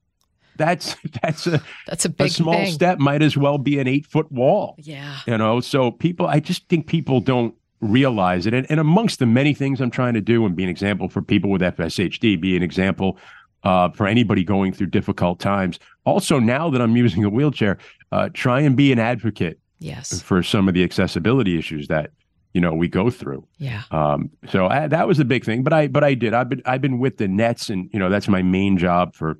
that's 0.57 0.95
that's 1.23 1.47
a 1.47 1.61
that's 1.87 2.05
a 2.05 2.09
big 2.09 2.27
a 2.27 2.29
small 2.31 2.53
thing. 2.53 2.71
step 2.71 2.99
might 2.99 3.21
as 3.21 3.37
well 3.37 3.57
be 3.57 3.79
an 3.79 3.87
eight 3.87 4.05
foot 4.05 4.31
wall. 4.31 4.75
Yeah, 4.79 5.19
you 5.27 5.37
know. 5.37 5.59
So 5.61 5.91
people, 5.91 6.27
I 6.27 6.39
just 6.39 6.67
think 6.67 6.87
people 6.87 7.21
don't 7.21 7.55
realize 7.81 8.45
it. 8.45 8.53
And, 8.53 8.69
and 8.69 8.77
amongst 8.79 9.19
the 9.19 9.25
many 9.25 9.53
things 9.53 9.79
I'm 9.79 9.89
trying 9.91 10.13
to 10.15 10.21
do 10.21 10.45
and 10.45 10.53
be 10.53 10.63
an 10.63 10.69
example 10.69 11.07
for 11.07 11.21
people 11.21 11.49
with 11.49 11.61
FSHD, 11.61 12.39
be 12.41 12.57
an 12.57 12.61
example 12.63 13.17
uh, 13.63 13.87
for 13.91 14.05
anybody 14.05 14.43
going 14.43 14.73
through 14.73 14.87
difficult 14.87 15.39
times. 15.39 15.79
Also, 16.03 16.39
now 16.39 16.69
that 16.69 16.81
I'm 16.81 16.97
using 16.97 17.23
a 17.23 17.29
wheelchair, 17.29 17.77
uh, 18.11 18.27
try 18.33 18.59
and 18.59 18.75
be 18.75 18.91
an 18.91 18.99
advocate 18.99 19.59
Yes. 19.81 20.21
for 20.21 20.43
some 20.43 20.67
of 20.67 20.73
the 20.73 20.83
accessibility 20.83 21.57
issues 21.57 21.87
that 21.87 22.11
you 22.53 22.61
know 22.61 22.73
we 22.73 22.87
go 22.87 23.09
through. 23.09 23.45
Yeah. 23.57 23.83
Um, 23.91 24.29
so 24.49 24.67
I, 24.67 24.87
that 24.87 25.07
was 25.07 25.19
a 25.19 25.25
big 25.25 25.45
thing. 25.45 25.63
But 25.63 25.73
I 25.73 25.87
but 25.87 26.03
I 26.03 26.13
did. 26.13 26.33
I've 26.33 26.49
been 26.49 26.61
I've 26.65 26.81
been 26.81 26.99
with 26.99 27.17
the 27.17 27.27
Nets, 27.27 27.69
and 27.69 27.89
you 27.93 27.99
know 27.99 28.09
that's 28.09 28.27
my 28.27 28.41
main 28.41 28.77
job 28.77 29.15
for 29.15 29.39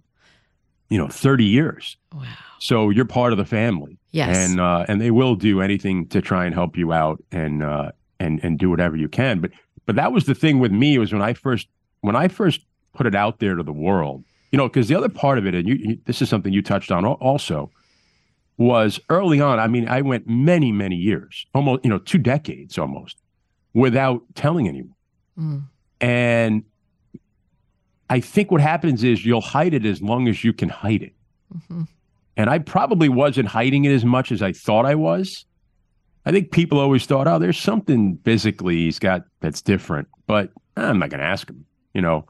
you 0.90 0.98
know 0.98 1.08
30 1.08 1.46
years. 1.46 1.98
Wow. 2.14 2.26
So 2.60 2.90
you're 2.90 3.06
part 3.06 3.32
of 3.32 3.38
the 3.38 3.46
family. 3.46 3.98
Yes. 4.12 4.38
And 4.38 4.60
uh, 4.60 4.86
and 4.88 5.00
they 5.00 5.12
will 5.12 5.36
do 5.36 5.62
anything 5.62 6.08
to 6.08 6.22
try 6.22 6.46
and 6.46 6.54
help 6.54 6.78
you 6.78 6.92
out 6.92 7.24
and 7.32 7.64
uh, 7.64 7.92
and 8.20 8.40
and 8.44 8.58
do 8.60 8.70
whatever 8.70 8.96
you 8.96 9.08
can. 9.08 9.40
But 9.40 9.52
but 9.86 9.96
that 9.96 10.12
was 10.12 10.26
the 10.26 10.36
thing 10.36 10.60
with 10.60 10.72
me 10.72 10.98
was 10.98 11.14
when 11.14 11.22
I 11.22 11.34
first 11.34 11.68
when 12.02 12.16
I 12.16 12.28
first 12.28 12.62
put 12.94 13.06
it 13.06 13.16
out 13.16 13.40
there 13.40 13.56
to 13.56 13.64
the 13.64 13.74
world, 13.74 14.24
you 14.52 14.58
know, 14.58 14.68
because 14.68 14.88
the 14.88 14.96
other 14.96 15.10
part 15.10 15.38
of 15.38 15.46
it, 15.46 15.56
and 15.56 15.68
you, 15.68 15.76
you 15.76 15.98
this 16.06 16.22
is 16.22 16.30
something 16.30 16.54
you 16.54 16.62
touched 16.62 16.92
on 16.92 17.06
also, 17.06 17.72
was 18.60 19.00
early 19.10 19.40
on. 19.40 19.58
I 19.58 19.68
mean, 19.68 19.88
I 19.88 20.02
went 20.02 20.28
many 20.28 20.72
many 20.72 20.98
years, 20.98 21.48
almost 21.56 21.84
you 21.84 21.90
know 21.90 21.98
two 21.98 22.20
decades 22.20 22.78
almost, 22.78 23.18
without 23.74 24.22
telling 24.36 24.68
anyone. 24.68 24.96
Mm. 25.40 25.64
And 26.02 26.64
I 28.10 28.20
think 28.20 28.52
what 28.52 28.62
happens 28.62 29.04
is 29.04 29.26
you'll 29.26 29.42
hide 29.42 29.74
it 29.74 29.86
as 29.86 30.02
long 30.02 30.28
as 30.28 30.44
you 30.44 30.52
can 30.54 30.70
hide 30.70 31.02
it. 31.02 31.14
Mhm. 31.56 31.88
And 32.38 32.50
I 32.50 32.60
probably 32.60 33.10
wasn't 33.10 33.48
hiding 33.48 33.86
it 33.86 33.92
as 33.92 34.06
much 34.06 34.32
as 34.32 34.42
I 34.42 34.52
thought 34.52 34.86
I 34.86 34.96
was. 34.96 35.46
I 36.26 36.32
think 36.32 36.52
people 36.52 36.80
always 36.80 37.06
thought, 37.06 37.28
oh, 37.28 37.40
there's 37.40 37.58
something 37.58 38.20
physically 38.24 38.76
he's 38.76 39.00
got 39.00 39.24
that's 39.40 39.62
different, 39.62 40.08
but 40.28 40.52
I'm 40.76 41.00
not 41.00 41.10
going 41.10 41.20
to 41.20 41.26
ask 41.26 41.50
him, 41.50 41.66
you 41.94 42.02
know. 42.02 42.26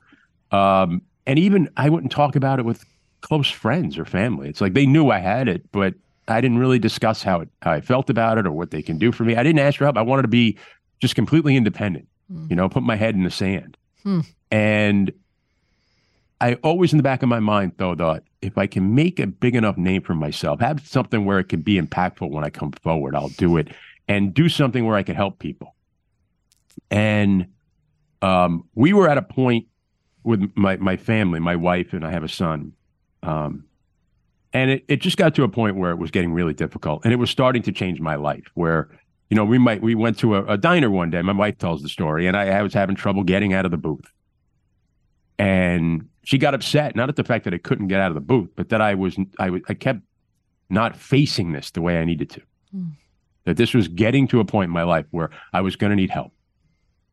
Um, 0.51 1.01
and 1.25 1.39
even 1.39 1.69
I 1.75 1.89
wouldn't 1.89 2.11
talk 2.11 2.35
about 2.35 2.59
it 2.59 2.65
with 2.65 2.83
close 3.21 3.49
friends 3.49 3.97
or 3.97 4.05
family. 4.05 4.47
It's 4.49 4.61
like 4.61 4.73
they 4.73 4.85
knew 4.85 5.09
I 5.09 5.19
had 5.19 5.47
it, 5.47 5.71
but 5.71 5.95
I 6.29 6.41
didn't 6.41 6.59
really 6.59 6.79
discuss 6.79 7.23
how 7.23 7.41
it 7.41 7.49
how 7.61 7.71
I 7.71 7.81
felt 7.81 8.09
about 8.09 8.37
it 8.37 8.45
or 8.45 8.51
what 8.51 8.71
they 8.71 8.81
can 8.81 8.97
do 8.97 9.11
for 9.11 9.23
me. 9.23 9.35
I 9.35 9.43
didn't 9.43 9.59
ask 9.59 9.77
for 9.77 9.85
help. 9.85 9.97
I 9.97 10.01
wanted 10.01 10.23
to 10.23 10.29
be 10.29 10.57
just 10.99 11.15
completely 11.15 11.55
independent, 11.55 12.07
you 12.49 12.55
know, 12.55 12.69
put 12.69 12.83
my 12.83 12.95
head 12.95 13.15
in 13.15 13.23
the 13.23 13.31
sand. 13.31 13.77
Hmm. 14.03 14.21
And 14.51 15.11
I 16.41 16.55
always 16.55 16.93
in 16.93 16.97
the 16.97 17.03
back 17.03 17.23
of 17.23 17.29
my 17.29 17.39
mind 17.39 17.73
though 17.77 17.95
thought 17.95 18.23
if 18.41 18.57
I 18.57 18.67
can 18.67 18.95
make 18.95 19.19
a 19.19 19.27
big 19.27 19.55
enough 19.55 19.77
name 19.77 20.01
for 20.01 20.15
myself, 20.15 20.59
have 20.61 20.85
something 20.87 21.25
where 21.25 21.39
it 21.39 21.49
can 21.49 21.61
be 21.61 21.79
impactful 21.79 22.29
when 22.29 22.43
I 22.43 22.49
come 22.49 22.71
forward, 22.71 23.15
I'll 23.15 23.29
do 23.29 23.57
it 23.57 23.69
and 24.07 24.33
do 24.33 24.49
something 24.49 24.85
where 24.85 24.95
I 24.95 25.03
can 25.03 25.15
help 25.15 25.39
people. 25.39 25.75
And 26.89 27.47
um, 28.21 28.67
we 28.75 28.93
were 28.93 29.09
at 29.09 29.17
a 29.17 29.21
point 29.21 29.67
with 30.23 30.51
my 30.55 30.77
my 30.77 30.97
family, 30.97 31.39
my 31.39 31.55
wife 31.55 31.93
and 31.93 32.05
I 32.05 32.11
have 32.11 32.23
a 32.23 32.29
son. 32.29 32.73
Um, 33.23 33.65
and 34.53 34.71
it, 34.71 34.85
it 34.87 34.97
just 35.01 35.17
got 35.17 35.35
to 35.35 35.43
a 35.43 35.49
point 35.49 35.75
where 35.77 35.91
it 35.91 35.97
was 35.97 36.11
getting 36.11 36.33
really 36.33 36.53
difficult 36.53 37.01
and 37.03 37.13
it 37.13 37.17
was 37.17 37.29
starting 37.29 37.61
to 37.63 37.71
change 37.71 37.99
my 37.99 38.15
life 38.15 38.45
where 38.55 38.89
you 39.29 39.35
know 39.35 39.45
we 39.45 39.57
might 39.57 39.81
we 39.81 39.95
went 39.95 40.17
to 40.19 40.35
a, 40.35 40.43
a 40.45 40.57
diner 40.57 40.89
one 40.89 41.09
day 41.09 41.21
my 41.21 41.33
wife 41.33 41.57
tells 41.57 41.81
the 41.81 41.89
story 41.89 42.25
and 42.27 42.35
I, 42.35 42.49
I 42.49 42.61
was 42.61 42.73
having 42.73 42.95
trouble 42.95 43.23
getting 43.23 43.53
out 43.53 43.65
of 43.65 43.71
the 43.71 43.77
booth 43.77 44.05
and 45.37 46.07
she 46.23 46.37
got 46.37 46.53
upset 46.53 46.95
not 46.95 47.09
at 47.09 47.15
the 47.15 47.23
fact 47.23 47.45
that 47.45 47.53
I 47.53 47.57
couldn't 47.57 47.87
get 47.87 47.99
out 47.99 48.09
of 48.11 48.15
the 48.15 48.21
booth, 48.21 48.49
but 48.55 48.69
that 48.69 48.81
I 48.81 48.93
was 48.95 49.17
I, 49.39 49.49
was- 49.49 49.61
I 49.69 49.73
kept 49.73 50.01
not 50.69 50.95
facing 50.95 51.53
this 51.53 51.71
the 51.71 51.81
way 51.81 51.99
I 51.99 52.05
needed 52.05 52.29
to. 52.31 52.41
Hmm. 52.71 52.83
That 53.45 53.57
this 53.57 53.73
was 53.73 53.87
getting 53.87 54.27
to 54.27 54.39
a 54.39 54.45
point 54.45 54.67
in 54.67 54.73
my 54.73 54.83
life 54.83 55.05
where 55.11 55.31
I 55.53 55.61
was 55.61 55.75
going 55.75 55.89
to 55.89 55.95
need 55.95 56.11
help, 56.11 56.33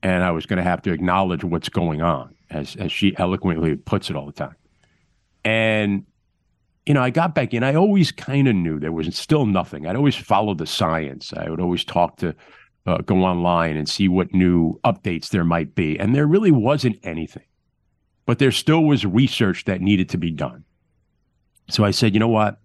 and 0.02 0.22
I 0.22 0.32
was 0.32 0.44
going 0.44 0.58
to 0.58 0.62
have 0.62 0.82
to 0.82 0.92
acknowledge 0.92 1.44
what's 1.44 1.68
going 1.68 2.02
on, 2.02 2.34
as 2.50 2.76
as 2.76 2.92
she 2.92 3.16
eloquently 3.16 3.76
puts 3.76 4.10
it 4.10 4.16
all 4.16 4.26
the 4.26 4.32
time. 4.32 4.56
And 5.44 6.04
you 6.86 6.94
know, 6.94 7.02
I 7.02 7.10
got 7.10 7.34
back 7.34 7.52
in. 7.52 7.62
I 7.62 7.74
always 7.74 8.12
kind 8.12 8.48
of 8.48 8.54
knew 8.54 8.78
there 8.78 8.92
was 8.92 9.14
still 9.16 9.46
nothing. 9.46 9.86
I'd 9.86 9.96
always 9.96 10.16
follow 10.16 10.54
the 10.54 10.66
science. 10.66 11.32
I 11.36 11.50
would 11.50 11.60
always 11.60 11.84
talk 11.84 12.16
to, 12.18 12.34
uh, 12.86 12.98
go 12.98 13.24
online 13.24 13.76
and 13.76 13.88
see 13.88 14.08
what 14.08 14.32
new 14.32 14.78
updates 14.84 15.30
there 15.30 15.44
might 15.44 15.74
be, 15.74 15.98
and 15.98 16.14
there 16.14 16.26
really 16.26 16.52
wasn't 16.52 16.98
anything 17.02 17.42
but 18.26 18.40
there 18.40 18.50
still 18.50 18.84
was 18.84 19.06
research 19.06 19.64
that 19.64 19.80
needed 19.80 20.08
to 20.10 20.18
be 20.18 20.30
done. 20.30 20.64
So 21.70 21.84
I 21.84 21.92
said, 21.92 22.12
you 22.12 22.20
know 22.20 22.28
what? 22.28 22.58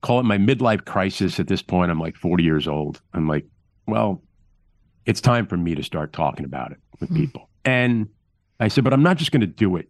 Call 0.00 0.20
it 0.20 0.24
my 0.24 0.38
midlife 0.38 0.84
crisis. 0.84 1.38
At 1.38 1.48
this 1.48 1.62
point, 1.62 1.90
I'm 1.90 2.00
like 2.00 2.16
40 2.16 2.44
years 2.44 2.68
old. 2.68 3.02
I'm 3.12 3.28
like, 3.28 3.44
well, 3.86 4.22
it's 5.04 5.20
time 5.20 5.46
for 5.46 5.56
me 5.56 5.74
to 5.74 5.82
start 5.82 6.12
talking 6.12 6.44
about 6.44 6.70
it 6.70 6.78
with 7.00 7.12
people. 7.14 7.48
And 7.64 8.08
I 8.60 8.68
said, 8.68 8.84
but 8.84 8.92
I'm 8.92 9.02
not 9.02 9.16
just 9.16 9.32
going 9.32 9.40
to 9.40 9.46
do 9.46 9.76
it 9.76 9.88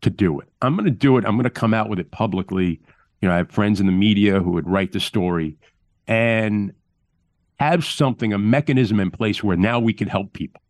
to 0.00 0.10
do 0.10 0.40
it. 0.40 0.48
I'm 0.62 0.74
going 0.74 0.84
to 0.84 0.90
do 0.90 1.16
it. 1.18 1.24
I'm 1.24 1.32
going 1.32 1.44
to 1.44 1.50
come 1.50 1.74
out 1.74 1.88
with 1.88 1.98
it 1.98 2.10
publicly. 2.10 2.80
You 3.20 3.28
know, 3.28 3.34
I 3.34 3.38
have 3.38 3.50
friends 3.50 3.80
in 3.80 3.86
the 3.86 3.92
media 3.92 4.40
who 4.40 4.50
would 4.52 4.68
write 4.68 4.92
the 4.92 5.00
story 5.00 5.56
and 6.06 6.72
have 7.58 7.84
something, 7.84 8.32
a 8.32 8.38
mechanism 8.38 9.00
in 9.00 9.10
place 9.10 9.42
where 9.42 9.56
now 9.56 9.80
we 9.80 9.92
can 9.92 10.08
help 10.08 10.32
people 10.32 10.60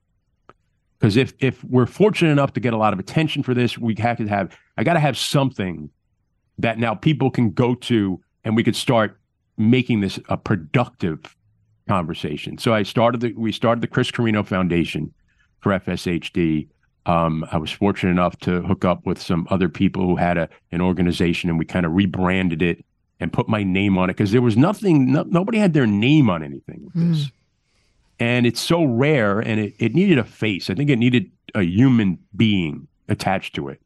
because 0.99 1.17
if 1.17 1.33
if 1.39 1.63
we're 1.65 1.87
fortunate 1.87 2.31
enough 2.31 2.53
to 2.55 2.61
get 2.61 2.73
a 2.73 2.77
lot 2.77 2.93
of 2.93 2.99
attention 2.99 3.43
for 3.43 3.55
this, 3.55 3.79
we 3.79 3.95
have 3.99 4.17
to 4.19 4.27
have 4.27 4.57
I 4.77 4.85
got 4.85 4.95
to 4.95 5.01
have 5.01 5.17
something 5.17 5.91
that 6.59 6.79
now 6.79 6.95
people 6.95 7.31
can 7.31 7.51
go 7.51 7.75
to 7.75 8.21
and 8.45 8.57
we 8.57 8.65
could 8.65 8.77
start 8.77 9.19
making 9.57 10.01
this 10.01 10.19
a 10.29 10.37
productive 10.37 11.37
conversation. 11.89 12.59
So 12.59 12.75
I 12.75 12.83
started 12.83 13.21
the 13.21 13.33
we 13.35 13.53
started 13.53 13.81
the 13.81 13.87
Chris 13.87 14.11
Carrino 14.11 14.43
Foundation 14.43 15.13
for 15.61 15.73
FSHD. 15.73 16.69
Um, 17.09 17.45
I 17.51 17.57
was 17.57 17.71
fortunate 17.71 18.11
enough 18.11 18.37
to 18.41 18.61
hook 18.63 18.85
up 18.85 19.07
with 19.07 19.21
some 19.21 19.47
other 19.51 19.69
people 19.69 20.03
who 20.03 20.17
had 20.17 20.37
a 20.37 20.49
an 20.71 20.81
organization, 20.81 21.49
and 21.51 21.59
we 21.59 21.65
kind 21.65 21.87
of 21.87 21.93
rebranded 21.93 22.63
it 22.63 22.85
and 23.19 23.33
put 23.33 23.49
my 23.49 23.65
name 23.65 23.99
on 23.99 24.11
it 24.11 24.15
because 24.17 24.31
there 24.31 24.43
was 24.43 24.57
nothing, 24.57 25.13
no, 25.13 25.25
nobody 25.25 25.59
had 25.59 25.73
their 25.73 25.87
name 25.87 26.31
on 26.31 26.43
anything 26.43 26.85
with 26.85 26.95
this. 26.95 27.31
And 28.21 28.47
it's 28.47 28.61
so 28.61 28.85
rare 28.85 29.41
and 29.41 29.59
it, 29.59 29.75
it 29.79 29.95
needed 29.95 30.19
a 30.19 30.25
face. 30.25 30.71
I 30.71 30.75
think 30.75 30.91
it 30.91 30.99
needed 30.99 31.31
a 31.55 31.63
human 31.63 32.19
being 32.37 32.87
attached 33.09 33.55
to 33.57 33.69
it 33.69 33.81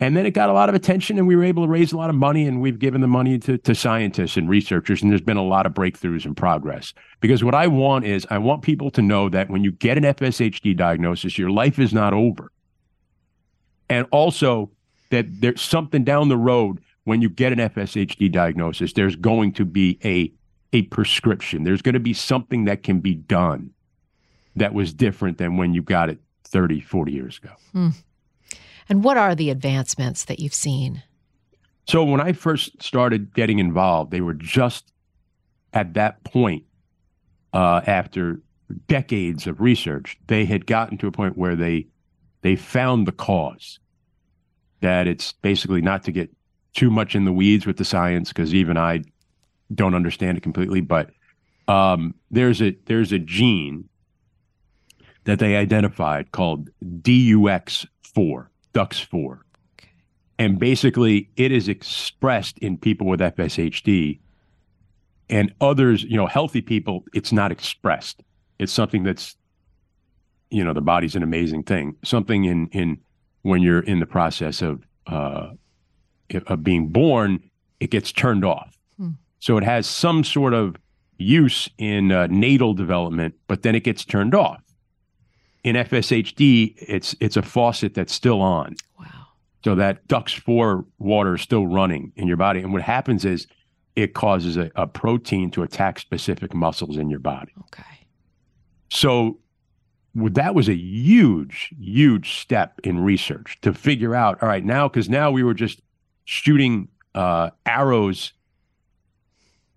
and 0.00 0.16
then 0.16 0.24
it 0.24 0.30
got 0.30 0.48
a 0.48 0.52
lot 0.52 0.68
of 0.68 0.74
attention 0.74 1.18
and 1.18 1.26
we 1.26 1.36
were 1.36 1.44
able 1.44 1.64
to 1.64 1.68
raise 1.68 1.92
a 1.92 1.96
lot 1.96 2.08
of 2.10 2.16
money 2.16 2.46
and 2.46 2.60
we've 2.60 2.78
given 2.78 3.00
the 3.00 3.06
money 3.06 3.38
to, 3.38 3.58
to 3.58 3.74
scientists 3.74 4.36
and 4.36 4.48
researchers 4.48 5.02
and 5.02 5.10
there's 5.10 5.20
been 5.20 5.36
a 5.36 5.44
lot 5.44 5.66
of 5.66 5.72
breakthroughs 5.72 6.24
and 6.24 6.36
progress 6.36 6.92
because 7.20 7.44
what 7.44 7.54
i 7.54 7.66
want 7.66 8.04
is 8.04 8.26
i 8.30 8.38
want 8.38 8.62
people 8.62 8.90
to 8.90 9.02
know 9.02 9.28
that 9.28 9.50
when 9.50 9.62
you 9.62 9.72
get 9.72 9.96
an 9.96 10.04
fshd 10.04 10.76
diagnosis 10.76 11.38
your 11.38 11.50
life 11.50 11.78
is 11.78 11.92
not 11.92 12.12
over 12.12 12.50
and 13.88 14.06
also 14.10 14.70
that 15.10 15.26
there's 15.40 15.60
something 15.60 16.04
down 16.04 16.28
the 16.28 16.36
road 16.36 16.80
when 17.04 17.22
you 17.22 17.28
get 17.28 17.52
an 17.52 17.58
fshd 17.58 18.30
diagnosis 18.32 18.92
there's 18.92 19.16
going 19.16 19.52
to 19.52 19.64
be 19.64 19.98
a 20.04 20.32
a 20.72 20.82
prescription. 20.82 21.64
There's 21.64 21.82
going 21.82 21.94
to 21.94 22.00
be 22.00 22.14
something 22.14 22.64
that 22.64 22.82
can 22.82 23.00
be 23.00 23.14
done 23.14 23.70
that 24.56 24.74
was 24.74 24.92
different 24.92 25.38
than 25.38 25.56
when 25.56 25.74
you 25.74 25.82
got 25.82 26.10
it 26.10 26.18
30, 26.44 26.80
40 26.80 27.12
years 27.12 27.38
ago. 27.38 27.52
Hmm. 27.72 27.88
And 28.88 29.04
what 29.04 29.16
are 29.16 29.34
the 29.34 29.50
advancements 29.50 30.24
that 30.24 30.40
you've 30.40 30.54
seen? 30.54 31.02
So 31.86 32.04
when 32.04 32.20
I 32.20 32.32
first 32.32 32.82
started 32.82 33.34
getting 33.34 33.58
involved, 33.58 34.10
they 34.10 34.20
were 34.20 34.34
just 34.34 34.92
at 35.72 35.94
that 35.94 36.22
point 36.24 36.64
uh, 37.52 37.80
after 37.86 38.40
decades 38.86 39.46
of 39.46 39.60
research, 39.60 40.18
they 40.26 40.44
had 40.44 40.66
gotten 40.66 40.98
to 40.98 41.06
a 41.06 41.12
point 41.12 41.36
where 41.36 41.56
they 41.56 41.86
they 42.42 42.56
found 42.56 43.06
the 43.06 43.12
cause. 43.12 43.78
That 44.80 45.06
it's 45.06 45.32
basically 45.32 45.82
not 45.82 46.04
to 46.04 46.12
get 46.12 46.30
too 46.72 46.90
much 46.90 47.14
in 47.14 47.24
the 47.24 47.32
weeds 47.32 47.66
with 47.66 47.76
the 47.76 47.84
science 47.84 48.30
because 48.30 48.54
even 48.54 48.76
I 48.78 49.02
don't 49.74 49.94
understand 49.94 50.38
it 50.38 50.42
completely, 50.42 50.80
but 50.80 51.10
um, 51.68 52.14
there's 52.30 52.62
a 52.62 52.76
there's 52.86 53.12
a 53.12 53.18
gene 53.18 53.88
that 55.24 55.38
they 55.38 55.56
identified 55.56 56.32
called 56.32 56.70
DUX4, 56.82 58.46
DUX4, 58.74 59.38
and 60.38 60.58
basically 60.58 61.30
it 61.36 61.52
is 61.52 61.68
expressed 61.68 62.58
in 62.58 62.76
people 62.78 63.06
with 63.06 63.20
FSHD, 63.20 64.18
and 65.28 65.54
others, 65.60 66.02
you 66.02 66.16
know, 66.16 66.26
healthy 66.26 66.60
people, 66.60 67.04
it's 67.14 67.32
not 67.32 67.52
expressed. 67.52 68.22
It's 68.58 68.72
something 68.72 69.04
that's, 69.04 69.36
you 70.50 70.64
know, 70.64 70.72
the 70.72 70.80
body's 70.80 71.14
an 71.14 71.22
amazing 71.22 71.62
thing. 71.62 71.96
Something 72.02 72.44
in 72.44 72.66
in 72.68 72.98
when 73.42 73.62
you're 73.62 73.80
in 73.80 74.00
the 74.00 74.06
process 74.06 74.60
of 74.60 74.82
uh, 75.06 75.50
of 76.46 76.62
being 76.62 76.88
born, 76.88 77.40
it 77.78 77.90
gets 77.90 78.12
turned 78.12 78.44
off. 78.44 78.76
So 79.38 79.56
it 79.56 79.64
has 79.64 79.86
some 79.86 80.22
sort 80.24 80.52
of 80.52 80.76
use 81.16 81.68
in 81.78 82.12
uh, 82.12 82.26
natal 82.28 82.74
development, 82.74 83.34
but 83.46 83.62
then 83.62 83.74
it 83.74 83.84
gets 83.84 84.04
turned 84.04 84.34
off. 84.34 84.62
In 85.62 85.76
FSHD, 85.76 86.74
it's 86.78 87.14
it's 87.20 87.36
a 87.36 87.42
faucet 87.42 87.94
that's 87.94 88.12
still 88.12 88.40
on. 88.40 88.76
Wow. 88.98 89.06
So 89.64 89.74
that 89.74 90.06
DUX4 90.08 90.84
water 90.98 91.34
is 91.34 91.42
still 91.42 91.66
running 91.66 92.12
in 92.16 92.26
your 92.26 92.38
body. 92.38 92.60
And 92.60 92.72
what 92.72 92.82
happens 92.82 93.24
is 93.24 93.46
it 93.94 94.14
causes 94.14 94.56
a, 94.56 94.70
a 94.74 94.86
protein 94.86 95.50
to 95.50 95.62
attack 95.62 95.98
specific 95.98 96.54
muscles 96.54 96.96
in 96.96 97.10
your 97.10 97.18
body. 97.18 97.52
Okay. 97.66 98.06
So 98.90 99.38
that 100.14 100.54
was 100.54 100.68
a 100.68 100.74
huge, 100.74 101.72
huge 101.78 102.38
step 102.38 102.80
in 102.82 103.00
research 103.00 103.58
to 103.62 103.72
figure 103.72 104.14
out. 104.14 104.42
All 104.42 104.48
right, 104.48 104.64
now 104.64 104.88
because 104.88 105.08
now 105.08 105.30
we 105.30 105.42
were 105.42 105.54
just 105.54 105.80
shooting 106.24 106.88
uh, 107.14 107.50
arrows. 107.66 108.32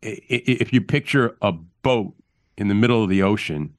If 0.02 0.74
you 0.74 0.82
picture 0.82 1.38
a 1.42 1.52
boat 1.52 2.14
in 2.58 2.68
the 2.68 2.76
middle 2.76 3.04
of 3.04 3.10
the 3.10 3.24
ocean, 3.24 3.74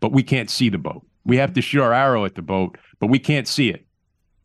but 0.00 0.12
we 0.12 0.22
can't 0.22 0.50
see 0.50 0.68
the 0.68 0.78
boat, 0.78 1.06
we 1.24 1.36
have 1.36 1.52
to 1.54 1.62
shoot 1.62 1.82
our 1.82 1.92
arrow 1.92 2.24
at 2.24 2.34
the 2.34 2.42
boat, 2.42 2.78
but 2.98 3.08
we 3.08 3.18
can't 3.18 3.46
see 3.46 3.68
it. 3.68 3.86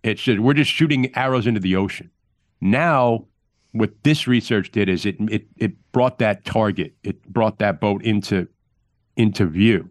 It's 0.03 0.21
just 0.21 0.39
we're 0.39 0.53
just 0.53 0.71
shooting 0.71 1.15
arrows 1.15 1.47
into 1.47 1.59
the 1.59 1.75
ocean. 1.75 2.09
Now, 2.61 3.25
what 3.71 3.91
this 4.03 4.27
research 4.27 4.71
did 4.71 4.87
is 4.89 5.05
it 5.05 5.15
it 5.19 5.47
it 5.57 5.91
brought 5.91 6.19
that 6.19 6.45
target, 6.45 6.93
it 7.03 7.23
brought 7.23 7.59
that 7.59 7.79
boat 7.79 8.03
into 8.03 8.47
into 9.17 9.45
view, 9.45 9.89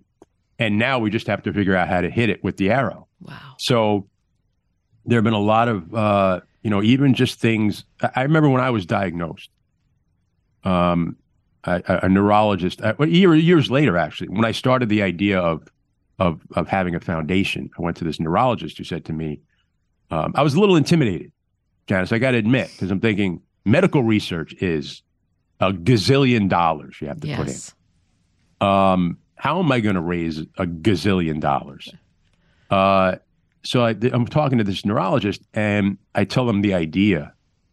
and 0.59 0.79
now 0.79 0.99
we 0.99 1.11
just 1.11 1.27
have 1.27 1.42
to 1.42 1.53
figure 1.53 1.75
out 1.75 1.88
how 1.88 2.01
to 2.01 2.11
hit 2.11 2.29
it 2.29 2.44
with 2.44 2.57
the 2.59 2.70
arrow. 2.70 3.09
Wow. 3.20 3.55
So 3.59 4.09
there 5.05 5.16
have 5.16 5.25
been 5.25 5.33
a 5.33 5.38
lot 5.38 5.68
of 5.68 5.94
uh, 5.94 6.40
you 6.62 6.70
know 6.70 6.83
even 6.83 7.14
just 7.14 7.40
things. 7.40 7.85
I 8.14 8.23
remember 8.23 8.49
when 8.51 8.62
I 8.62 8.70
was 8.70 8.87
diagnosed. 8.87 9.51
Um, 10.62 11.16
a, 11.64 12.01
a 12.03 12.09
neurologist, 12.09 12.81
uh, 12.83 12.94
year, 13.05 13.35
years 13.35 13.70
later, 13.70 13.97
actually, 13.97 14.29
when 14.29 14.44
I 14.44 14.53
started 14.53 14.88
the 14.88 15.03
idea 15.03 15.38
of 15.38 15.66
of 16.18 16.40
of 16.55 16.68
having 16.68 16.94
a 16.94 17.00
foundation, 17.00 17.70
I 17.79 17.83
went 17.83 17.96
to 17.98 18.05
this 18.05 18.20
neurologist 18.20 18.79
who 18.79 18.85
said 18.85 19.05
to 19.07 19.12
me, 19.12 19.40
um, 20.11 20.33
I 20.37 20.42
was 20.42 20.55
a 20.55 20.61
little 20.61 20.77
intimidated, 20.77 21.33
Janice. 21.87 22.12
I 22.12 22.18
got 22.18 22.33
to 22.33 22.38
admit, 22.38 22.70
because 22.72 22.90
I'm 22.90 23.00
thinking 23.00 23.40
medical 23.64 24.03
research 24.03 24.55
is 24.61 25.03
a 25.61 25.72
gazillion 25.72 26.48
dollars 26.48 26.96
you 27.00 27.09
have 27.09 27.20
to 27.20 27.29
yes. 27.29 27.38
put 27.38 27.48
in. 28.61 28.68
Um, 28.68 29.18
how 29.37 29.59
am 29.59 29.70
I 29.72 29.81
going 29.81 29.96
to 29.96 30.00
raise 30.00 30.38
a 30.38 30.66
gazillion 30.66 31.40
dollars? 31.40 31.92
Uh, 32.70 33.16
so 33.62 33.85
I, 33.85 33.96
I'm 34.12 34.27
talking 34.27 34.59
to 34.59 34.64
this 34.64 34.85
neurologist, 34.85 35.42
and 35.53 35.98
I 36.14 36.24
tell 36.24 36.48
him 36.48 36.62
the 36.62 36.74
idea, 36.74 37.33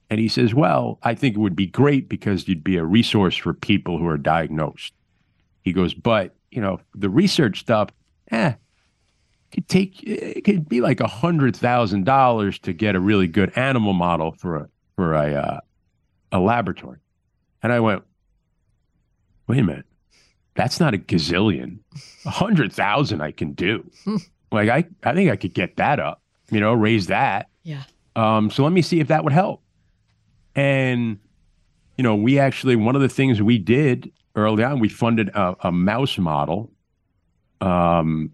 and 0.10 0.20
he 0.20 0.28
says, 0.28 0.54
"Well, 0.54 1.00
I 1.04 1.16
think 1.16 1.36
it 1.36 1.40
would 1.40 1.56
be 1.56 1.68
great 1.68 2.10
because 2.10 2.48
you'd 2.48 2.64
be 2.64 2.78
a 2.78 2.84
resource 2.84 3.36
for 3.36 3.54
people 3.54 3.98
who 3.98 4.08
are 4.08 4.18
diagnosed." 4.18 4.94
He 5.64 5.74
goes, 5.74 5.94
"But 5.94 6.36
you 6.50 6.62
know, 6.62 6.80
the 6.96 7.10
research 7.10 7.60
stuff, 7.60 7.90
eh, 8.32 8.54
could 9.52 9.68
take 9.68 10.02
it 10.04 10.44
could 10.44 10.68
be 10.70 10.82
like 10.82 11.00
a 11.00 11.08
hundred 11.08 11.56
thousand 11.56 12.06
dollars 12.06 12.58
to 12.60 12.74
get 12.74 12.96
a 12.96 13.00
really 13.00 13.28
good 13.28 13.52
animal 13.58 13.94
model 13.94 14.32
for 14.32 14.56
a 14.56 14.70
for 14.96 15.14
a 15.14 15.34
uh, 15.34 15.60
a 16.32 16.40
laboratory. 16.40 17.00
And 17.64 17.72
I 17.72 17.80
went, 17.80 18.04
wait 19.48 19.60
a 19.60 19.64
minute, 19.64 19.86
that's 20.56 20.80
not 20.80 20.94
a 20.94 20.98
gazillion. 20.98 21.80
A 22.26 22.30
hundred 22.30 22.74
thousand 22.74 23.22
I 23.22 23.32
can 23.32 23.54
do. 23.54 23.90
like 24.52 24.70
I 24.70 24.86
I 25.04 25.14
think 25.14 25.30
I 25.30 25.36
could 25.36 25.54
get 25.54 25.78
that 25.78 26.00
up, 26.00 26.22
you 26.50 26.60
know, 26.60 26.74
raise 26.74 27.08
that. 27.08 27.50
Yeah. 27.64 27.84
Um, 28.16 28.50
so 28.52 28.64
let 28.64 28.74
me 28.74 28.82
see 28.82 29.00
if 29.00 29.08
that 29.10 29.24
would 29.24 29.34
help. 29.34 29.62
And 30.56 31.20
you 31.98 32.04
know, 32.04 32.16
we 32.16 32.40
actually 32.40 32.76
one 32.76 32.96
of 32.96 33.02
the 33.02 33.10
things 33.10 33.42
we 33.42 33.58
did 33.58 34.12
early 34.36 34.64
on, 34.64 34.80
we 34.80 34.90
funded 34.90 35.30
a, 35.30 35.56
a 35.62 35.72
mouse 35.72 36.18
model. 36.18 36.72
Um, 37.62 38.32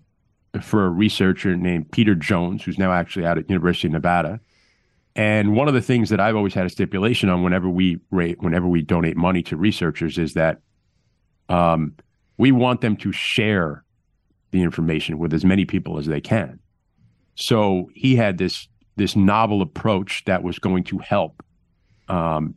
for 0.61 0.85
a 0.85 0.89
researcher 0.89 1.55
named 1.55 1.91
Peter 1.91 2.15
Jones, 2.15 2.63
who's 2.63 2.77
now 2.77 2.91
actually 2.91 3.25
out 3.25 3.37
at 3.37 3.49
University 3.49 3.87
of 3.87 3.93
Nevada. 3.93 4.39
And 5.15 5.55
one 5.55 5.67
of 5.67 5.73
the 5.73 5.81
things 5.81 6.09
that 6.09 6.19
I've 6.19 6.35
always 6.35 6.53
had 6.53 6.65
a 6.65 6.69
stipulation 6.69 7.29
on 7.29 7.43
whenever 7.43 7.69
we 7.69 7.99
rate, 8.11 8.41
whenever 8.41 8.67
we 8.67 8.81
donate 8.81 9.17
money 9.17 9.41
to 9.43 9.57
researchers 9.57 10.17
is 10.17 10.33
that 10.35 10.59
um, 11.49 11.95
we 12.37 12.51
want 12.51 12.81
them 12.81 12.95
to 12.97 13.11
share 13.11 13.83
the 14.51 14.61
information 14.61 15.17
with 15.17 15.33
as 15.33 15.43
many 15.43 15.65
people 15.65 15.97
as 15.97 16.05
they 16.05 16.21
can. 16.21 16.59
So 17.35 17.89
he 17.93 18.15
had 18.15 18.37
this 18.37 18.67
this 18.95 19.15
novel 19.15 19.61
approach 19.61 20.23
that 20.25 20.41
was 20.41 20.57
going 20.57 20.83
to 20.85 20.97
help 20.97 21.43
um, 22.09 22.55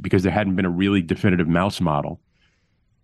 because 0.00 0.22
there 0.22 0.32
hadn't 0.32 0.56
been 0.56 0.64
a 0.64 0.70
really 0.70 1.02
definitive 1.02 1.48
mouse 1.48 1.82
model 1.82 2.18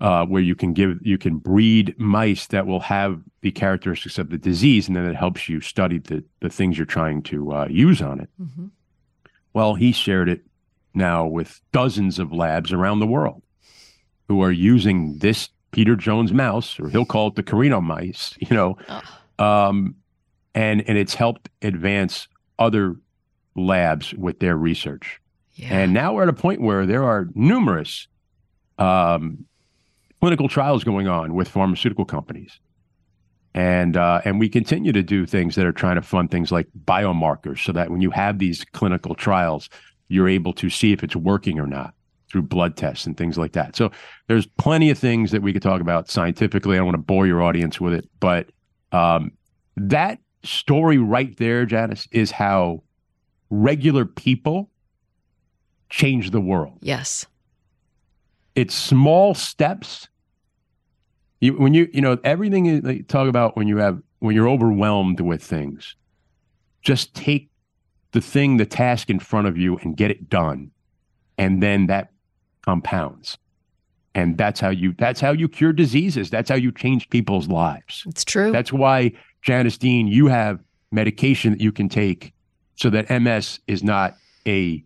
uh, 0.00 0.26
where 0.26 0.42
you 0.42 0.54
can 0.54 0.72
give 0.72 0.98
you 1.02 1.18
can 1.18 1.38
breed 1.38 1.94
mice 1.98 2.46
that 2.48 2.66
will 2.66 2.80
have 2.80 3.20
the 3.40 3.50
characteristics 3.50 4.18
of 4.18 4.30
the 4.30 4.38
disease, 4.38 4.88
and 4.88 4.96
then 4.96 5.06
it 5.06 5.16
helps 5.16 5.48
you 5.48 5.60
study 5.60 5.98
the 5.98 6.22
the 6.40 6.50
things 6.50 6.76
you're 6.76 6.86
trying 6.86 7.22
to 7.22 7.52
uh, 7.52 7.66
use 7.70 8.02
on 8.02 8.20
it. 8.20 8.28
Mm-hmm. 8.40 8.66
Well, 9.52 9.74
he 9.74 9.92
shared 9.92 10.28
it 10.28 10.42
now 10.94 11.26
with 11.26 11.60
dozens 11.72 12.18
of 12.18 12.32
labs 12.32 12.72
around 12.72 13.00
the 13.00 13.06
world 13.06 13.42
who 14.28 14.42
are 14.42 14.52
using 14.52 15.18
this 15.18 15.48
Peter 15.70 15.96
Jones 15.96 16.32
mouse, 16.32 16.78
or 16.78 16.88
he'll 16.88 17.06
call 17.06 17.28
it 17.28 17.36
the 17.36 17.42
Carrino 17.42 17.80
mice, 17.80 18.34
you 18.40 18.54
know, 18.54 18.76
oh. 18.88 19.44
um, 19.44 19.94
and 20.54 20.86
and 20.86 20.98
it's 20.98 21.14
helped 21.14 21.48
advance 21.62 22.28
other 22.58 22.96
labs 23.54 24.12
with 24.14 24.40
their 24.40 24.56
research. 24.56 25.20
Yeah. 25.54 25.68
And 25.70 25.94
now 25.94 26.12
we're 26.12 26.24
at 26.24 26.28
a 26.28 26.34
point 26.34 26.60
where 26.60 26.84
there 26.84 27.04
are 27.04 27.28
numerous 27.34 28.08
um, 28.78 29.46
clinical 30.20 30.48
trials 30.48 30.84
going 30.84 31.08
on 31.08 31.34
with 31.34 31.48
pharmaceutical 31.48 32.04
companies. 32.04 32.58
And 33.54 33.96
uh, 33.96 34.20
and 34.24 34.38
we 34.38 34.48
continue 34.50 34.92
to 34.92 35.02
do 35.02 35.24
things 35.24 35.54
that 35.54 35.64
are 35.64 35.72
trying 35.72 35.96
to 35.96 36.02
fund 36.02 36.30
things 36.30 36.52
like 36.52 36.68
biomarkers, 36.84 37.64
so 37.64 37.72
that 37.72 37.90
when 37.90 38.02
you 38.02 38.10
have 38.10 38.38
these 38.38 38.64
clinical 38.72 39.14
trials, 39.14 39.70
you're 40.08 40.28
able 40.28 40.52
to 40.54 40.68
see 40.68 40.92
if 40.92 41.02
it's 41.02 41.16
working 41.16 41.58
or 41.58 41.66
not 41.66 41.94
through 42.30 42.42
blood 42.42 42.76
tests 42.76 43.06
and 43.06 43.16
things 43.16 43.38
like 43.38 43.52
that. 43.52 43.74
So 43.74 43.90
there's 44.26 44.46
plenty 44.46 44.90
of 44.90 44.98
things 44.98 45.30
that 45.30 45.40
we 45.40 45.52
could 45.52 45.62
talk 45.62 45.80
about 45.80 46.10
scientifically. 46.10 46.76
I 46.76 46.78
don't 46.78 46.86
want 46.86 46.96
to 46.96 47.02
bore 47.02 47.26
your 47.26 47.42
audience 47.42 47.80
with 47.80 47.94
it, 47.94 48.08
but 48.20 48.50
um, 48.92 49.30
that 49.76 50.18
story 50.42 50.98
right 50.98 51.34
there, 51.38 51.64
Janice, 51.64 52.08
is 52.10 52.30
how 52.30 52.82
regular 53.48 54.04
people 54.04 54.70
change 55.88 56.30
the 56.30 56.40
world. 56.40 56.78
Yes. 56.82 57.26
It's 58.56 58.74
small 58.74 59.34
steps. 59.34 60.08
You, 61.40 61.52
when 61.52 61.74
you 61.74 61.88
you 61.92 62.00
know 62.00 62.18
everything 62.24 62.66
is, 62.66 62.80
they 62.80 63.00
talk 63.00 63.28
about 63.28 63.56
when 63.56 63.68
you 63.68 63.76
have 63.76 64.02
when 64.20 64.34
you're 64.34 64.48
overwhelmed 64.48 65.20
with 65.20 65.42
things, 65.44 65.94
just 66.82 67.14
take 67.14 67.50
the 68.12 68.22
thing, 68.22 68.56
the 68.56 68.64
task 68.64 69.10
in 69.10 69.18
front 69.18 69.46
of 69.46 69.58
you, 69.58 69.76
and 69.78 69.96
get 69.96 70.10
it 70.10 70.30
done, 70.30 70.70
and 71.36 71.62
then 71.62 71.86
that 71.88 72.10
compounds, 72.64 73.36
and 74.14 74.38
that's 74.38 74.58
how 74.58 74.70
you 74.70 74.94
that's 74.98 75.20
how 75.20 75.32
you 75.32 75.48
cure 75.48 75.74
diseases. 75.74 76.30
That's 76.30 76.48
how 76.48 76.56
you 76.56 76.72
change 76.72 77.10
people's 77.10 77.48
lives. 77.48 78.04
It's 78.06 78.24
true. 78.24 78.50
That's 78.50 78.72
why 78.72 79.12
Janice 79.42 79.76
Dean, 79.76 80.08
you 80.08 80.28
have 80.28 80.60
medication 80.90 81.52
that 81.52 81.60
you 81.60 81.72
can 81.72 81.90
take 81.90 82.32
so 82.76 82.88
that 82.88 83.10
MS 83.10 83.60
is 83.66 83.84
not 83.84 84.16
a 84.46 84.82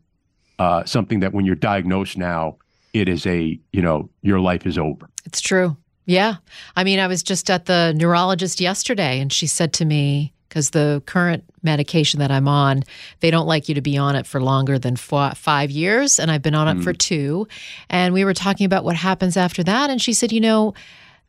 uh, 0.58 0.84
something 0.84 1.20
that 1.20 1.32
when 1.32 1.44
you're 1.44 1.54
diagnosed 1.54 2.18
now 2.18 2.58
it 2.92 3.08
is 3.08 3.26
a 3.26 3.58
you 3.72 3.82
know 3.82 4.08
your 4.22 4.40
life 4.40 4.66
is 4.66 4.78
over. 4.78 5.08
It's 5.24 5.40
true. 5.40 5.76
Yeah. 6.06 6.36
I 6.76 6.82
mean 6.84 6.98
i 6.98 7.06
was 7.06 7.22
just 7.22 7.48
at 7.50 7.66
the 7.66 7.92
neurologist 7.96 8.60
yesterday 8.60 9.20
and 9.20 9.32
she 9.32 9.46
said 9.46 9.72
to 9.74 9.84
me 9.84 10.32
because 10.48 10.70
the 10.70 11.02
current 11.06 11.44
medication 11.62 12.18
that 12.18 12.32
i'm 12.32 12.48
on 12.48 12.82
they 13.20 13.30
don't 13.30 13.46
like 13.46 13.68
you 13.68 13.74
to 13.76 13.80
be 13.80 13.96
on 13.96 14.16
it 14.16 14.26
for 14.26 14.40
longer 14.40 14.76
than 14.78 14.96
four, 14.96 15.30
five 15.36 15.70
years 15.70 16.18
and 16.18 16.30
i've 16.30 16.42
been 16.42 16.54
on 16.56 16.66
it 16.68 16.74
Hmm. 16.76 16.82
for 16.82 16.92
two. 16.92 17.46
And 17.88 18.12
we 18.14 18.24
were 18.24 18.34
talking 18.34 18.64
about 18.66 18.82
what 18.82 18.96
happens 18.96 19.36
after 19.36 19.62
that 19.62 19.90
and 19.90 20.02
she 20.02 20.12
said 20.12 20.32
you 20.32 20.40
know 20.40 20.74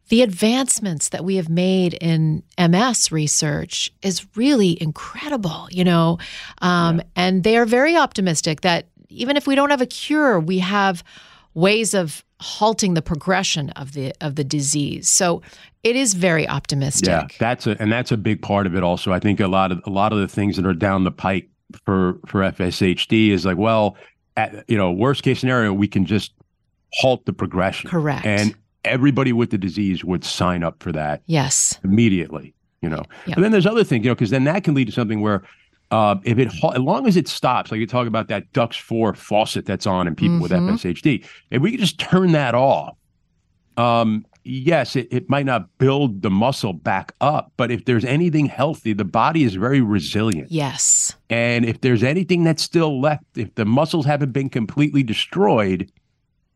the 0.10 0.24
advancements 0.24 1.10
that 1.10 1.24
we 1.24 1.36
have 1.36 1.48
made 1.50 1.94
in 1.94 2.42
MS 2.58 3.12
research 3.14 3.94
is 4.02 4.26
really 4.36 4.82
incredible, 4.82 5.68
you 5.72 5.84
know, 5.86 6.18
um, 6.62 7.02
and 7.16 7.44
they 7.44 7.56
are 7.56 7.66
very 7.66 7.96
optimistic 7.96 8.60
that 8.62 8.88
even 9.08 9.38
if 9.38 9.48
we 9.48 9.56
don't 9.56 9.70
have 9.70 9.80
a 9.80 9.86
cure, 9.86 10.38
we 10.40 10.60
have 10.60 11.02
ways 11.54 11.94
of 11.94 12.24
halting 12.40 12.94
the 12.96 13.02
progression 13.02 13.70
of 13.72 13.94
the 13.94 14.14
of 14.22 14.36
the 14.36 14.44
disease. 14.44 15.08
So 15.10 15.42
it 15.84 15.96
is 15.96 16.14
very 16.14 16.48
optimistic. 16.48 17.08
yeah 17.08 17.28
that's 17.40 17.68
a 17.68 17.76
and 17.82 17.92
that's 17.92 18.12
a 18.12 18.18
big 18.18 18.42
part 18.42 18.68
of 18.68 18.76
it 18.76 18.84
also 18.84 19.12
i 19.12 19.20
think 19.20 19.40
a 19.40 19.48
lot 19.48 19.72
of 19.72 19.82
a 19.86 19.90
lot 19.90 20.14
of 20.14 20.20
the 20.20 20.28
things 20.28 20.56
that 20.56 20.66
are 20.66 20.74
down 20.76 21.04
the 21.06 21.12
pike 21.12 21.50
for 21.86 22.20
for 22.28 22.42
fshd 22.42 23.30
is 23.32 23.46
like 23.46 23.58
well 23.58 23.96
at, 24.38 24.64
you 24.70 24.78
know 24.78 24.92
worst 24.92 25.24
case 25.24 25.40
scenario 25.40 25.74
we 25.74 25.88
can 25.88 26.06
just 26.06 26.34
halt 26.94 27.26
the 27.26 27.34
progression 27.34 27.90
Correct. 27.90 28.26
and 28.26 28.54
everybody 28.86 29.34
with 29.34 29.50
the 29.50 29.58
disease 29.58 30.04
would 30.06 30.24
sign 30.24 30.64
up 30.64 30.82
for 30.84 30.92
that 30.92 31.22
Yes. 31.26 31.80
immediately 31.84 32.54
you 32.84 32.90
know 32.90 33.04
Yeah. 33.26 33.36
but 33.36 33.42
then 33.42 33.52
there's 33.52 33.66
other 33.66 33.84
things 33.84 34.04
you 34.06 34.12
know 34.12 34.16
because 34.16 34.30
then 34.30 34.44
that 34.44 34.64
can 34.64 34.74
lead 34.76 34.86
to 34.86 34.92
something 34.94 35.22
where 35.22 35.42
uh, 35.92 36.16
if 36.24 36.40
it 36.40 36.48
as 36.48 36.80
long 36.80 37.06
as 37.08 37.18
it 37.18 37.28
stops 37.28 37.70
like 37.72 37.80
you 37.80 37.86
talk 37.88 38.08
about 38.08 38.28
that 38.30 38.52
DUX4 38.54 39.16
faucet 39.16 39.66
that's 39.66 39.86
on 39.86 40.08
in 40.08 40.16
people 40.16 40.40
with 40.40 40.52
Mhm. 40.52 40.72
fshd 40.72 41.26
if 41.52 41.62
we 41.62 41.72
could 41.72 41.80
just 41.80 42.00
turn 42.00 42.32
that 42.32 42.56
off 42.56 42.96
um 43.78 44.26
yes 44.44 44.96
it, 44.96 45.08
it 45.12 45.30
might 45.30 45.46
not 45.46 45.68
build 45.78 46.22
the 46.22 46.30
muscle 46.30 46.74
back 46.74 47.14
up 47.22 47.52
but 47.58 47.70
if 47.72 47.86
there's 47.86 48.06
anything 48.06 48.46
healthy 48.48 48.94
the 48.94 49.06
body 49.06 49.44
is 49.44 49.54
very 49.56 49.82
resilient 49.82 50.52
Yes. 50.52 51.16
and 51.30 51.66
if 51.66 51.82
there's 51.82 52.04
anything 52.04 52.44
that's 52.44 52.64
still 52.64 53.00
left 53.02 53.24
if 53.36 53.54
the 53.56 53.66
muscles 53.66 54.06
haven't 54.06 54.32
been 54.32 54.50
completely 54.50 55.04
destroyed 55.04 55.92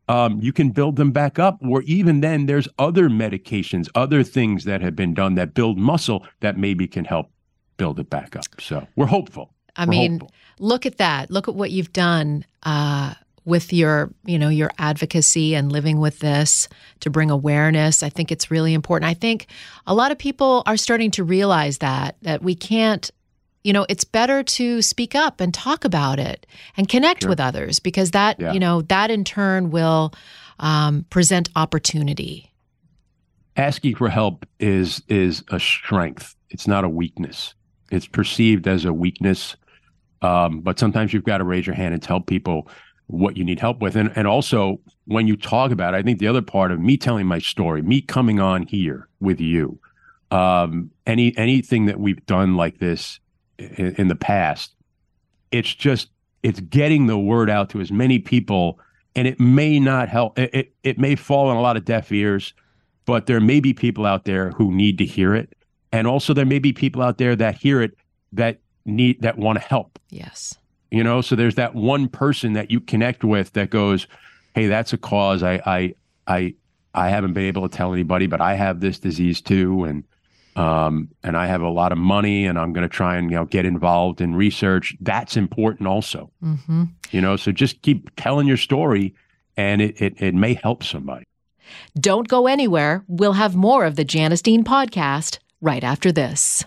um, 0.08 0.38
you 0.40 0.52
can 0.52 0.70
build 0.70 0.94
them 0.94 1.10
back 1.10 1.40
up. 1.40 1.58
Or 1.68 1.82
even 1.82 2.20
then, 2.20 2.46
there's 2.46 2.68
other 2.78 3.08
medications, 3.08 3.88
other 3.96 4.22
things 4.22 4.62
that 4.62 4.80
have 4.80 4.94
been 4.94 5.14
done 5.14 5.34
that 5.34 5.52
build 5.52 5.78
muscle 5.78 6.24
that 6.38 6.56
maybe 6.56 6.86
can 6.86 7.04
help 7.04 7.28
build 7.76 7.98
it 8.00 8.10
back 8.10 8.36
up. 8.36 8.44
So 8.60 8.86
we're 8.96 9.06
hopeful. 9.06 9.50
I 9.76 9.84
We're 9.84 9.90
mean, 9.90 10.12
hopeful. 10.20 10.32
look 10.58 10.86
at 10.86 10.98
that. 10.98 11.30
Look 11.30 11.48
at 11.48 11.54
what 11.54 11.70
you've 11.70 11.92
done 11.92 12.44
uh, 12.62 13.14
with 13.44 13.72
your, 13.72 14.10
you 14.24 14.38
know, 14.38 14.48
your 14.48 14.70
advocacy 14.78 15.54
and 15.54 15.70
living 15.70 15.98
with 15.98 16.18
this 16.20 16.68
to 17.00 17.10
bring 17.10 17.30
awareness. 17.30 18.02
I 18.02 18.08
think 18.08 18.32
it's 18.32 18.50
really 18.50 18.72
important. 18.74 19.08
I 19.08 19.14
think 19.14 19.46
a 19.86 19.94
lot 19.94 20.10
of 20.12 20.18
people 20.18 20.62
are 20.66 20.76
starting 20.78 21.10
to 21.12 21.24
realize 21.24 21.78
that 21.78 22.16
that 22.22 22.42
we 22.42 22.54
can't, 22.54 23.10
you 23.64 23.72
know, 23.72 23.84
it's 23.88 24.04
better 24.04 24.42
to 24.42 24.80
speak 24.80 25.14
up 25.14 25.40
and 25.40 25.52
talk 25.52 25.84
about 25.84 26.18
it 26.18 26.46
and 26.76 26.88
connect 26.88 27.22
Sure. 27.22 27.28
with 27.28 27.40
others 27.40 27.78
because 27.78 28.12
that, 28.12 28.40
Yeah. 28.40 28.52
you 28.52 28.60
know, 28.60 28.80
that 28.82 29.10
in 29.10 29.24
turn 29.24 29.70
will 29.70 30.12
um, 30.58 31.04
present 31.10 31.50
opportunity. 31.54 32.50
asking 33.56 33.94
for 33.96 34.08
help 34.08 34.46
is 34.58 35.02
is 35.08 35.42
a 35.48 35.60
strength. 35.60 36.34
It's 36.50 36.66
not 36.66 36.84
a 36.84 36.88
weakness. 36.88 37.54
It's 37.90 38.06
perceived 38.06 38.66
as 38.66 38.84
a 38.84 38.92
weakness, 38.92 39.56
um, 40.22 40.60
but 40.60 40.78
sometimes 40.78 41.12
you've 41.12 41.24
got 41.24 41.38
to 41.38 41.44
raise 41.44 41.66
your 41.66 41.76
hand 41.76 41.94
and 41.94 42.02
tell 42.02 42.20
people 42.20 42.68
what 43.06 43.36
you 43.36 43.44
need 43.44 43.60
help 43.60 43.80
with. 43.80 43.96
And 43.96 44.12
and 44.16 44.26
also 44.26 44.80
when 45.04 45.26
you 45.26 45.36
talk 45.36 45.70
about 45.70 45.94
it, 45.94 45.98
I 45.98 46.02
think 46.02 46.18
the 46.18 46.26
other 46.26 46.42
part 46.42 46.72
of 46.72 46.80
me 46.80 46.96
telling 46.96 47.26
my 47.26 47.38
story, 47.38 47.82
me 47.82 48.00
coming 48.00 48.40
on 48.40 48.62
here 48.64 49.08
with 49.20 49.40
you, 49.40 49.78
um, 50.30 50.90
any 51.06 51.36
anything 51.36 51.86
that 51.86 52.00
we've 52.00 52.24
done 52.26 52.56
like 52.56 52.78
this 52.78 53.20
in, 53.58 53.94
in 53.96 54.08
the 54.08 54.16
past, 54.16 54.74
it's 55.52 55.74
just 55.74 56.08
it's 56.42 56.60
getting 56.60 57.06
the 57.06 57.18
word 57.18 57.48
out 57.48 57.70
to 57.70 57.80
as 57.80 57.92
many 57.92 58.18
people, 58.18 58.80
and 59.14 59.28
it 59.28 59.38
may 59.38 59.78
not 59.78 60.08
help. 60.08 60.38
It 60.38 60.54
it, 60.54 60.72
it 60.82 60.98
may 60.98 61.14
fall 61.14 61.48
on 61.48 61.56
a 61.56 61.60
lot 61.60 61.76
of 61.76 61.84
deaf 61.84 62.10
ears 62.10 62.52
but 63.06 63.26
there 63.26 63.40
may 63.40 63.60
be 63.60 63.72
people 63.72 64.04
out 64.04 64.24
there 64.24 64.50
who 64.50 64.70
need 64.72 64.98
to 64.98 65.04
hear 65.06 65.34
it 65.34 65.54
and 65.92 66.06
also 66.06 66.34
there 66.34 66.46
may 66.46 66.58
be 66.58 66.72
people 66.72 67.02
out 67.02 67.18
there 67.18 67.36
that 67.36 67.56
hear 67.56 67.80
it 67.82 67.96
that 68.32 68.58
need 68.84 69.20
that 69.22 69.38
want 69.38 69.58
to 69.60 69.64
help. 69.64 69.98
Yes. 70.10 70.54
you 70.90 71.02
know 71.02 71.20
so 71.20 71.34
there's 71.36 71.56
that 71.56 71.74
one 71.74 72.08
person 72.08 72.52
that 72.54 72.70
you 72.70 72.80
connect 72.80 73.24
with 73.24 73.52
that 73.54 73.70
goes 73.70 74.06
hey 74.54 74.66
that's 74.68 74.92
a 74.92 74.98
cause. 74.98 75.42
I 75.42 75.54
i 75.66 75.94
i 76.26 76.54
i 76.94 77.08
haven't 77.10 77.32
been 77.32 77.44
able 77.44 77.68
to 77.68 77.76
tell 77.76 77.92
anybody 77.92 78.26
but 78.26 78.40
i 78.40 78.54
have 78.54 78.80
this 78.80 78.98
disease 78.98 79.40
too 79.42 79.84
and 79.84 80.04
um 80.54 81.08
and 81.22 81.36
i 81.36 81.46
have 81.46 81.60
a 81.60 81.68
lot 81.68 81.92
of 81.92 81.98
money 81.98 82.46
and 82.46 82.58
i'm 82.58 82.72
going 82.72 82.88
to 82.88 82.94
try 82.96 83.16
and 83.16 83.30
you 83.30 83.36
know 83.36 83.44
get 83.44 83.64
involved 83.66 84.20
in 84.20 84.34
research. 84.34 84.96
That's 85.00 85.36
important 85.36 85.86
also. 85.88 86.30
Hmm 86.40 86.84
you 87.10 87.20
know 87.20 87.36
so 87.36 87.52
just 87.52 87.82
keep 87.82 88.10
telling 88.16 88.46
your 88.48 88.56
story 88.56 89.14
and 89.56 89.82
it 89.82 90.00
it, 90.00 90.20
it 90.22 90.34
may 90.34 90.54
help 90.54 90.82
somebody. 90.84 91.24
Don't 91.98 92.28
go 92.28 92.46
anywhere. 92.46 93.02
We'll 93.08 93.32
have 93.32 93.56
more 93.56 93.84
of 93.84 93.96
the 93.96 94.04
Janice 94.04 94.40
Dean 94.42 94.62
podcast 94.64 95.38
right 95.60 95.84
after 95.84 96.12
this. 96.12 96.64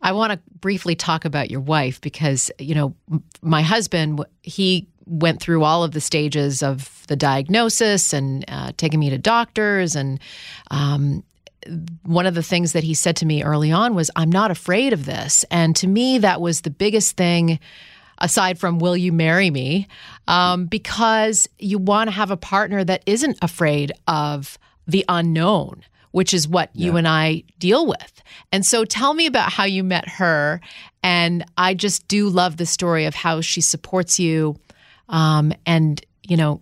I 0.00 0.12
want 0.12 0.32
to 0.32 0.40
briefly 0.58 0.94
talk 0.94 1.24
about 1.24 1.50
your 1.50 1.60
wife 1.60 2.00
because, 2.00 2.50
you 2.58 2.74
know, 2.74 2.94
my 3.42 3.62
husband, 3.62 4.24
he 4.42 4.88
went 5.06 5.40
through 5.40 5.64
all 5.64 5.84
of 5.84 5.92
the 5.92 6.00
stages 6.00 6.62
of 6.62 7.04
the 7.08 7.16
diagnosis 7.16 8.12
and 8.12 8.44
uh, 8.48 8.72
taking 8.76 9.00
me 9.00 9.10
to 9.10 9.18
doctors. 9.18 9.94
And 9.94 10.20
um, 10.70 11.22
one 12.02 12.26
of 12.26 12.34
the 12.34 12.42
things 12.42 12.72
that 12.72 12.84
he 12.84 12.94
said 12.94 13.16
to 13.16 13.26
me 13.26 13.42
early 13.42 13.72
on 13.72 13.94
was, 13.94 14.10
I'm 14.16 14.30
not 14.30 14.50
afraid 14.50 14.92
of 14.92 15.04
this. 15.04 15.44
And 15.50 15.76
to 15.76 15.86
me, 15.86 16.18
that 16.18 16.40
was 16.40 16.62
the 16.62 16.70
biggest 16.70 17.16
thing 17.16 17.58
aside 18.18 18.58
from 18.58 18.78
will 18.78 18.96
you 18.96 19.12
marry 19.12 19.50
me 19.50 19.88
um, 20.28 20.66
because 20.66 21.48
you 21.58 21.78
want 21.78 22.08
to 22.08 22.12
have 22.12 22.30
a 22.30 22.36
partner 22.36 22.84
that 22.84 23.02
isn't 23.06 23.38
afraid 23.42 23.92
of 24.06 24.58
the 24.86 25.04
unknown 25.08 25.82
which 26.12 26.32
is 26.32 26.46
what 26.48 26.70
you 26.74 26.96
and 26.96 27.08
i 27.08 27.42
deal 27.58 27.86
with. 27.86 28.22
And 28.52 28.64
so 28.64 28.84
tell 28.84 29.12
me 29.14 29.26
about 29.26 29.52
how 29.52 29.64
you 29.64 29.82
met 29.84 30.08
her. 30.08 30.60
And 31.02 31.44
i 31.56 31.74
just 31.74 32.06
do 32.08 32.28
love 32.28 32.56
the 32.56 32.66
story 32.66 33.04
of 33.06 33.14
how 33.14 33.40
she 33.40 33.60
supports 33.60 34.18
you 34.20 34.56
um, 35.08 35.52
and 35.66 36.00
you 36.22 36.36
know 36.36 36.60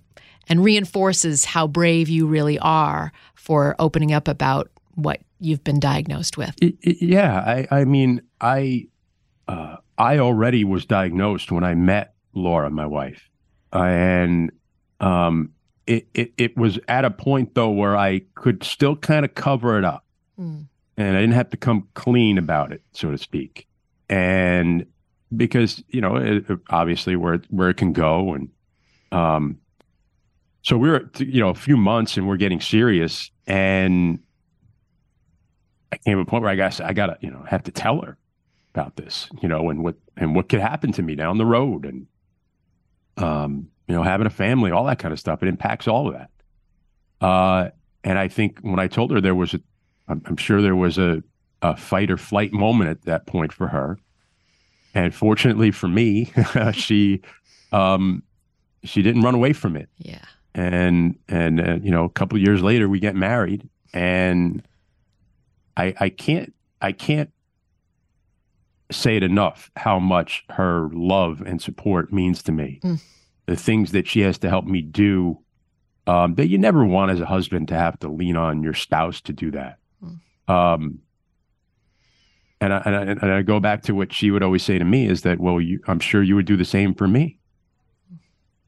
and 0.48 0.64
reinforces 0.64 1.44
how 1.44 1.66
brave 1.68 2.08
you 2.08 2.26
really 2.26 2.58
are 2.58 3.12
for 3.34 3.76
opening 3.78 4.12
up 4.12 4.26
about 4.28 4.68
what 4.94 5.20
you've 5.38 5.62
been 5.64 5.78
diagnosed 5.80 6.36
with. 6.36 6.54
I- 6.62 6.74
I- 6.86 6.96
yeah, 7.00 7.66
I, 7.70 7.80
I 7.80 7.84
mean, 7.84 8.20
I, 8.40 8.88
uh, 9.48 9.76
I 9.96 10.18
already 10.18 10.64
was 10.64 10.84
diagnosed 10.86 11.50
when 11.52 11.62
I 11.64 11.74
met 11.74 12.14
Laura, 12.34 12.68
my 12.70 12.86
wife, 12.86 13.30
and 13.72 14.50
um, 15.00 15.52
it, 15.90 16.06
it 16.14 16.32
it 16.38 16.56
was 16.56 16.78
at 16.88 17.04
a 17.04 17.10
point 17.10 17.54
though 17.54 17.70
where 17.70 17.96
I 17.96 18.20
could 18.34 18.62
still 18.64 18.96
kind 18.96 19.24
of 19.24 19.34
cover 19.34 19.78
it 19.78 19.84
up, 19.84 20.04
Mm. 20.38 20.66
and 20.96 21.16
I 21.16 21.20
didn't 21.20 21.34
have 21.34 21.50
to 21.50 21.56
come 21.56 21.88
clean 21.94 22.38
about 22.38 22.72
it, 22.72 22.82
so 22.92 23.10
to 23.10 23.18
speak, 23.18 23.66
and 24.08 24.86
because 25.36 25.82
you 25.88 26.00
know, 26.00 26.16
it, 26.16 26.44
obviously 26.70 27.16
where 27.16 27.34
it- 27.34 27.46
where 27.50 27.68
it 27.70 27.76
can 27.76 27.92
go, 27.92 28.34
and 28.34 28.48
um, 29.12 29.58
so 30.62 30.76
we 30.78 30.88
were 30.90 31.10
you 31.18 31.40
know 31.40 31.48
a 31.50 31.54
few 31.54 31.76
months, 31.76 32.16
and 32.16 32.26
we're 32.28 32.36
getting 32.36 32.60
serious, 32.60 33.30
and 33.46 34.18
I 35.92 35.96
came 35.98 36.16
to 36.16 36.22
a 36.22 36.24
point 36.26 36.42
where 36.42 36.52
I 36.52 36.56
got 36.56 36.80
I 36.80 36.92
gotta, 36.92 37.18
you 37.20 37.30
know, 37.30 37.42
have 37.48 37.64
to 37.64 37.72
tell 37.72 38.00
her 38.02 38.16
about 38.74 38.94
this, 38.96 39.28
you 39.42 39.48
know, 39.48 39.70
and 39.70 39.82
what 39.82 39.96
and 40.16 40.34
what 40.36 40.48
could 40.48 40.60
happen 40.60 40.92
to 40.92 41.02
me 41.02 41.14
down 41.16 41.38
the 41.38 41.46
road, 41.46 41.84
and 41.84 42.06
um, 43.16 43.68
you 43.90 43.96
know, 43.96 44.02
having 44.04 44.26
a 44.26 44.30
family, 44.30 44.70
all 44.70 44.84
that 44.84 44.98
kind 45.00 45.12
of 45.12 45.18
stuff. 45.18 45.42
It 45.42 45.48
impacts 45.48 45.88
all 45.88 46.06
of 46.08 46.14
that. 46.14 46.30
Uh, 47.20 47.70
and 48.04 48.18
I 48.18 48.28
think 48.28 48.60
when 48.60 48.78
I 48.78 48.86
told 48.86 49.10
her 49.10 49.20
there 49.20 49.34
was 49.34 49.52
a, 49.54 49.60
I'm, 50.08 50.22
I'm 50.26 50.36
sure 50.36 50.62
there 50.62 50.76
was 50.76 50.96
a 50.96 51.22
a 51.62 51.76
fight 51.76 52.10
or 52.10 52.16
flight 52.16 52.52
moment 52.52 52.88
at 52.90 53.02
that 53.02 53.26
point 53.26 53.52
for 53.52 53.68
her, 53.68 53.98
and 54.94 55.14
fortunately 55.14 55.70
for 55.70 55.88
me, 55.88 56.32
she 56.72 57.20
um, 57.72 58.22
she 58.84 59.02
didn't 59.02 59.22
run 59.22 59.34
away 59.34 59.52
from 59.52 59.76
it 59.76 59.88
yeah 59.98 60.24
and 60.54 61.18
and 61.28 61.60
uh, 61.60 61.78
you 61.82 61.90
know 61.90 62.04
a 62.04 62.08
couple 62.08 62.36
of 62.36 62.42
years 62.42 62.62
later 62.62 62.88
we 62.88 62.98
get 62.98 63.14
married 63.14 63.68
and 63.92 64.62
i 65.76 65.94
i 66.00 66.08
can't 66.08 66.54
i 66.80 66.90
can't 66.90 67.30
say 68.90 69.16
it 69.16 69.22
enough 69.22 69.70
how 69.76 69.98
much 69.98 70.44
her 70.50 70.88
love 70.92 71.42
and 71.44 71.60
support 71.62 72.12
means 72.12 72.42
to 72.42 72.52
me 72.52 72.80
Mm. 72.82 73.00
The 73.50 73.56
things 73.56 73.90
that 73.90 74.06
she 74.06 74.20
has 74.20 74.38
to 74.38 74.48
help 74.48 74.64
me 74.64 74.80
do 74.80 75.36
um, 76.06 76.36
that 76.36 76.46
you 76.46 76.56
never 76.56 76.84
want 76.84 77.10
as 77.10 77.18
a 77.18 77.26
husband 77.26 77.66
to 77.66 77.74
have 77.74 77.98
to 77.98 78.08
lean 78.08 78.36
on 78.36 78.62
your 78.62 78.74
spouse 78.74 79.20
to 79.22 79.32
do 79.32 79.50
that. 79.50 79.78
Um, 80.46 81.00
and 82.60 82.72
I, 82.72 82.82
and 82.86 82.94
I 82.94 83.02
and 83.02 83.24
I 83.24 83.42
go 83.42 83.58
back 83.58 83.82
to 83.82 83.92
what 83.92 84.12
she 84.12 84.30
would 84.30 84.44
always 84.44 84.62
say 84.62 84.78
to 84.78 84.84
me 84.84 85.08
is 85.08 85.22
that 85.22 85.40
well 85.40 85.60
you 85.60 85.80
I'm 85.88 85.98
sure 85.98 86.22
you 86.22 86.36
would 86.36 86.46
do 86.46 86.56
the 86.56 86.64
same 86.64 86.94
for 86.94 87.08
me. 87.08 87.38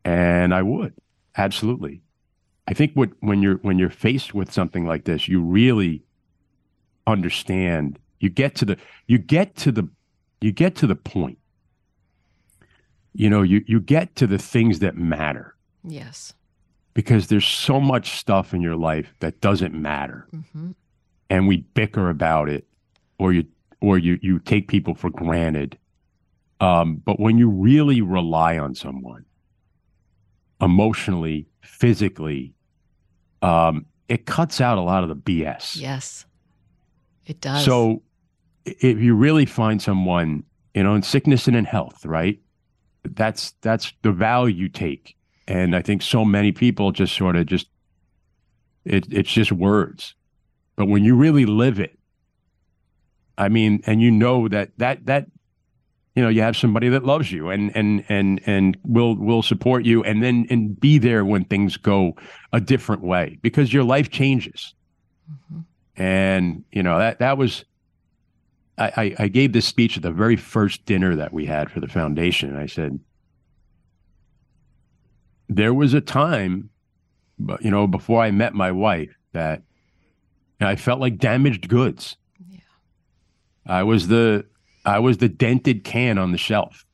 And 0.04 0.52
I 0.52 0.62
would. 0.62 0.94
Absolutely. 1.36 2.02
I 2.66 2.74
think 2.74 2.94
what 2.94 3.10
when 3.20 3.40
you're 3.40 3.58
when 3.58 3.78
you're 3.78 3.88
faced 3.88 4.34
with 4.34 4.52
something 4.52 4.84
like 4.84 5.04
this 5.04 5.28
you 5.28 5.40
really 5.42 6.02
understand. 7.06 8.00
You 8.18 8.30
get 8.30 8.56
to 8.56 8.64
the 8.64 8.78
you 9.06 9.18
get 9.18 9.54
to 9.58 9.70
the 9.70 9.88
you 10.40 10.50
get 10.50 10.74
to 10.76 10.88
the 10.88 10.96
point 10.96 11.38
you 13.14 13.28
know 13.30 13.42
you 13.42 13.62
you 13.66 13.80
get 13.80 14.16
to 14.16 14.26
the 14.26 14.38
things 14.38 14.78
that 14.80 14.96
matter. 14.96 15.54
Yes. 15.84 16.34
Because 16.94 17.28
there's 17.28 17.46
so 17.46 17.80
much 17.80 18.18
stuff 18.18 18.52
in 18.52 18.60
your 18.60 18.76
life 18.76 19.14
that 19.20 19.40
doesn't 19.40 19.74
matter. 19.74 20.28
Hmm 20.52 20.72
and 21.32 21.48
we 21.48 21.56
bicker 21.72 22.10
about 22.10 22.50
it 22.50 22.66
or 23.18 23.32
you 23.32 23.46
or 23.80 23.98
you 23.98 24.18
you 24.20 24.38
take 24.38 24.68
people 24.68 24.94
for 24.94 25.08
granted. 25.08 25.78
Um, 26.60 26.96
but 26.96 27.18
when 27.18 27.38
you 27.38 27.48
really 27.48 28.02
rely 28.02 28.58
on 28.58 28.74
someone 28.74 29.24
emotionally 30.60 31.48
physically 31.62 32.54
um, 33.40 33.86
it 34.08 34.26
cuts 34.26 34.60
out 34.60 34.78
a 34.78 34.82
lot 34.82 35.02
of 35.02 35.08
the 35.08 35.16
bs 35.16 35.80
yes. 35.80 36.26
It 37.24 37.40
does. 37.40 37.64
So 37.64 38.02
if 38.66 38.98
you 38.98 39.14
really 39.14 39.46
find 39.46 39.80
someone 39.80 40.44
you 40.74 40.82
know 40.82 40.94
in 40.94 41.02
sickness 41.02 41.48
and 41.48 41.56
in 41.56 41.64
health 41.64 42.04
right 42.04 42.38
that's 43.04 43.52
that's 43.62 43.92
the 44.02 44.12
value 44.12 44.54
you 44.54 44.68
take. 44.68 45.16
And 45.48 45.74
i 45.74 45.82
think 45.82 46.02
so 46.02 46.24
many 46.24 46.52
people 46.52 46.92
just 46.92 47.16
sort 47.16 47.36
of 47.36 47.46
just 47.46 47.68
it, 48.84 49.06
it's 49.12 49.32
just 49.32 49.52
words. 49.52 50.14
But 50.76 50.86
when 50.86 51.04
you 51.04 51.14
really 51.14 51.46
live 51.46 51.78
it 51.78 51.98
i 53.38 53.48
mean 53.48 53.82
and 53.86 54.00
you 54.02 54.10
know 54.10 54.46
that 54.48 54.70
that 54.78 55.06
that 55.06 55.26
you 56.14 56.22
know 56.22 56.28
you 56.28 56.42
have 56.42 56.56
somebody 56.56 56.88
that 56.88 57.04
loves 57.04 57.32
you 57.32 57.50
and 57.50 57.74
and 57.74 58.04
and 58.08 58.40
and 58.46 58.76
will 58.84 59.16
will 59.16 59.42
support 59.42 59.84
you 59.84 60.02
and 60.04 60.22
then 60.22 60.46
and 60.50 60.78
be 60.78 60.98
there 60.98 61.24
when 61.24 61.44
things 61.44 61.76
go 61.76 62.14
a 62.52 62.60
different 62.60 63.02
way 63.02 63.38
because 63.42 63.72
your 63.72 63.84
life 63.84 64.10
changes. 64.10 64.74
Mm-hmm. 65.30 65.60
And 66.02 66.64
you 66.72 66.82
know 66.82 66.98
that 66.98 67.18
that 67.20 67.38
was 67.38 67.64
I, 68.78 69.14
I 69.18 69.28
gave 69.28 69.52
this 69.52 69.66
speech 69.66 69.96
at 69.96 70.02
the 70.02 70.10
very 70.10 70.36
first 70.36 70.84
dinner 70.86 71.14
that 71.14 71.32
we 71.32 71.44
had 71.44 71.70
for 71.70 71.80
the 71.80 71.86
foundation 71.86 72.48
and 72.48 72.58
I 72.58 72.66
said 72.66 72.98
there 75.48 75.74
was 75.74 75.94
a 75.94 76.00
time 76.00 76.70
but 77.38 77.64
you 77.64 77.70
know, 77.70 77.86
before 77.86 78.22
I 78.22 78.30
met 78.30 78.54
my 78.54 78.70
wife, 78.70 79.14
that 79.32 79.62
I 80.60 80.76
felt 80.76 81.00
like 81.00 81.18
damaged 81.18 81.68
goods. 81.68 82.16
Yeah. 82.48 82.60
I 83.66 83.82
was 83.82 84.08
the 84.08 84.46
I 84.84 84.98
was 84.98 85.18
the 85.18 85.28
dented 85.28 85.84
can 85.84 86.18
on 86.18 86.32
the 86.32 86.38
shelf, 86.38 86.84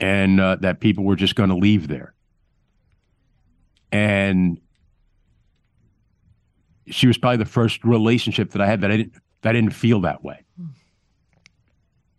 and 0.00 0.40
uh, 0.40 0.56
that 0.56 0.80
people 0.80 1.04
were 1.04 1.16
just 1.16 1.34
going 1.34 1.50
to 1.50 1.56
leave 1.56 1.88
there. 1.88 2.14
And 3.92 4.60
she 6.86 7.06
was 7.06 7.16
probably 7.16 7.38
the 7.38 7.44
first 7.46 7.84
relationship 7.84 8.50
that 8.50 8.60
I 8.60 8.66
had 8.66 8.80
that 8.82 8.90
I 8.90 8.96
didn't 8.98 9.14
I 9.46 9.52
didn't 9.52 9.72
feel 9.72 10.00
that 10.02 10.24
way. 10.24 10.40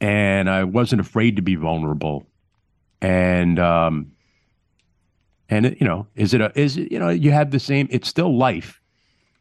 And 0.02 0.50
I 0.50 0.64
wasn't 0.64 1.02
afraid 1.02 1.38
to 1.38 1.42
be 1.42 1.56
vulnerable. 1.56 2.28
And 3.02 3.60
um 3.60 4.12
and 5.50 5.76
you 5.80 5.86
know, 5.86 6.08
is 6.16 6.34
it 6.34 6.42
a 6.42 6.52
is 6.60 6.78
it, 6.78 6.92
you 6.92 7.00
know, 7.00 7.10
you 7.10 7.32
have 7.32 7.52
the 7.52 7.60
same 7.60 7.88
it's 7.90 8.08
still 8.08 8.36
life. 8.38 8.82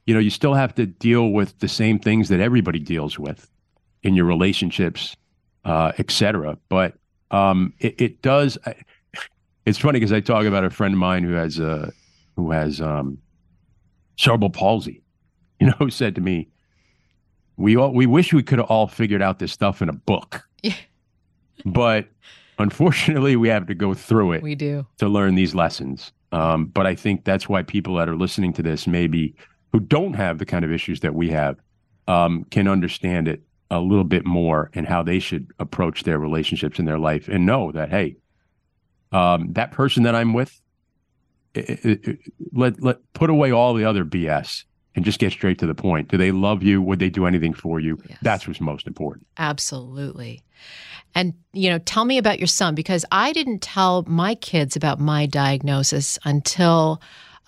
You 0.07 0.15
know, 0.15 0.21
you 0.21 0.31
still 0.31 0.55
have 0.55 0.75
to 0.75 0.87
deal 0.87 1.31
with 1.31 1.59
the 1.61 1.69
same 1.69 1.99
things 1.99 2.29
that 2.29 2.41
everybody 2.41 2.79
deals 2.79 3.19
with 3.19 3.51
in 4.03 4.15
your 4.15 4.27
relationships, 4.27 5.17
uh, 5.65 5.93
etc. 5.99 6.59
But 6.69 6.95
um 7.31 7.73
it, 7.79 8.01
it 8.01 8.23
does 8.23 8.59
it's 9.67 9.79
funny 9.79 9.99
because 9.99 10.13
I 10.13 10.21
talk 10.21 10.45
about 10.45 10.65
a 10.65 10.71
friend 10.71 10.95
of 10.95 10.99
mine 10.99 11.25
who 11.25 11.33
has 11.33 11.59
uh 11.59 11.91
who 12.37 12.51
has 12.51 12.81
um 12.81 13.19
cerebral 14.17 14.51
palsy 14.51 15.03
you 15.61 15.69
know, 15.69 15.77
who 15.79 15.91
said 15.91 16.15
to 16.17 16.21
me, 16.21 16.49
"We 17.57 17.77
all 17.77 17.93
we 17.93 18.07
wish 18.07 18.33
we 18.33 18.43
could 18.43 18.59
have 18.59 18.69
all 18.69 18.87
figured 18.87 19.23
out 19.23 19.39
this 19.39 19.53
stuff 19.53 19.83
in 19.83 19.89
a 19.89 19.93
book, 19.93 20.47
yeah. 20.63 20.75
but 21.65 22.09
unfortunately, 22.59 23.37
we 23.37 23.49
have 23.49 23.67
to 23.67 23.75
go 23.75 23.95
through 23.95 24.33
it. 24.33 24.43
We 24.43 24.55
do 24.55 24.87
to 24.99 25.09
learn 25.09 25.35
these 25.35 25.55
lessons. 25.55 26.13
Um, 26.33 26.67
but 26.67 26.87
I 26.87 26.97
think 26.97 27.25
that's 27.25 27.49
why 27.49 27.63
people 27.63 27.95
that 27.97 28.09
are 28.09 28.17
listening 28.17 28.53
to 28.55 28.63
this, 28.63 28.89
maybe 28.89 29.37
who 29.73 29.79
don't 29.79 30.15
have 30.15 30.39
the 30.39 30.47
kind 30.47 30.65
of 30.65 30.73
issues 30.73 31.01
that 31.01 31.15
we 31.15 31.31
have, 31.31 31.57
um, 32.09 32.45
can 32.51 32.67
understand 32.67 33.29
it 33.29 33.43
a 33.71 33.81
little 33.81 34.05
bit 34.05 34.27
more 34.27 34.71
and 34.75 34.87
how 34.87 35.03
they 35.03 35.19
should 35.19 35.53
approach 35.59 36.03
their 36.03 36.19
relationships 36.19 36.79
in 36.79 36.85
their 36.85 36.99
life 36.99 37.29
and 37.29 37.47
know 37.47 37.73
that 37.73 37.91
hey, 37.91 38.17
um, 39.13 39.53
that 39.53 39.71
person 39.71 40.03
that 40.03 40.15
I'm 40.15 40.33
with, 40.33 40.61
it, 41.55 41.85
it, 41.85 42.09
it, 42.09 42.19
let 42.53 42.83
let 42.83 43.13
put 43.13 43.31
away 43.31 43.53
all 43.53 43.75
the 43.75 43.85
other 43.85 44.05
BS 44.05 44.65
and 44.95 45.05
just 45.05 45.19
get 45.19 45.33
straight 45.33 45.59
to 45.59 45.67
the 45.67 45.75
point. 45.75 46.09
Do 46.09 46.17
they 46.17 46.33
love 46.33 46.63
you? 46.63 46.81
Would 46.83 46.99
they 46.99 47.11
do 47.11 47.27
anything 47.27 47.53
for 47.53 47.81
you? 47.81 48.01
Yes. 48.09 48.19
That's 48.23 48.47
what's 48.47 48.61
most 48.61 48.87
important. 48.87 49.27
Absolutely. 49.37 50.43
And, 51.15 51.35
you 51.53 51.71
know, 51.71 51.79
tell 51.79 52.05
me 52.05 52.19
about 52.19 52.39
your 52.39 52.47
son 52.47 52.75
because 52.75 53.05
I 53.13 53.33
didn't 53.33 53.61
tell 53.61 54.05
my 54.07 54.35
kids 54.35 54.77
about 54.77 55.01
my 55.01 55.27
diagnosis 55.27 56.19
until 56.25 57.01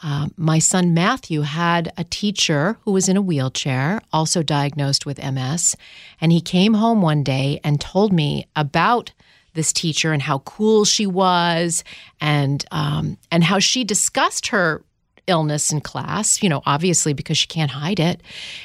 uh, 0.03 0.29
my 0.37 0.59
son 0.59 0.93
Matthew 0.95 1.41
had 1.41 1.93
a 1.97 2.05
teacher 2.05 2.79
who 2.83 2.93
was 2.93 3.09
in 3.09 3.17
a 3.17 3.23
wheelchair, 3.23 4.01
also 4.13 4.43
diagnosed 4.43 5.07
with 5.07 5.23
MS. 5.23 5.75
And 6.21 6.33
he 6.33 6.41
came 6.41 6.75
home 6.75 7.01
one 7.01 7.23
day 7.23 7.61
and 7.65 7.81
told 7.81 8.13
me 8.13 8.47
about 8.55 9.13
this 9.55 9.73
teacher 9.73 10.13
and 10.13 10.23
how 10.23 10.41
cool 10.41 10.85
she 10.85 11.07
was 11.07 11.83
and 12.21 12.65
um, 12.71 13.17
and 13.33 13.43
how 13.43 13.59
she 13.59 13.85
discussed 13.85 14.49
her 14.49 14.85
illness 15.27 15.73
in 15.73 15.81
class, 15.81 16.43
you 16.43 16.49
know, 16.49 16.63
obviously 16.67 17.13
because 17.13 17.39
she 17.39 17.47
can't 17.47 17.71
hide 17.71 18.01
it. 18.01 18.23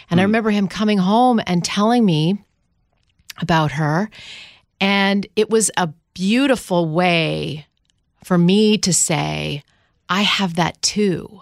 And 0.10 0.18
mm. 0.18 0.22
I 0.22 0.24
remember 0.24 0.52
him 0.52 0.68
coming 0.68 0.98
home 0.98 1.40
and 1.46 1.64
telling 1.64 2.06
me 2.06 2.44
about 3.42 3.74
her. 3.74 4.10
And 4.80 5.28
it 5.36 5.50
was 5.50 5.72
a 5.78 5.88
beautiful 6.14 6.90
way 6.90 7.66
for 8.24 8.38
me 8.38 8.78
to 8.80 8.94
say, 8.94 9.64
I 10.10 10.22
have 10.22 10.56
that 10.56 10.82
too. 10.82 11.42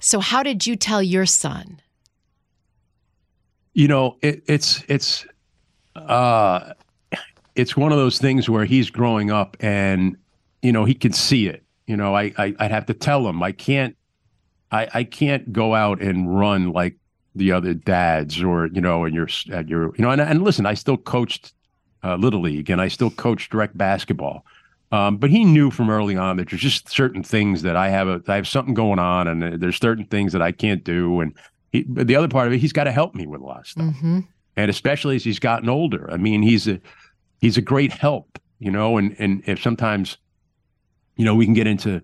So, 0.00 0.20
how 0.20 0.42
did 0.42 0.66
you 0.66 0.76
tell 0.76 1.02
your 1.02 1.26
son? 1.26 1.80
You 3.74 3.88
know, 3.88 4.16
it, 4.22 4.42
it's 4.46 4.84
it's 4.88 5.26
uh, 5.96 6.72
it's 7.54 7.76
one 7.76 7.92
of 7.92 7.98
those 7.98 8.18
things 8.18 8.48
where 8.48 8.64
he's 8.64 8.90
growing 8.90 9.30
up 9.30 9.56
and 9.60 10.16
you 10.62 10.72
know 10.72 10.84
he 10.84 10.94
can 10.94 11.12
see 11.12 11.48
it. 11.48 11.64
You 11.86 11.96
know, 11.96 12.14
I, 12.14 12.32
I 12.38 12.54
I'd 12.58 12.70
have 12.70 12.86
to 12.86 12.94
tell 12.94 13.26
him 13.26 13.42
I 13.42 13.52
can't 13.52 13.96
I, 14.70 14.88
I 14.92 15.04
can't 15.04 15.52
go 15.52 15.74
out 15.74 16.00
and 16.02 16.38
run 16.38 16.72
like 16.72 16.96
the 17.34 17.52
other 17.52 17.74
dads 17.74 18.42
or 18.42 18.66
you 18.68 18.80
know 18.80 19.04
and 19.04 19.14
you're 19.14 19.28
at 19.52 19.68
your 19.68 19.94
you 19.96 20.02
know 20.02 20.10
and, 20.10 20.20
and 20.20 20.42
listen 20.42 20.64
i 20.64 20.72
still 20.72 20.96
coached 20.96 21.52
uh, 22.02 22.16
little 22.16 22.40
league 22.40 22.70
and 22.70 22.80
i 22.80 22.88
still 22.88 23.10
coached 23.10 23.50
direct 23.50 23.76
basketball. 23.76 24.44
Um, 24.92 25.16
but 25.16 25.30
he 25.30 25.44
knew 25.44 25.72
from 25.72 25.90
early 25.90 26.16
on 26.16 26.36
that 26.36 26.48
there's 26.48 26.62
just 26.62 26.88
certain 26.88 27.22
things 27.22 27.62
that 27.62 27.74
i 27.76 27.88
have 27.88 28.06
a 28.08 28.22
i 28.28 28.36
have 28.36 28.46
something 28.46 28.72
going 28.72 28.98
on 29.00 29.26
and 29.26 29.60
there's 29.60 29.76
certain 29.76 30.04
things 30.04 30.32
that 30.32 30.42
i 30.42 30.52
can't 30.52 30.84
do. 30.84 31.20
And 31.20 31.34
he, 31.72 31.84
the 31.88 32.14
other 32.14 32.28
part 32.28 32.46
of 32.46 32.52
it 32.52 32.58
he's 32.58 32.72
got 32.72 32.84
to 32.84 32.92
help 32.92 33.14
me 33.14 33.26
with 33.26 33.40
a 33.40 33.44
lot 33.44 33.60
of 33.60 33.66
stuff. 33.66 33.84
Mm-hmm. 33.84 34.20
and 34.56 34.70
especially 34.70 35.16
as 35.16 35.24
he's 35.24 35.40
gotten 35.40 35.68
older 35.68 36.08
i 36.10 36.16
mean 36.16 36.42
he's 36.42 36.68
a 36.68 36.80
he's 37.40 37.56
a 37.56 37.60
great 37.60 37.92
help 37.92 38.38
you 38.60 38.70
know 38.70 38.96
and 38.96 39.16
and 39.18 39.42
if 39.46 39.60
sometimes 39.60 40.16
you 41.16 41.24
know 41.24 41.34
we 41.34 41.44
can 41.44 41.54
get 41.54 41.66
into 41.66 42.00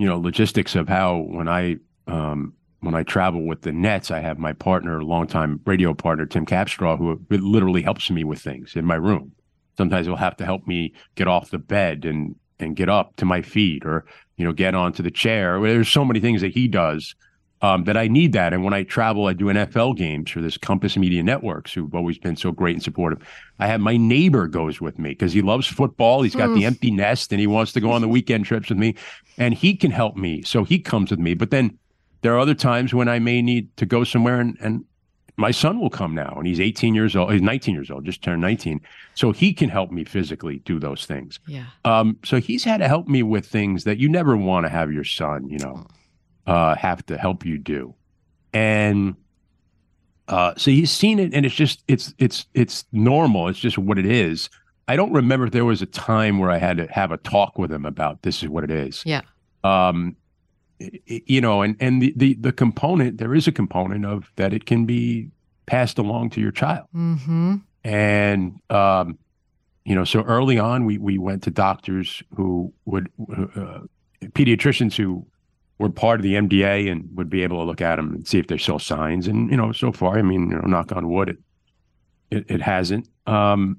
you 0.00 0.06
know 0.06 0.18
logistics 0.18 0.74
of 0.74 0.88
how 0.88 1.18
when 1.18 1.46
I 1.46 1.76
um, 2.06 2.54
when 2.80 2.94
I 2.94 3.02
travel 3.02 3.46
with 3.46 3.60
the 3.60 3.72
Nets, 3.72 4.10
I 4.10 4.20
have 4.20 4.38
my 4.38 4.54
partner, 4.54 5.04
longtime 5.04 5.60
radio 5.66 5.92
partner 5.92 6.24
Tim 6.24 6.46
Capstraw, 6.46 6.96
who 6.96 7.20
literally 7.28 7.82
helps 7.82 8.10
me 8.10 8.24
with 8.24 8.40
things 8.40 8.74
in 8.76 8.86
my 8.86 8.94
room. 8.94 9.32
Sometimes 9.76 10.06
he'll 10.06 10.16
have 10.16 10.38
to 10.38 10.46
help 10.46 10.66
me 10.66 10.94
get 11.16 11.28
off 11.28 11.50
the 11.50 11.58
bed 11.58 12.06
and 12.06 12.34
and 12.58 12.76
get 12.76 12.88
up 12.88 13.14
to 13.16 13.26
my 13.26 13.42
feet, 13.42 13.84
or 13.84 14.06
you 14.38 14.44
know, 14.46 14.52
get 14.52 14.74
onto 14.74 15.02
the 15.02 15.10
chair. 15.10 15.60
There's 15.60 15.88
so 15.90 16.04
many 16.06 16.18
things 16.18 16.40
that 16.40 16.54
he 16.54 16.66
does 16.66 17.14
um, 17.62 17.84
that 17.84 17.96
I 17.96 18.08
need 18.08 18.32
that. 18.32 18.52
And 18.52 18.64
when 18.64 18.72
I 18.72 18.84
travel, 18.84 19.26
I 19.26 19.32
do 19.32 19.46
NFL 19.46 19.96
games 19.96 20.30
for 20.30 20.40
this 20.40 20.56
Compass 20.56 20.96
Media 20.96 21.22
Networks, 21.22 21.72
who've 21.72 21.94
always 21.94 22.18
been 22.18 22.36
so 22.36 22.52
great 22.52 22.74
and 22.74 22.82
supportive. 22.82 23.22
I 23.58 23.66
have 23.66 23.80
my 23.80 23.96
neighbor 23.96 24.46
goes 24.46 24.80
with 24.80 24.98
me 24.98 25.10
because 25.10 25.32
he 25.32 25.42
loves 25.42 25.66
football. 25.66 26.22
He's 26.22 26.34
got 26.34 26.48
mm. 26.48 26.54
the 26.54 26.60
hmm. 26.60 26.66
empty 26.66 26.90
nest 26.90 27.32
and 27.32 27.40
he 27.40 27.46
wants 27.46 27.72
to 27.72 27.80
go 27.80 27.90
on 27.90 28.00
the 28.00 28.08
weekend 28.08 28.46
trips 28.46 28.70
with 28.70 28.78
me, 28.78 28.94
and 29.36 29.52
he 29.54 29.76
can 29.76 29.90
help 29.90 30.16
me. 30.16 30.42
So 30.42 30.64
he 30.64 30.78
comes 30.78 31.10
with 31.10 31.20
me. 31.20 31.34
But 31.34 31.50
then 31.50 31.78
there 32.22 32.34
are 32.34 32.38
other 32.38 32.54
times 32.54 32.94
when 32.94 33.08
I 33.08 33.18
may 33.18 33.42
need 33.42 33.76
to 33.76 33.86
go 33.86 34.04
somewhere, 34.04 34.40
and, 34.40 34.56
and 34.60 34.84
my 35.36 35.50
son 35.50 35.80
will 35.80 35.90
come 35.90 36.14
now, 36.14 36.34
and 36.36 36.46
he's 36.46 36.60
18 36.60 36.94
years 36.94 37.14
old. 37.14 37.32
He's 37.32 37.42
19 37.42 37.74
years 37.74 37.90
old, 37.90 38.04
just 38.04 38.22
turned 38.22 38.40
19, 38.40 38.80
so 39.14 39.32
he 39.32 39.52
can 39.52 39.68
help 39.68 39.90
me 39.90 40.04
physically 40.04 40.58
do 40.60 40.78
those 40.78 41.04
things. 41.04 41.40
Yeah. 41.46 41.66
Um. 41.84 42.18
So 42.24 42.40
he's 42.40 42.64
had 42.64 42.78
to 42.78 42.88
help 42.88 43.06
me 43.06 43.22
with 43.22 43.46
things 43.46 43.84
that 43.84 43.98
you 43.98 44.08
never 44.08 44.36
want 44.36 44.64
to 44.64 44.70
have 44.70 44.92
your 44.92 45.04
son. 45.04 45.48
You 45.48 45.58
know. 45.58 45.86
Uh, 46.50 46.74
have 46.74 47.06
to 47.06 47.16
help 47.16 47.46
you 47.46 47.58
do. 47.58 47.94
And 48.52 49.14
uh, 50.26 50.54
so 50.56 50.70
he's 50.70 50.90
seen 50.90 51.18
it, 51.18 51.32
and 51.32 51.46
it's 51.46 51.54
just 51.54 51.84
it's 51.86 52.12
it's 52.18 52.46
it's 52.54 52.84
normal. 52.92 53.48
It's 53.48 53.58
just 53.58 53.78
what 53.78 53.98
it 53.98 54.06
is. 54.06 54.50
I 54.88 54.96
don't 54.96 55.12
remember 55.12 55.46
if 55.46 55.52
there 55.52 55.64
was 55.64 55.82
a 55.82 55.86
time 55.86 56.38
where 56.38 56.50
I 56.50 56.58
had 56.58 56.76
to 56.78 56.86
have 56.88 57.12
a 57.12 57.16
talk 57.18 57.58
with 57.58 57.70
him 57.70 57.86
about 57.86 58.22
this 58.22 58.42
is 58.42 58.48
what 58.48 58.64
it 58.64 58.70
is. 58.72 59.04
Yeah. 59.06 59.22
Um, 59.62 60.16
you 61.06 61.40
know, 61.40 61.62
and 61.62 61.76
and 61.78 62.02
the, 62.02 62.12
the 62.16 62.34
the 62.34 62.52
component 62.52 63.18
there 63.18 63.34
is 63.34 63.46
a 63.46 63.52
component 63.52 64.04
of 64.04 64.32
that 64.36 64.52
it 64.52 64.66
can 64.66 64.86
be 64.86 65.30
passed 65.66 65.98
along 65.98 66.30
to 66.30 66.40
your 66.40 66.50
child. 66.50 66.86
Mm-hmm. 66.94 67.56
And 67.84 68.60
um, 68.70 69.18
you 69.84 69.94
know, 69.94 70.04
so 70.04 70.22
early 70.22 70.58
on, 70.58 70.84
we 70.84 70.98
we 70.98 71.18
went 71.18 71.44
to 71.44 71.50
doctors 71.50 72.22
who 72.34 72.72
would 72.86 73.08
uh, 73.54 73.80
pediatricians 74.32 74.94
who 74.96 75.26
were 75.80 75.88
part 75.88 76.20
of 76.20 76.22
the 76.22 76.34
MDA 76.34 76.92
and 76.92 77.08
would 77.14 77.30
be 77.30 77.42
able 77.42 77.56
to 77.56 77.64
look 77.64 77.80
at 77.80 77.96
them 77.96 78.12
and 78.12 78.28
see 78.28 78.38
if 78.38 78.48
they 78.48 78.58
saw 78.58 78.78
signs. 78.78 79.26
And 79.26 79.50
you 79.50 79.56
know, 79.56 79.72
so 79.72 79.92
far, 79.92 80.18
I 80.18 80.22
mean, 80.22 80.50
you 80.50 80.56
know, 80.56 80.66
knock 80.66 80.92
on 80.92 81.08
wood, 81.08 81.30
it 81.30 81.38
it, 82.30 82.50
it 82.50 82.60
hasn't. 82.60 83.08
Um, 83.26 83.78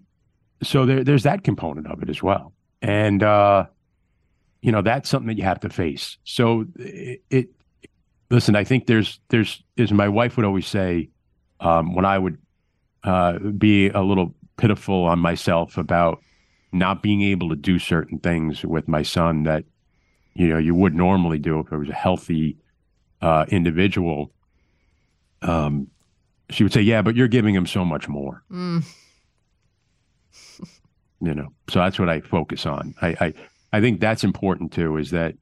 so 0.63 0.85
there, 0.87 1.03
there's 1.03 1.23
that 1.23 1.43
component 1.43 1.85
of 1.85 2.01
it 2.01 2.09
as 2.09 2.23
well, 2.23 2.53
and 2.81 3.21
uh, 3.21 3.65
you 4.63 4.71
know, 4.71 4.81
that's 4.81 5.09
something 5.09 5.27
that 5.27 5.37
you 5.37 5.43
have 5.43 5.59
to 5.59 5.69
face. 5.69 6.17
So 6.23 6.65
it, 6.75 7.21
it 7.29 7.49
listen, 8.31 8.55
I 8.55 8.63
think 8.63 8.87
there's 8.87 9.19
there's 9.29 9.63
as 9.77 9.91
my 9.91 10.09
wife 10.09 10.37
would 10.37 10.45
always 10.45 10.67
say 10.67 11.09
um, 11.59 11.93
when 11.93 12.05
I 12.05 12.17
would 12.17 12.39
uh, 13.03 13.37
be 13.37 13.89
a 13.89 14.01
little 14.01 14.33
pitiful 14.57 15.05
on 15.05 15.19
myself 15.19 15.77
about 15.77 16.19
not 16.71 17.03
being 17.03 17.21
able 17.21 17.49
to 17.49 17.55
do 17.55 17.77
certain 17.77 18.17
things 18.17 18.63
with 18.63 18.87
my 18.87 19.03
son 19.03 19.43
that 19.43 19.65
you 20.33 20.47
know 20.47 20.57
you 20.57 20.75
would 20.75 20.95
normally 20.95 21.39
do 21.39 21.59
if 21.59 21.71
it 21.71 21.77
was 21.77 21.89
a 21.89 21.93
healthy 21.93 22.57
uh, 23.21 23.45
individual. 23.49 24.31
Um, 25.41 25.87
she 26.49 26.63
would 26.63 26.73
say, 26.73 26.81
"Yeah, 26.81 27.01
but 27.01 27.15
you're 27.15 27.27
giving 27.27 27.55
him 27.55 27.65
so 27.65 27.85
much 27.85 28.07
more." 28.07 28.43
Mm. 28.51 28.83
you 31.21 31.33
know, 31.33 31.47
so 31.69 31.79
that's 31.79 31.99
what 31.99 32.09
I 32.09 32.21
focus 32.21 32.65
on. 32.65 32.93
I, 33.01 33.07
I 33.19 33.33
I 33.73 33.81
think 33.81 33.99
that's 33.99 34.23
important 34.23 34.71
too. 34.71 34.97
Is 34.97 35.11
that 35.11 35.35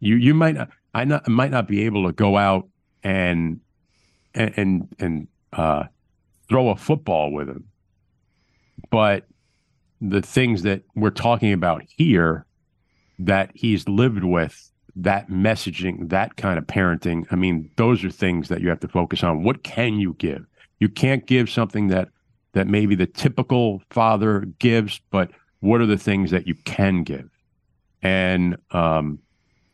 you 0.00 0.16
you 0.16 0.34
might 0.34 0.54
not 0.54 0.70
I 0.94 1.04
not 1.04 1.28
might 1.28 1.50
not 1.50 1.68
be 1.68 1.84
able 1.84 2.06
to 2.06 2.12
go 2.12 2.36
out 2.36 2.68
and 3.02 3.60
and 4.34 4.52
and, 4.56 4.88
and 4.98 5.28
uh, 5.52 5.84
throw 6.48 6.68
a 6.70 6.76
football 6.76 7.32
with 7.32 7.48
him, 7.48 7.64
but 8.90 9.26
the 10.00 10.22
things 10.22 10.62
that 10.62 10.82
we're 10.94 11.10
talking 11.10 11.52
about 11.52 11.82
here 11.96 12.44
that 13.26 13.50
he's 13.54 13.88
lived 13.88 14.24
with 14.24 14.70
that 14.96 15.28
messaging, 15.28 16.10
that 16.10 16.36
kind 16.36 16.58
of 16.58 16.66
parenting, 16.66 17.24
I 17.30 17.36
mean, 17.36 17.70
those 17.76 18.04
are 18.04 18.10
things 18.10 18.48
that 18.48 18.60
you 18.60 18.68
have 18.68 18.80
to 18.80 18.88
focus 18.88 19.22
on. 19.22 19.42
What 19.42 19.62
can 19.62 19.98
you 19.98 20.14
give? 20.18 20.44
You 20.80 20.88
can't 20.88 21.26
give 21.26 21.48
something 21.48 21.88
that 21.88 22.08
that 22.54 22.66
maybe 22.66 22.94
the 22.94 23.06
typical 23.06 23.82
father 23.88 24.40
gives, 24.58 25.00
but 25.10 25.30
what 25.60 25.80
are 25.80 25.86
the 25.86 25.96
things 25.96 26.30
that 26.32 26.46
you 26.46 26.54
can 26.64 27.02
give? 27.02 27.30
And 28.02 28.56
um, 28.72 29.18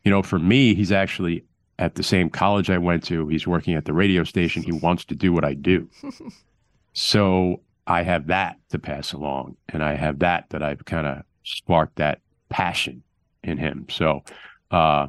you 0.05 0.11
know, 0.11 0.21
for 0.23 0.39
me, 0.39 0.75
he's 0.75 0.91
actually 0.91 1.43
at 1.77 1.95
the 1.95 2.03
same 2.03 2.29
college 2.29 2.69
I 2.69 2.77
went 2.77 3.03
to. 3.05 3.27
He's 3.27 3.45
working 3.45 3.73
at 3.73 3.85
the 3.85 3.93
radio 3.93 4.23
station. 4.23 4.63
He 4.63 4.71
wants 4.71 5.03
to 5.05 5.15
do 5.15 5.33
what 5.33 5.43
I 5.43 5.55
do. 5.55 5.89
so 6.93 7.61
I 7.87 8.03
have 8.03 8.27
that 8.27 8.57
to 8.69 8.79
pass 8.79 9.11
along, 9.11 9.57
and 9.69 9.83
I 9.83 9.95
have 9.95 10.19
that 10.19 10.49
that 10.51 10.63
I've 10.63 10.85
kind 10.85 11.07
of 11.07 11.23
sparked 11.43 11.97
that 11.97 12.21
passion 12.49 13.03
in 13.43 13.57
him. 13.57 13.87
So 13.89 14.23
uh, 14.71 15.07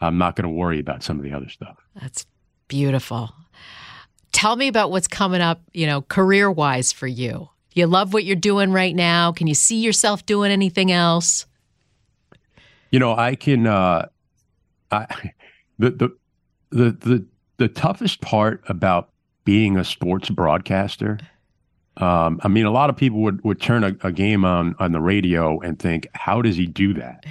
I'm 0.00 0.18
not 0.18 0.36
going 0.36 0.48
to 0.48 0.54
worry 0.54 0.80
about 0.80 1.02
some 1.02 1.18
of 1.18 1.24
the 1.24 1.32
other 1.32 1.48
stuff. 1.48 1.76
That's 2.00 2.26
beautiful. 2.68 3.30
Tell 4.32 4.56
me 4.56 4.68
about 4.68 4.90
what's 4.90 5.08
coming 5.08 5.40
up, 5.40 5.60
you 5.72 5.86
know, 5.86 6.02
career 6.02 6.50
wise 6.50 6.92
for 6.92 7.06
you. 7.06 7.48
You 7.74 7.86
love 7.86 8.12
what 8.12 8.24
you're 8.24 8.36
doing 8.36 8.72
right 8.72 8.94
now. 8.94 9.32
Can 9.32 9.46
you 9.46 9.54
see 9.54 9.80
yourself 9.80 10.26
doing 10.26 10.50
anything 10.50 10.92
else? 10.92 11.46
You 12.90 12.98
know, 12.98 13.14
I 13.16 13.34
can. 13.34 13.66
Uh, 13.66 14.08
I 14.90 15.32
the 15.78 15.90
the 15.90 16.16
the 16.70 16.90
the 16.90 17.26
the 17.56 17.68
toughest 17.68 18.20
part 18.20 18.62
about 18.68 19.10
being 19.44 19.76
a 19.76 19.84
sports 19.84 20.28
broadcaster. 20.30 21.18
Um, 21.96 22.40
I 22.42 22.48
mean, 22.48 22.64
a 22.64 22.70
lot 22.70 22.90
of 22.90 22.96
people 22.96 23.20
would 23.20 23.42
would 23.44 23.60
turn 23.60 23.84
a, 23.84 23.96
a 24.02 24.12
game 24.12 24.44
on 24.44 24.74
on 24.78 24.92
the 24.92 25.00
radio 25.00 25.58
and 25.60 25.78
think, 25.78 26.06
"How 26.12 26.42
does 26.42 26.56
he 26.56 26.66
do 26.66 26.94
that?" 26.94 27.24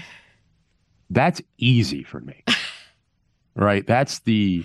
That's 1.11 1.41
easy 1.57 2.03
for 2.03 2.21
me, 2.21 2.43
right? 3.55 3.85
That's 3.85 4.19
the 4.19 4.63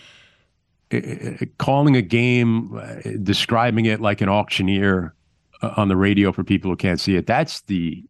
uh, 0.92 1.44
calling 1.58 1.96
a 1.96 2.02
game, 2.02 2.78
uh, 2.78 3.10
describing 3.22 3.86
it 3.86 4.00
like 4.00 4.20
an 4.20 4.28
auctioneer 4.28 5.12
uh, 5.60 5.74
on 5.76 5.88
the 5.88 5.96
radio 5.96 6.30
for 6.30 6.44
people 6.44 6.70
who 6.70 6.76
can't 6.76 7.00
see 7.00 7.16
it. 7.16 7.26
That's 7.26 7.62
the 7.62 8.04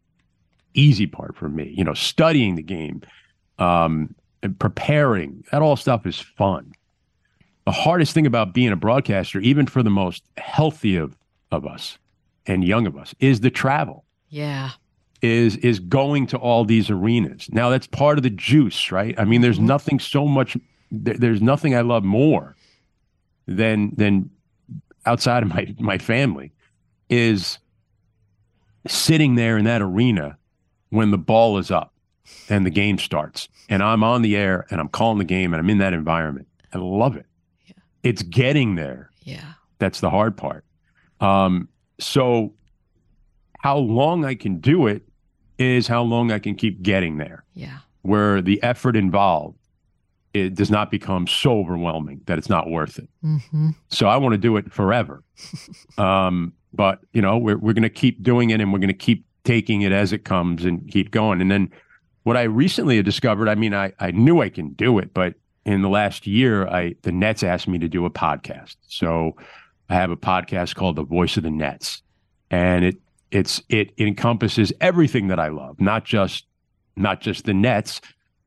easy 0.75 1.07
part 1.07 1.35
for 1.35 1.49
me. 1.49 1.73
You 1.75 1.83
know, 1.83 1.95
studying 1.95 2.55
the 2.55 2.61
game, 2.61 3.01
um, 3.57 4.13
and 4.43 4.57
preparing. 4.59 5.43
That 5.51 5.63
all 5.63 5.75
stuff 5.75 6.05
is 6.05 6.19
fun. 6.19 6.73
The 7.65 7.71
hardest 7.71 8.13
thing 8.13 8.27
about 8.27 8.53
being 8.53 8.71
a 8.71 8.75
broadcaster, 8.75 9.39
even 9.39 9.65
for 9.65 9.81
the 9.81 9.89
most 9.89 10.23
healthy 10.37 10.95
of 10.95 11.17
of 11.51 11.65
us 11.65 11.97
and 12.45 12.63
young 12.63 12.85
of 12.85 12.95
us, 12.97 13.15
is 13.19 13.39
the 13.39 13.49
travel. 13.49 14.05
Yeah 14.29 14.71
is 15.21 15.57
is 15.57 15.79
going 15.79 16.27
to 16.27 16.37
all 16.37 16.65
these 16.65 16.89
arenas. 16.89 17.49
Now 17.51 17.69
that's 17.69 17.87
part 17.87 18.17
of 18.17 18.23
the 18.23 18.29
juice, 18.29 18.91
right? 18.91 19.15
I 19.17 19.25
mean, 19.25 19.41
there's 19.41 19.57
mm-hmm. 19.57 19.67
nothing 19.67 19.99
so 19.99 20.25
much. 20.27 20.57
There, 20.91 21.15
there's 21.15 21.41
nothing 21.41 21.75
I 21.75 21.81
love 21.81 22.03
more 22.03 22.55
than 23.47 23.93
than 23.95 24.29
outside 25.05 25.43
of 25.43 25.49
my 25.49 25.73
my 25.79 25.97
family 25.97 26.51
is 27.09 27.57
sitting 28.87 29.35
there 29.35 29.57
in 29.57 29.65
that 29.65 29.81
arena 29.81 30.37
when 30.89 31.11
the 31.11 31.17
ball 31.17 31.57
is 31.57 31.71
up 31.71 31.93
and 32.49 32.65
the 32.65 32.69
game 32.69 32.97
starts 32.97 33.47
and 33.69 33.81
I'm 33.83 34.03
on 34.03 34.21
the 34.21 34.35
air 34.35 34.65
and 34.69 34.79
I'm 34.79 34.89
calling 34.89 35.17
the 35.17 35.25
game 35.25 35.53
and 35.53 35.59
I'm 35.59 35.69
in 35.69 35.79
that 35.79 35.93
environment. 35.93 36.47
I 36.73 36.77
love 36.77 37.15
it. 37.15 37.25
Yeah. 37.65 37.73
It's 38.03 38.21
getting 38.21 38.75
there. 38.75 39.09
Yeah. 39.23 39.53
That's 39.79 39.99
the 39.99 40.09
hard 40.09 40.37
part. 40.37 40.65
Um, 41.19 41.69
so 41.99 42.53
how 43.59 43.77
long 43.77 44.25
I 44.25 44.35
can 44.35 44.59
do 44.59 44.87
it 44.87 45.03
is 45.57 45.87
how 45.87 46.03
long 46.03 46.31
I 46.31 46.39
can 46.39 46.55
keep 46.55 46.81
getting 46.81 47.17
there. 47.17 47.43
Yeah. 47.53 47.79
Where 48.01 48.41
the 48.41 48.61
effort 48.63 48.95
involved 48.95 49.57
it 50.33 50.55
does 50.55 50.69
not 50.69 50.91
become 50.91 51.27
so 51.27 51.59
overwhelming 51.59 52.21
that 52.25 52.37
it's 52.37 52.49
not 52.49 52.69
worth 52.69 52.99
it. 52.99 53.09
Mm-hmm. 53.23 53.69
So 53.89 54.07
I 54.07 54.17
want 54.17 54.33
to 54.33 54.37
do 54.37 54.57
it 54.57 54.71
forever. 54.71 55.23
um, 55.97 56.53
but 56.73 56.99
you 57.13 57.21
know, 57.21 57.37
we're 57.37 57.57
we're 57.57 57.73
going 57.73 57.83
to 57.83 57.89
keep 57.89 58.21
doing 58.21 58.49
it, 58.49 58.61
and 58.61 58.71
we're 58.71 58.79
going 58.79 58.87
to 58.89 58.93
keep 58.93 59.25
taking 59.43 59.81
it 59.81 59.91
as 59.91 60.13
it 60.13 60.25
comes, 60.25 60.65
and 60.65 60.89
keep 60.91 61.11
going. 61.11 61.41
And 61.41 61.49
then 61.49 61.71
what 62.23 62.37
I 62.37 62.43
recently 62.43 63.01
discovered, 63.01 63.49
I 63.49 63.55
mean, 63.55 63.73
I 63.73 63.93
I 63.99 64.11
knew 64.11 64.41
I 64.41 64.49
can 64.49 64.73
do 64.73 64.99
it, 64.99 65.13
but 65.13 65.35
in 65.65 65.81
the 65.81 65.89
last 65.89 66.27
year, 66.27 66.67
I 66.67 66.95
the 67.01 67.11
Nets 67.11 67.43
asked 67.43 67.67
me 67.67 67.79
to 67.79 67.87
do 67.87 68.05
a 68.05 68.09
podcast. 68.09 68.75
So 68.87 69.35
I 69.89 69.95
have 69.95 70.11
a 70.11 70.17
podcast 70.17 70.75
called 70.75 70.97
The 70.97 71.03
Voice 71.03 71.37
of 71.37 71.43
the 71.43 71.51
Nets, 71.51 72.01
and 72.51 72.85
it 72.85 72.97
it's 73.31 73.61
it 73.69 73.93
encompasses 73.97 74.71
everything 74.81 75.27
that 75.27 75.39
I 75.39 75.49
love, 75.49 75.79
not 75.79 76.05
just 76.05 76.45
not 76.95 77.21
just 77.21 77.45
the 77.45 77.53
Nets, 77.53 78.01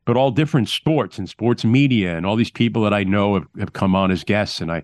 but 0.04 0.16
all 0.16 0.30
different 0.30 0.68
sports 0.68 1.18
and 1.18 1.28
sports 1.28 1.64
media 1.64 2.16
and 2.16 2.26
all 2.26 2.36
these 2.36 2.50
people 2.50 2.82
that 2.82 2.94
I 2.94 3.04
know 3.04 3.34
have, 3.34 3.46
have 3.58 3.72
come 3.72 3.94
on 3.94 4.10
as 4.10 4.24
guests. 4.24 4.60
And 4.60 4.72
I, 4.72 4.82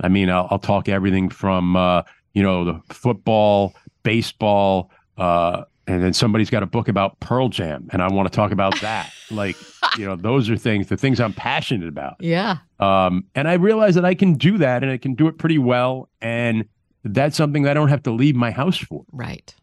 I 0.00 0.08
mean, 0.08 0.30
I'll, 0.30 0.48
I'll 0.50 0.58
talk 0.58 0.88
everything 0.88 1.28
from 1.28 1.76
uh, 1.76 2.02
you 2.32 2.42
know 2.42 2.64
the 2.64 2.80
football, 2.94 3.74
baseball, 4.02 4.90
uh, 5.18 5.64
and 5.86 6.02
then 6.02 6.12
somebody's 6.12 6.50
got 6.50 6.62
a 6.62 6.66
book 6.66 6.88
about 6.88 7.18
Pearl 7.20 7.48
Jam, 7.48 7.88
and 7.92 8.00
I 8.00 8.08
want 8.08 8.30
to 8.30 8.34
talk 8.34 8.52
about 8.52 8.80
that. 8.80 9.12
like, 9.30 9.56
you 9.98 10.06
know, 10.06 10.16
those 10.16 10.48
are 10.48 10.56
things, 10.56 10.86
the 10.88 10.96
things 10.96 11.20
I'm 11.20 11.32
passionate 11.32 11.88
about. 11.88 12.16
Yeah. 12.20 12.58
Um, 12.78 13.24
and 13.34 13.48
I 13.48 13.54
realize 13.54 13.94
that 13.96 14.04
I 14.04 14.14
can 14.14 14.34
do 14.34 14.58
that, 14.58 14.82
and 14.82 14.92
I 14.92 14.96
can 14.96 15.14
do 15.14 15.26
it 15.26 15.38
pretty 15.38 15.58
well, 15.58 16.08
and 16.20 16.66
that's 17.04 17.36
something 17.36 17.66
I 17.66 17.74
don't 17.74 17.88
have 17.88 18.02
to 18.04 18.12
leave 18.12 18.36
my 18.36 18.50
house 18.50 18.78
for. 18.78 19.04
Right. 19.12 19.54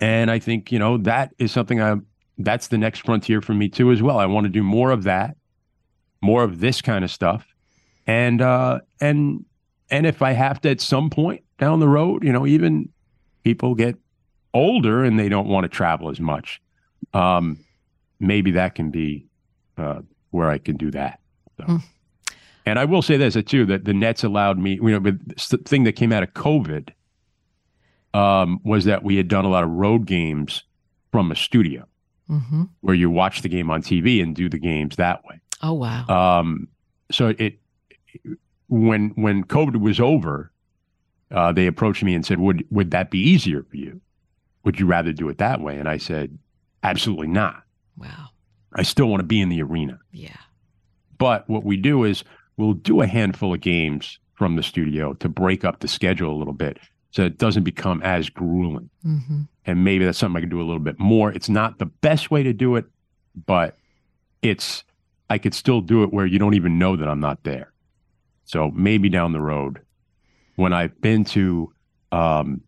And 0.00 0.30
I 0.30 0.38
think, 0.38 0.72
you 0.72 0.78
know, 0.78 0.98
that 0.98 1.34
is 1.38 1.52
something 1.52 1.80
I 1.80 1.96
that's 2.38 2.68
the 2.68 2.78
next 2.78 3.00
frontier 3.04 3.40
for 3.40 3.54
me 3.54 3.68
too 3.68 3.92
as 3.92 4.02
well. 4.02 4.18
I 4.18 4.26
want 4.26 4.44
to 4.44 4.50
do 4.50 4.62
more 4.62 4.90
of 4.90 5.04
that, 5.04 5.36
more 6.20 6.42
of 6.42 6.60
this 6.60 6.82
kind 6.82 7.04
of 7.04 7.10
stuff. 7.10 7.46
And 8.06 8.42
uh 8.42 8.80
and 9.00 9.44
and 9.90 10.06
if 10.06 10.22
I 10.22 10.32
have 10.32 10.60
to 10.62 10.70
at 10.70 10.80
some 10.80 11.10
point 11.10 11.44
down 11.58 11.80
the 11.80 11.88
road, 11.88 12.24
you 12.24 12.32
know, 12.32 12.46
even 12.46 12.88
people 13.44 13.74
get 13.74 13.96
older 14.52 15.04
and 15.04 15.18
they 15.18 15.28
don't 15.28 15.48
want 15.48 15.64
to 15.64 15.68
travel 15.68 16.10
as 16.10 16.20
much. 16.20 16.60
Um 17.12 17.58
maybe 18.18 18.52
that 18.52 18.74
can 18.74 18.90
be 18.90 19.26
uh 19.78 20.00
where 20.30 20.50
I 20.50 20.58
can 20.58 20.76
do 20.76 20.90
that. 20.90 21.20
So. 21.58 21.64
Mm. 21.64 21.82
And 22.66 22.78
I 22.78 22.84
will 22.84 23.02
say 23.02 23.16
this 23.16 23.36
too 23.44 23.66
that 23.66 23.84
the 23.84 23.92
Nets 23.92 24.24
allowed 24.24 24.58
me, 24.58 24.74
you 24.74 24.98
know, 24.98 24.98
the 25.00 25.58
thing 25.64 25.84
that 25.84 25.92
came 25.92 26.12
out 26.12 26.22
of 26.22 26.32
COVID 26.34 26.90
um, 28.14 28.60
was 28.64 28.84
that 28.84 29.02
we 29.02 29.16
had 29.16 29.28
done 29.28 29.44
a 29.44 29.48
lot 29.48 29.64
of 29.64 29.70
road 29.70 30.06
games 30.06 30.64
from 31.12 31.30
a 31.30 31.36
studio 31.36 31.86
mm-hmm. 32.30 32.64
where 32.80 32.94
you 32.94 33.10
watch 33.10 33.42
the 33.42 33.48
game 33.48 33.70
on 33.70 33.82
TV 33.82 34.22
and 34.22 34.34
do 34.34 34.48
the 34.48 34.58
games 34.58 34.96
that 34.96 35.24
way. 35.24 35.40
Oh 35.62 35.74
wow! 35.74 36.06
Um, 36.08 36.68
so 37.10 37.34
it 37.38 37.58
when 38.68 39.10
when 39.10 39.44
COVID 39.44 39.80
was 39.80 40.00
over, 40.00 40.50
uh, 41.30 41.52
they 41.52 41.66
approached 41.66 42.02
me 42.02 42.14
and 42.14 42.24
said, 42.24 42.38
"Would 42.40 42.66
would 42.70 42.90
that 42.92 43.10
be 43.10 43.18
easier 43.18 43.62
for 43.62 43.76
you? 43.76 44.00
Would 44.64 44.80
you 44.80 44.86
rather 44.86 45.12
do 45.12 45.28
it 45.28 45.38
that 45.38 45.60
way?" 45.60 45.78
And 45.78 45.88
I 45.88 45.96
said, 45.96 46.38
"Absolutely 46.82 47.28
not." 47.28 47.62
Wow! 47.96 48.28
I 48.74 48.82
still 48.82 49.06
want 49.06 49.20
to 49.20 49.26
be 49.26 49.40
in 49.40 49.48
the 49.48 49.62
arena. 49.62 49.98
Yeah. 50.12 50.36
But 51.16 51.48
what 51.48 51.64
we 51.64 51.76
do 51.76 52.04
is 52.04 52.24
we'll 52.56 52.74
do 52.74 53.00
a 53.00 53.06
handful 53.06 53.54
of 53.54 53.60
games 53.60 54.18
from 54.34 54.56
the 54.56 54.62
studio 54.62 55.12
to 55.14 55.28
break 55.28 55.64
up 55.64 55.80
the 55.80 55.88
schedule 55.88 56.34
a 56.34 56.38
little 56.38 56.54
bit 56.54 56.78
so 57.10 57.22
it 57.24 57.38
doesn't 57.38 57.62
become 57.62 58.02
as 58.02 58.28
grueling. 58.28 58.90
Mm-hmm. 59.06 59.42
And 59.66 59.84
maybe 59.84 60.04
that's 60.04 60.18
something 60.18 60.36
I 60.36 60.40
can 60.40 60.48
do 60.48 60.60
a 60.60 60.66
little 60.66 60.80
bit 60.80 60.98
more. 60.98 61.30
It's 61.30 61.48
not 61.48 61.78
the 61.78 61.86
best 61.86 62.30
way 62.30 62.42
to 62.42 62.52
do 62.52 62.74
it, 62.74 62.86
but 63.46 63.76
it's 64.42 64.82
I 65.30 65.38
could 65.38 65.54
still 65.54 65.80
do 65.80 66.02
it 66.02 66.12
where 66.12 66.26
you 66.26 66.38
don't 66.38 66.54
even 66.54 66.78
know 66.78 66.96
that 66.96 67.08
I'm 67.08 67.20
not 67.20 67.44
there. 67.44 67.72
So 68.44 68.70
maybe 68.72 69.08
down 69.08 69.32
the 69.32 69.40
road, 69.40 69.80
when 70.56 70.72
I've 70.72 71.00
been 71.00 71.24
to 71.26 71.72
um, 72.12 72.60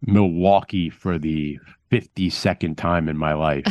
Milwaukee 0.00 0.90
for 0.90 1.18
the 1.18 1.58
52nd 1.92 2.76
time 2.76 3.08
in 3.08 3.16
my 3.16 3.34
life, 3.34 3.66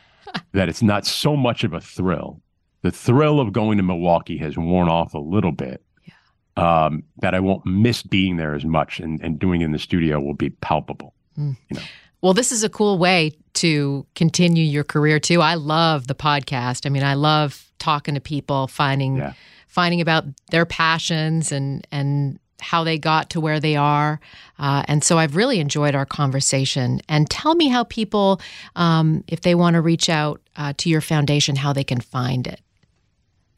that 0.52 0.68
it's 0.68 0.82
not 0.82 1.06
so 1.06 1.36
much 1.36 1.64
of 1.64 1.74
a 1.74 1.80
thrill 1.80 2.40
the 2.82 2.90
thrill 2.90 3.40
of 3.40 3.52
going 3.52 3.76
to 3.76 3.82
Milwaukee 3.82 4.38
has 4.38 4.56
worn 4.56 4.88
off 4.88 5.14
a 5.14 5.18
little 5.18 5.52
bit. 5.52 5.82
Yeah. 6.06 6.84
Um, 6.84 7.04
that 7.18 7.34
I 7.34 7.40
won't 7.40 7.64
miss 7.66 8.02
being 8.02 8.36
there 8.36 8.54
as 8.54 8.64
much, 8.64 9.00
and, 9.00 9.20
and 9.22 9.38
doing 9.38 9.60
in 9.60 9.72
the 9.72 9.78
studio 9.78 10.20
will 10.20 10.34
be 10.34 10.50
palpable. 10.50 11.14
Mm. 11.38 11.56
You 11.68 11.76
know. 11.76 11.82
Well, 12.22 12.34
this 12.34 12.52
is 12.52 12.62
a 12.62 12.68
cool 12.68 12.98
way 12.98 13.32
to 13.54 14.06
continue 14.14 14.64
your 14.64 14.84
career 14.84 15.18
too. 15.18 15.40
I 15.40 15.54
love 15.54 16.06
the 16.06 16.14
podcast. 16.14 16.84
I 16.84 16.90
mean, 16.90 17.02
I 17.02 17.14
love 17.14 17.70
talking 17.78 18.14
to 18.14 18.20
people, 18.20 18.66
finding 18.66 19.16
yeah. 19.16 19.32
finding 19.68 20.00
about 20.00 20.24
their 20.50 20.66
passions 20.66 21.50
and 21.50 21.86
and 21.90 22.38
how 22.60 22.84
they 22.84 22.98
got 22.98 23.30
to 23.30 23.40
where 23.40 23.58
they 23.58 23.74
are. 23.76 24.20
Uh, 24.58 24.82
and 24.86 25.02
so 25.02 25.18
I've 25.18 25.34
really 25.34 25.60
enjoyed 25.60 25.94
our 25.94 26.06
conversation. 26.06 27.00
And 27.08 27.28
tell 27.30 27.54
me 27.54 27.68
how 27.68 27.84
people, 27.84 28.40
um, 28.76 29.24
if 29.28 29.40
they 29.40 29.54
want 29.54 29.74
to 29.74 29.80
reach 29.80 30.08
out 30.08 30.42
uh, 30.56 30.74
to 30.76 30.90
your 30.90 31.00
foundation, 31.00 31.56
how 31.56 31.72
they 31.72 31.84
can 31.84 32.00
find 32.00 32.46
it. 32.46 32.60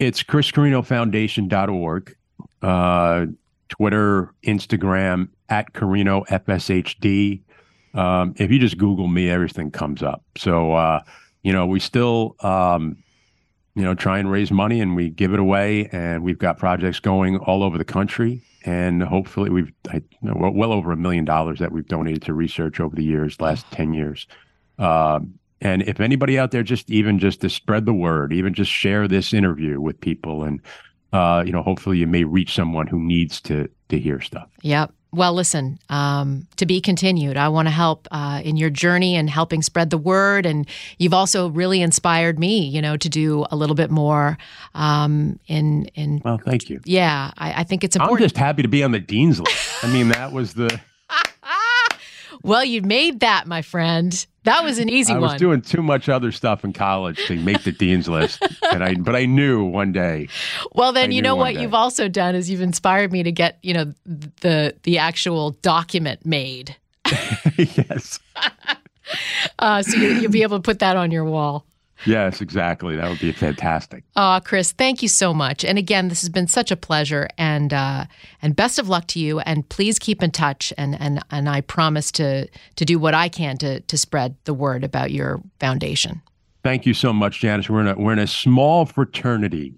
It's 0.02 0.24
chriscarrinofoundation.org, 0.24 2.16
uh, 2.60 3.26
Twitter, 3.68 4.34
Instagram, 4.42 5.28
at 5.48 5.74
Carrino 5.74 6.24
FSHD. 6.24 7.40
Um, 7.94 8.34
if 8.36 8.50
you 8.50 8.58
just 8.58 8.78
Google 8.78 9.06
me, 9.06 9.30
everything 9.30 9.70
comes 9.70 10.02
up. 10.02 10.24
So, 10.36 10.72
uh, 10.72 11.02
you 11.44 11.52
know, 11.52 11.66
we 11.66 11.78
still, 11.78 12.34
um, 12.40 12.96
you 13.76 13.82
know, 13.82 13.94
try 13.94 14.18
and 14.18 14.28
raise 14.28 14.50
money 14.50 14.80
and 14.80 14.96
we 14.96 15.08
give 15.08 15.34
it 15.34 15.38
away. 15.38 15.88
And 15.92 16.24
we've 16.24 16.38
got 16.38 16.58
projects 16.58 16.98
going 16.98 17.36
all 17.36 17.62
over 17.62 17.78
the 17.78 17.84
country. 17.84 18.42
And 18.64 19.04
hopefully, 19.04 19.50
we've 19.50 19.72
I, 19.88 20.02
well, 20.20 20.50
well 20.50 20.72
over 20.72 20.90
a 20.90 20.96
million 20.96 21.24
dollars 21.24 21.60
that 21.60 21.70
we've 21.70 21.86
donated 21.86 22.22
to 22.22 22.34
research 22.34 22.80
over 22.80 22.96
the 22.96 23.04
years, 23.04 23.40
last 23.40 23.70
10 23.70 23.94
years. 23.94 24.26
Um, 24.80 25.38
and 25.62 25.82
if 25.82 26.00
anybody 26.00 26.38
out 26.38 26.50
there, 26.50 26.62
just 26.62 26.90
even 26.90 27.18
just 27.18 27.40
to 27.40 27.48
spread 27.48 27.86
the 27.86 27.94
word, 27.94 28.32
even 28.32 28.52
just 28.52 28.70
share 28.70 29.08
this 29.08 29.32
interview 29.32 29.80
with 29.80 30.00
people, 30.00 30.42
and 30.42 30.60
uh, 31.12 31.42
you 31.46 31.52
know, 31.52 31.62
hopefully, 31.62 31.98
you 31.98 32.06
may 32.06 32.24
reach 32.24 32.54
someone 32.54 32.86
who 32.86 33.00
needs 33.00 33.40
to 33.42 33.68
to 33.88 33.98
hear 33.98 34.20
stuff. 34.20 34.48
Yep. 34.62 34.92
Well, 35.14 35.34
listen, 35.34 35.78
um, 35.90 36.46
to 36.56 36.64
be 36.64 36.80
continued. 36.80 37.36
I 37.36 37.48
want 37.48 37.68
to 37.68 37.70
help 37.70 38.08
uh, 38.10 38.40
in 38.42 38.56
your 38.56 38.70
journey 38.70 39.14
and 39.14 39.28
helping 39.28 39.60
spread 39.60 39.90
the 39.90 39.98
word. 39.98 40.46
And 40.46 40.66
you've 40.96 41.12
also 41.12 41.50
really 41.50 41.82
inspired 41.82 42.38
me, 42.38 42.66
you 42.66 42.80
know, 42.80 42.96
to 42.96 43.08
do 43.10 43.44
a 43.50 43.56
little 43.56 43.76
bit 43.76 43.90
more 43.90 44.38
um, 44.74 45.38
in 45.48 45.84
in. 45.94 46.22
Well, 46.24 46.38
thank 46.38 46.70
you. 46.70 46.80
Yeah, 46.86 47.30
I, 47.36 47.60
I 47.60 47.64
think 47.64 47.84
it's 47.84 47.94
important. 47.94 48.20
I'm 48.20 48.24
just 48.24 48.38
happy 48.38 48.62
to 48.62 48.68
be 48.68 48.82
on 48.82 48.92
the 48.92 49.00
dean's 49.00 49.38
list. 49.38 49.84
I 49.84 49.92
mean, 49.92 50.08
that 50.08 50.32
was 50.32 50.54
the. 50.54 50.80
Well, 52.42 52.64
you 52.64 52.82
made 52.82 53.20
that, 53.20 53.46
my 53.46 53.62
friend. 53.62 54.26
That 54.44 54.64
was 54.64 54.78
an 54.78 54.88
easy 54.88 55.12
one. 55.12 55.18
I 55.18 55.20
one. 55.26 55.32
was 55.32 55.40
doing 55.40 55.62
too 55.62 55.82
much 55.82 56.08
other 56.08 56.32
stuff 56.32 56.64
in 56.64 56.72
college 56.72 57.24
to 57.26 57.36
make 57.36 57.62
the 57.62 57.70
dean's 57.72 58.08
list, 58.08 58.42
and 58.72 58.82
I 58.82 58.94
but 58.94 59.14
I 59.14 59.24
knew 59.24 59.64
one 59.64 59.92
day. 59.92 60.28
Well, 60.72 60.92
then 60.92 61.10
I 61.10 61.12
you 61.14 61.22
know 61.22 61.36
what 61.36 61.54
day. 61.54 61.62
you've 61.62 61.74
also 61.74 62.08
done 62.08 62.34
is 62.34 62.50
you've 62.50 62.60
inspired 62.60 63.12
me 63.12 63.22
to 63.22 63.30
get 63.30 63.58
you 63.62 63.72
know 63.74 63.92
the 64.04 64.74
the 64.82 64.98
actual 64.98 65.52
document 65.62 66.26
made. 66.26 66.76
yes, 67.56 68.18
Uh, 69.58 69.82
so 69.82 69.96
you, 69.96 70.08
you'll 70.14 70.30
be 70.30 70.42
able 70.42 70.58
to 70.58 70.62
put 70.62 70.78
that 70.78 70.96
on 70.96 71.10
your 71.10 71.24
wall. 71.24 71.66
Yes, 72.06 72.40
exactly. 72.40 72.96
That 72.96 73.08
would 73.08 73.20
be 73.20 73.32
fantastic. 73.32 74.04
Oh, 74.16 74.40
Chris, 74.44 74.72
thank 74.72 75.02
you 75.02 75.08
so 75.08 75.32
much. 75.32 75.64
And 75.64 75.78
again, 75.78 76.08
this 76.08 76.20
has 76.20 76.28
been 76.28 76.46
such 76.46 76.70
a 76.70 76.76
pleasure, 76.76 77.28
and 77.38 77.72
uh, 77.72 78.06
and 78.40 78.56
best 78.56 78.78
of 78.78 78.88
luck 78.88 79.06
to 79.08 79.20
you. 79.20 79.40
And 79.40 79.68
please 79.68 79.98
keep 79.98 80.22
in 80.22 80.30
touch. 80.30 80.72
And 80.76 81.00
and 81.00 81.22
and 81.30 81.48
I 81.48 81.60
promise 81.60 82.10
to 82.12 82.48
to 82.76 82.84
do 82.84 82.98
what 82.98 83.14
I 83.14 83.28
can 83.28 83.56
to 83.58 83.80
to 83.80 83.98
spread 83.98 84.36
the 84.44 84.54
word 84.54 84.84
about 84.84 85.10
your 85.10 85.42
foundation. 85.60 86.22
Thank 86.62 86.86
you 86.86 86.94
so 86.94 87.12
much, 87.12 87.40
Janice. 87.40 87.68
We're 87.68 87.80
in 87.80 87.88
a 87.88 87.94
we're 87.96 88.12
in 88.12 88.18
a 88.18 88.26
small 88.26 88.86
fraternity 88.86 89.74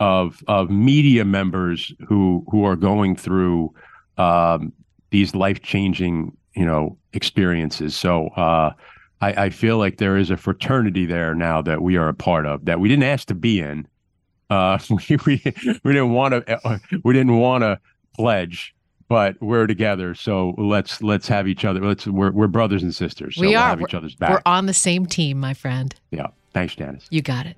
of 0.00 0.42
of 0.46 0.70
media 0.70 1.24
members 1.24 1.92
who 2.06 2.44
who 2.50 2.64
are 2.64 2.76
going 2.76 3.16
through 3.16 3.74
um, 4.18 4.72
these 5.10 5.34
life 5.34 5.62
changing 5.62 6.36
you 6.54 6.64
know 6.64 6.96
experiences. 7.12 7.96
So 7.96 8.28
uh, 8.28 8.70
I, 9.20 9.44
I 9.44 9.50
feel 9.50 9.78
like 9.78 9.96
there 9.98 10.16
is 10.16 10.30
a 10.30 10.36
fraternity 10.36 11.06
there 11.06 11.34
now 11.34 11.62
that 11.62 11.82
we 11.82 11.96
are 11.96 12.08
a 12.08 12.14
part 12.14 12.46
of 12.46 12.64
that 12.66 12.80
we 12.80 12.88
didn't 12.88 13.04
ask 13.04 13.28
to 13.28 13.34
be 13.34 13.60
in. 13.60 13.86
Uh, 14.50 14.78
we, 14.90 15.16
we 15.26 15.42
we 15.84 15.92
didn't 15.92 16.12
want 16.12 16.46
to 16.46 16.80
we 17.02 17.12
didn't 17.14 17.38
want 17.38 17.62
to 17.62 17.80
pledge. 18.14 18.72
But 19.08 19.40
we're 19.40 19.68
together, 19.68 20.16
so 20.16 20.52
let's 20.58 21.00
let's 21.00 21.28
have 21.28 21.46
each 21.46 21.64
other. 21.64 21.78
Let's 21.78 22.08
we're 22.08 22.32
we're 22.32 22.48
brothers 22.48 22.82
and 22.82 22.92
sisters. 22.92 23.36
So 23.36 23.42
we 23.42 23.48
we'll 23.48 23.58
are 23.58 23.68
have 23.68 23.80
each 23.80 23.94
other's 23.94 24.16
back. 24.16 24.30
We're 24.30 24.42
on 24.52 24.66
the 24.66 24.74
same 24.74 25.06
team, 25.06 25.38
my 25.38 25.54
friend. 25.54 25.94
yeah. 26.10 26.26
Thanks, 26.52 26.74
Janice. 26.74 27.06
You 27.10 27.22
got 27.22 27.46
it. 27.46 27.56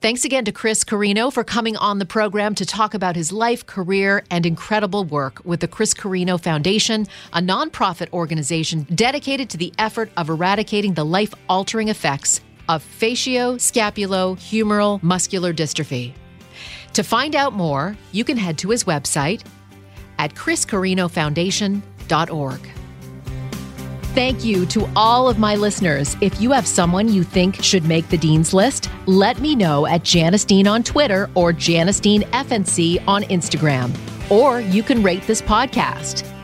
Thanks 0.00 0.24
again 0.24 0.44
to 0.44 0.52
Chris 0.52 0.84
Carrino 0.84 1.30
for 1.30 1.42
coming 1.44 1.76
on 1.76 1.98
the 1.98 2.06
program 2.06 2.54
to 2.56 2.66
talk 2.66 2.92
about 2.94 3.16
his 3.16 3.32
life, 3.32 3.64
career, 3.66 4.24
and 4.30 4.44
incredible 4.44 5.04
work 5.04 5.40
with 5.44 5.60
the 5.60 5.68
Chris 5.68 5.94
Carrino 5.94 6.36
Foundation, 6.38 7.06
a 7.32 7.40
nonprofit 7.40 8.12
organization 8.12 8.86
dedicated 8.94 9.48
to 9.50 9.56
the 9.56 9.72
effort 9.78 10.10
of 10.16 10.28
eradicating 10.28 10.94
the 10.94 11.04
life 11.04 11.34
altering 11.48 11.88
effects 11.88 12.40
of 12.68 12.84
facioscapulohumeral 12.84 15.02
muscular 15.02 15.52
dystrophy. 15.52 16.14
To 16.94 17.02
find 17.02 17.34
out 17.34 17.52
more, 17.52 17.96
you 18.12 18.22
can 18.24 18.36
head 18.36 18.56
to 18.58 18.70
his 18.70 18.84
website 18.84 19.44
at 20.18 20.34
chriscarrinofoundation.org. 20.34 22.83
Thank 24.14 24.44
you 24.44 24.64
to 24.66 24.88
all 24.94 25.28
of 25.28 25.40
my 25.40 25.56
listeners. 25.56 26.16
If 26.20 26.40
you 26.40 26.52
have 26.52 26.68
someone 26.68 27.08
you 27.08 27.24
think 27.24 27.60
should 27.60 27.84
make 27.84 28.08
the 28.08 28.16
Dean's 28.16 28.54
List, 28.54 28.88
let 29.06 29.40
me 29.40 29.56
know 29.56 29.86
at 29.86 30.04
Janice 30.04 30.44
Dean 30.44 30.68
on 30.68 30.84
Twitter 30.84 31.28
or 31.34 31.52
Janice 31.52 31.98
Dean 31.98 32.22
FNC 32.30 33.02
on 33.08 33.24
Instagram. 33.24 33.90
Or 34.30 34.60
you 34.60 34.84
can 34.84 35.02
rate 35.02 35.26
this 35.26 35.42
podcast. 35.42 36.33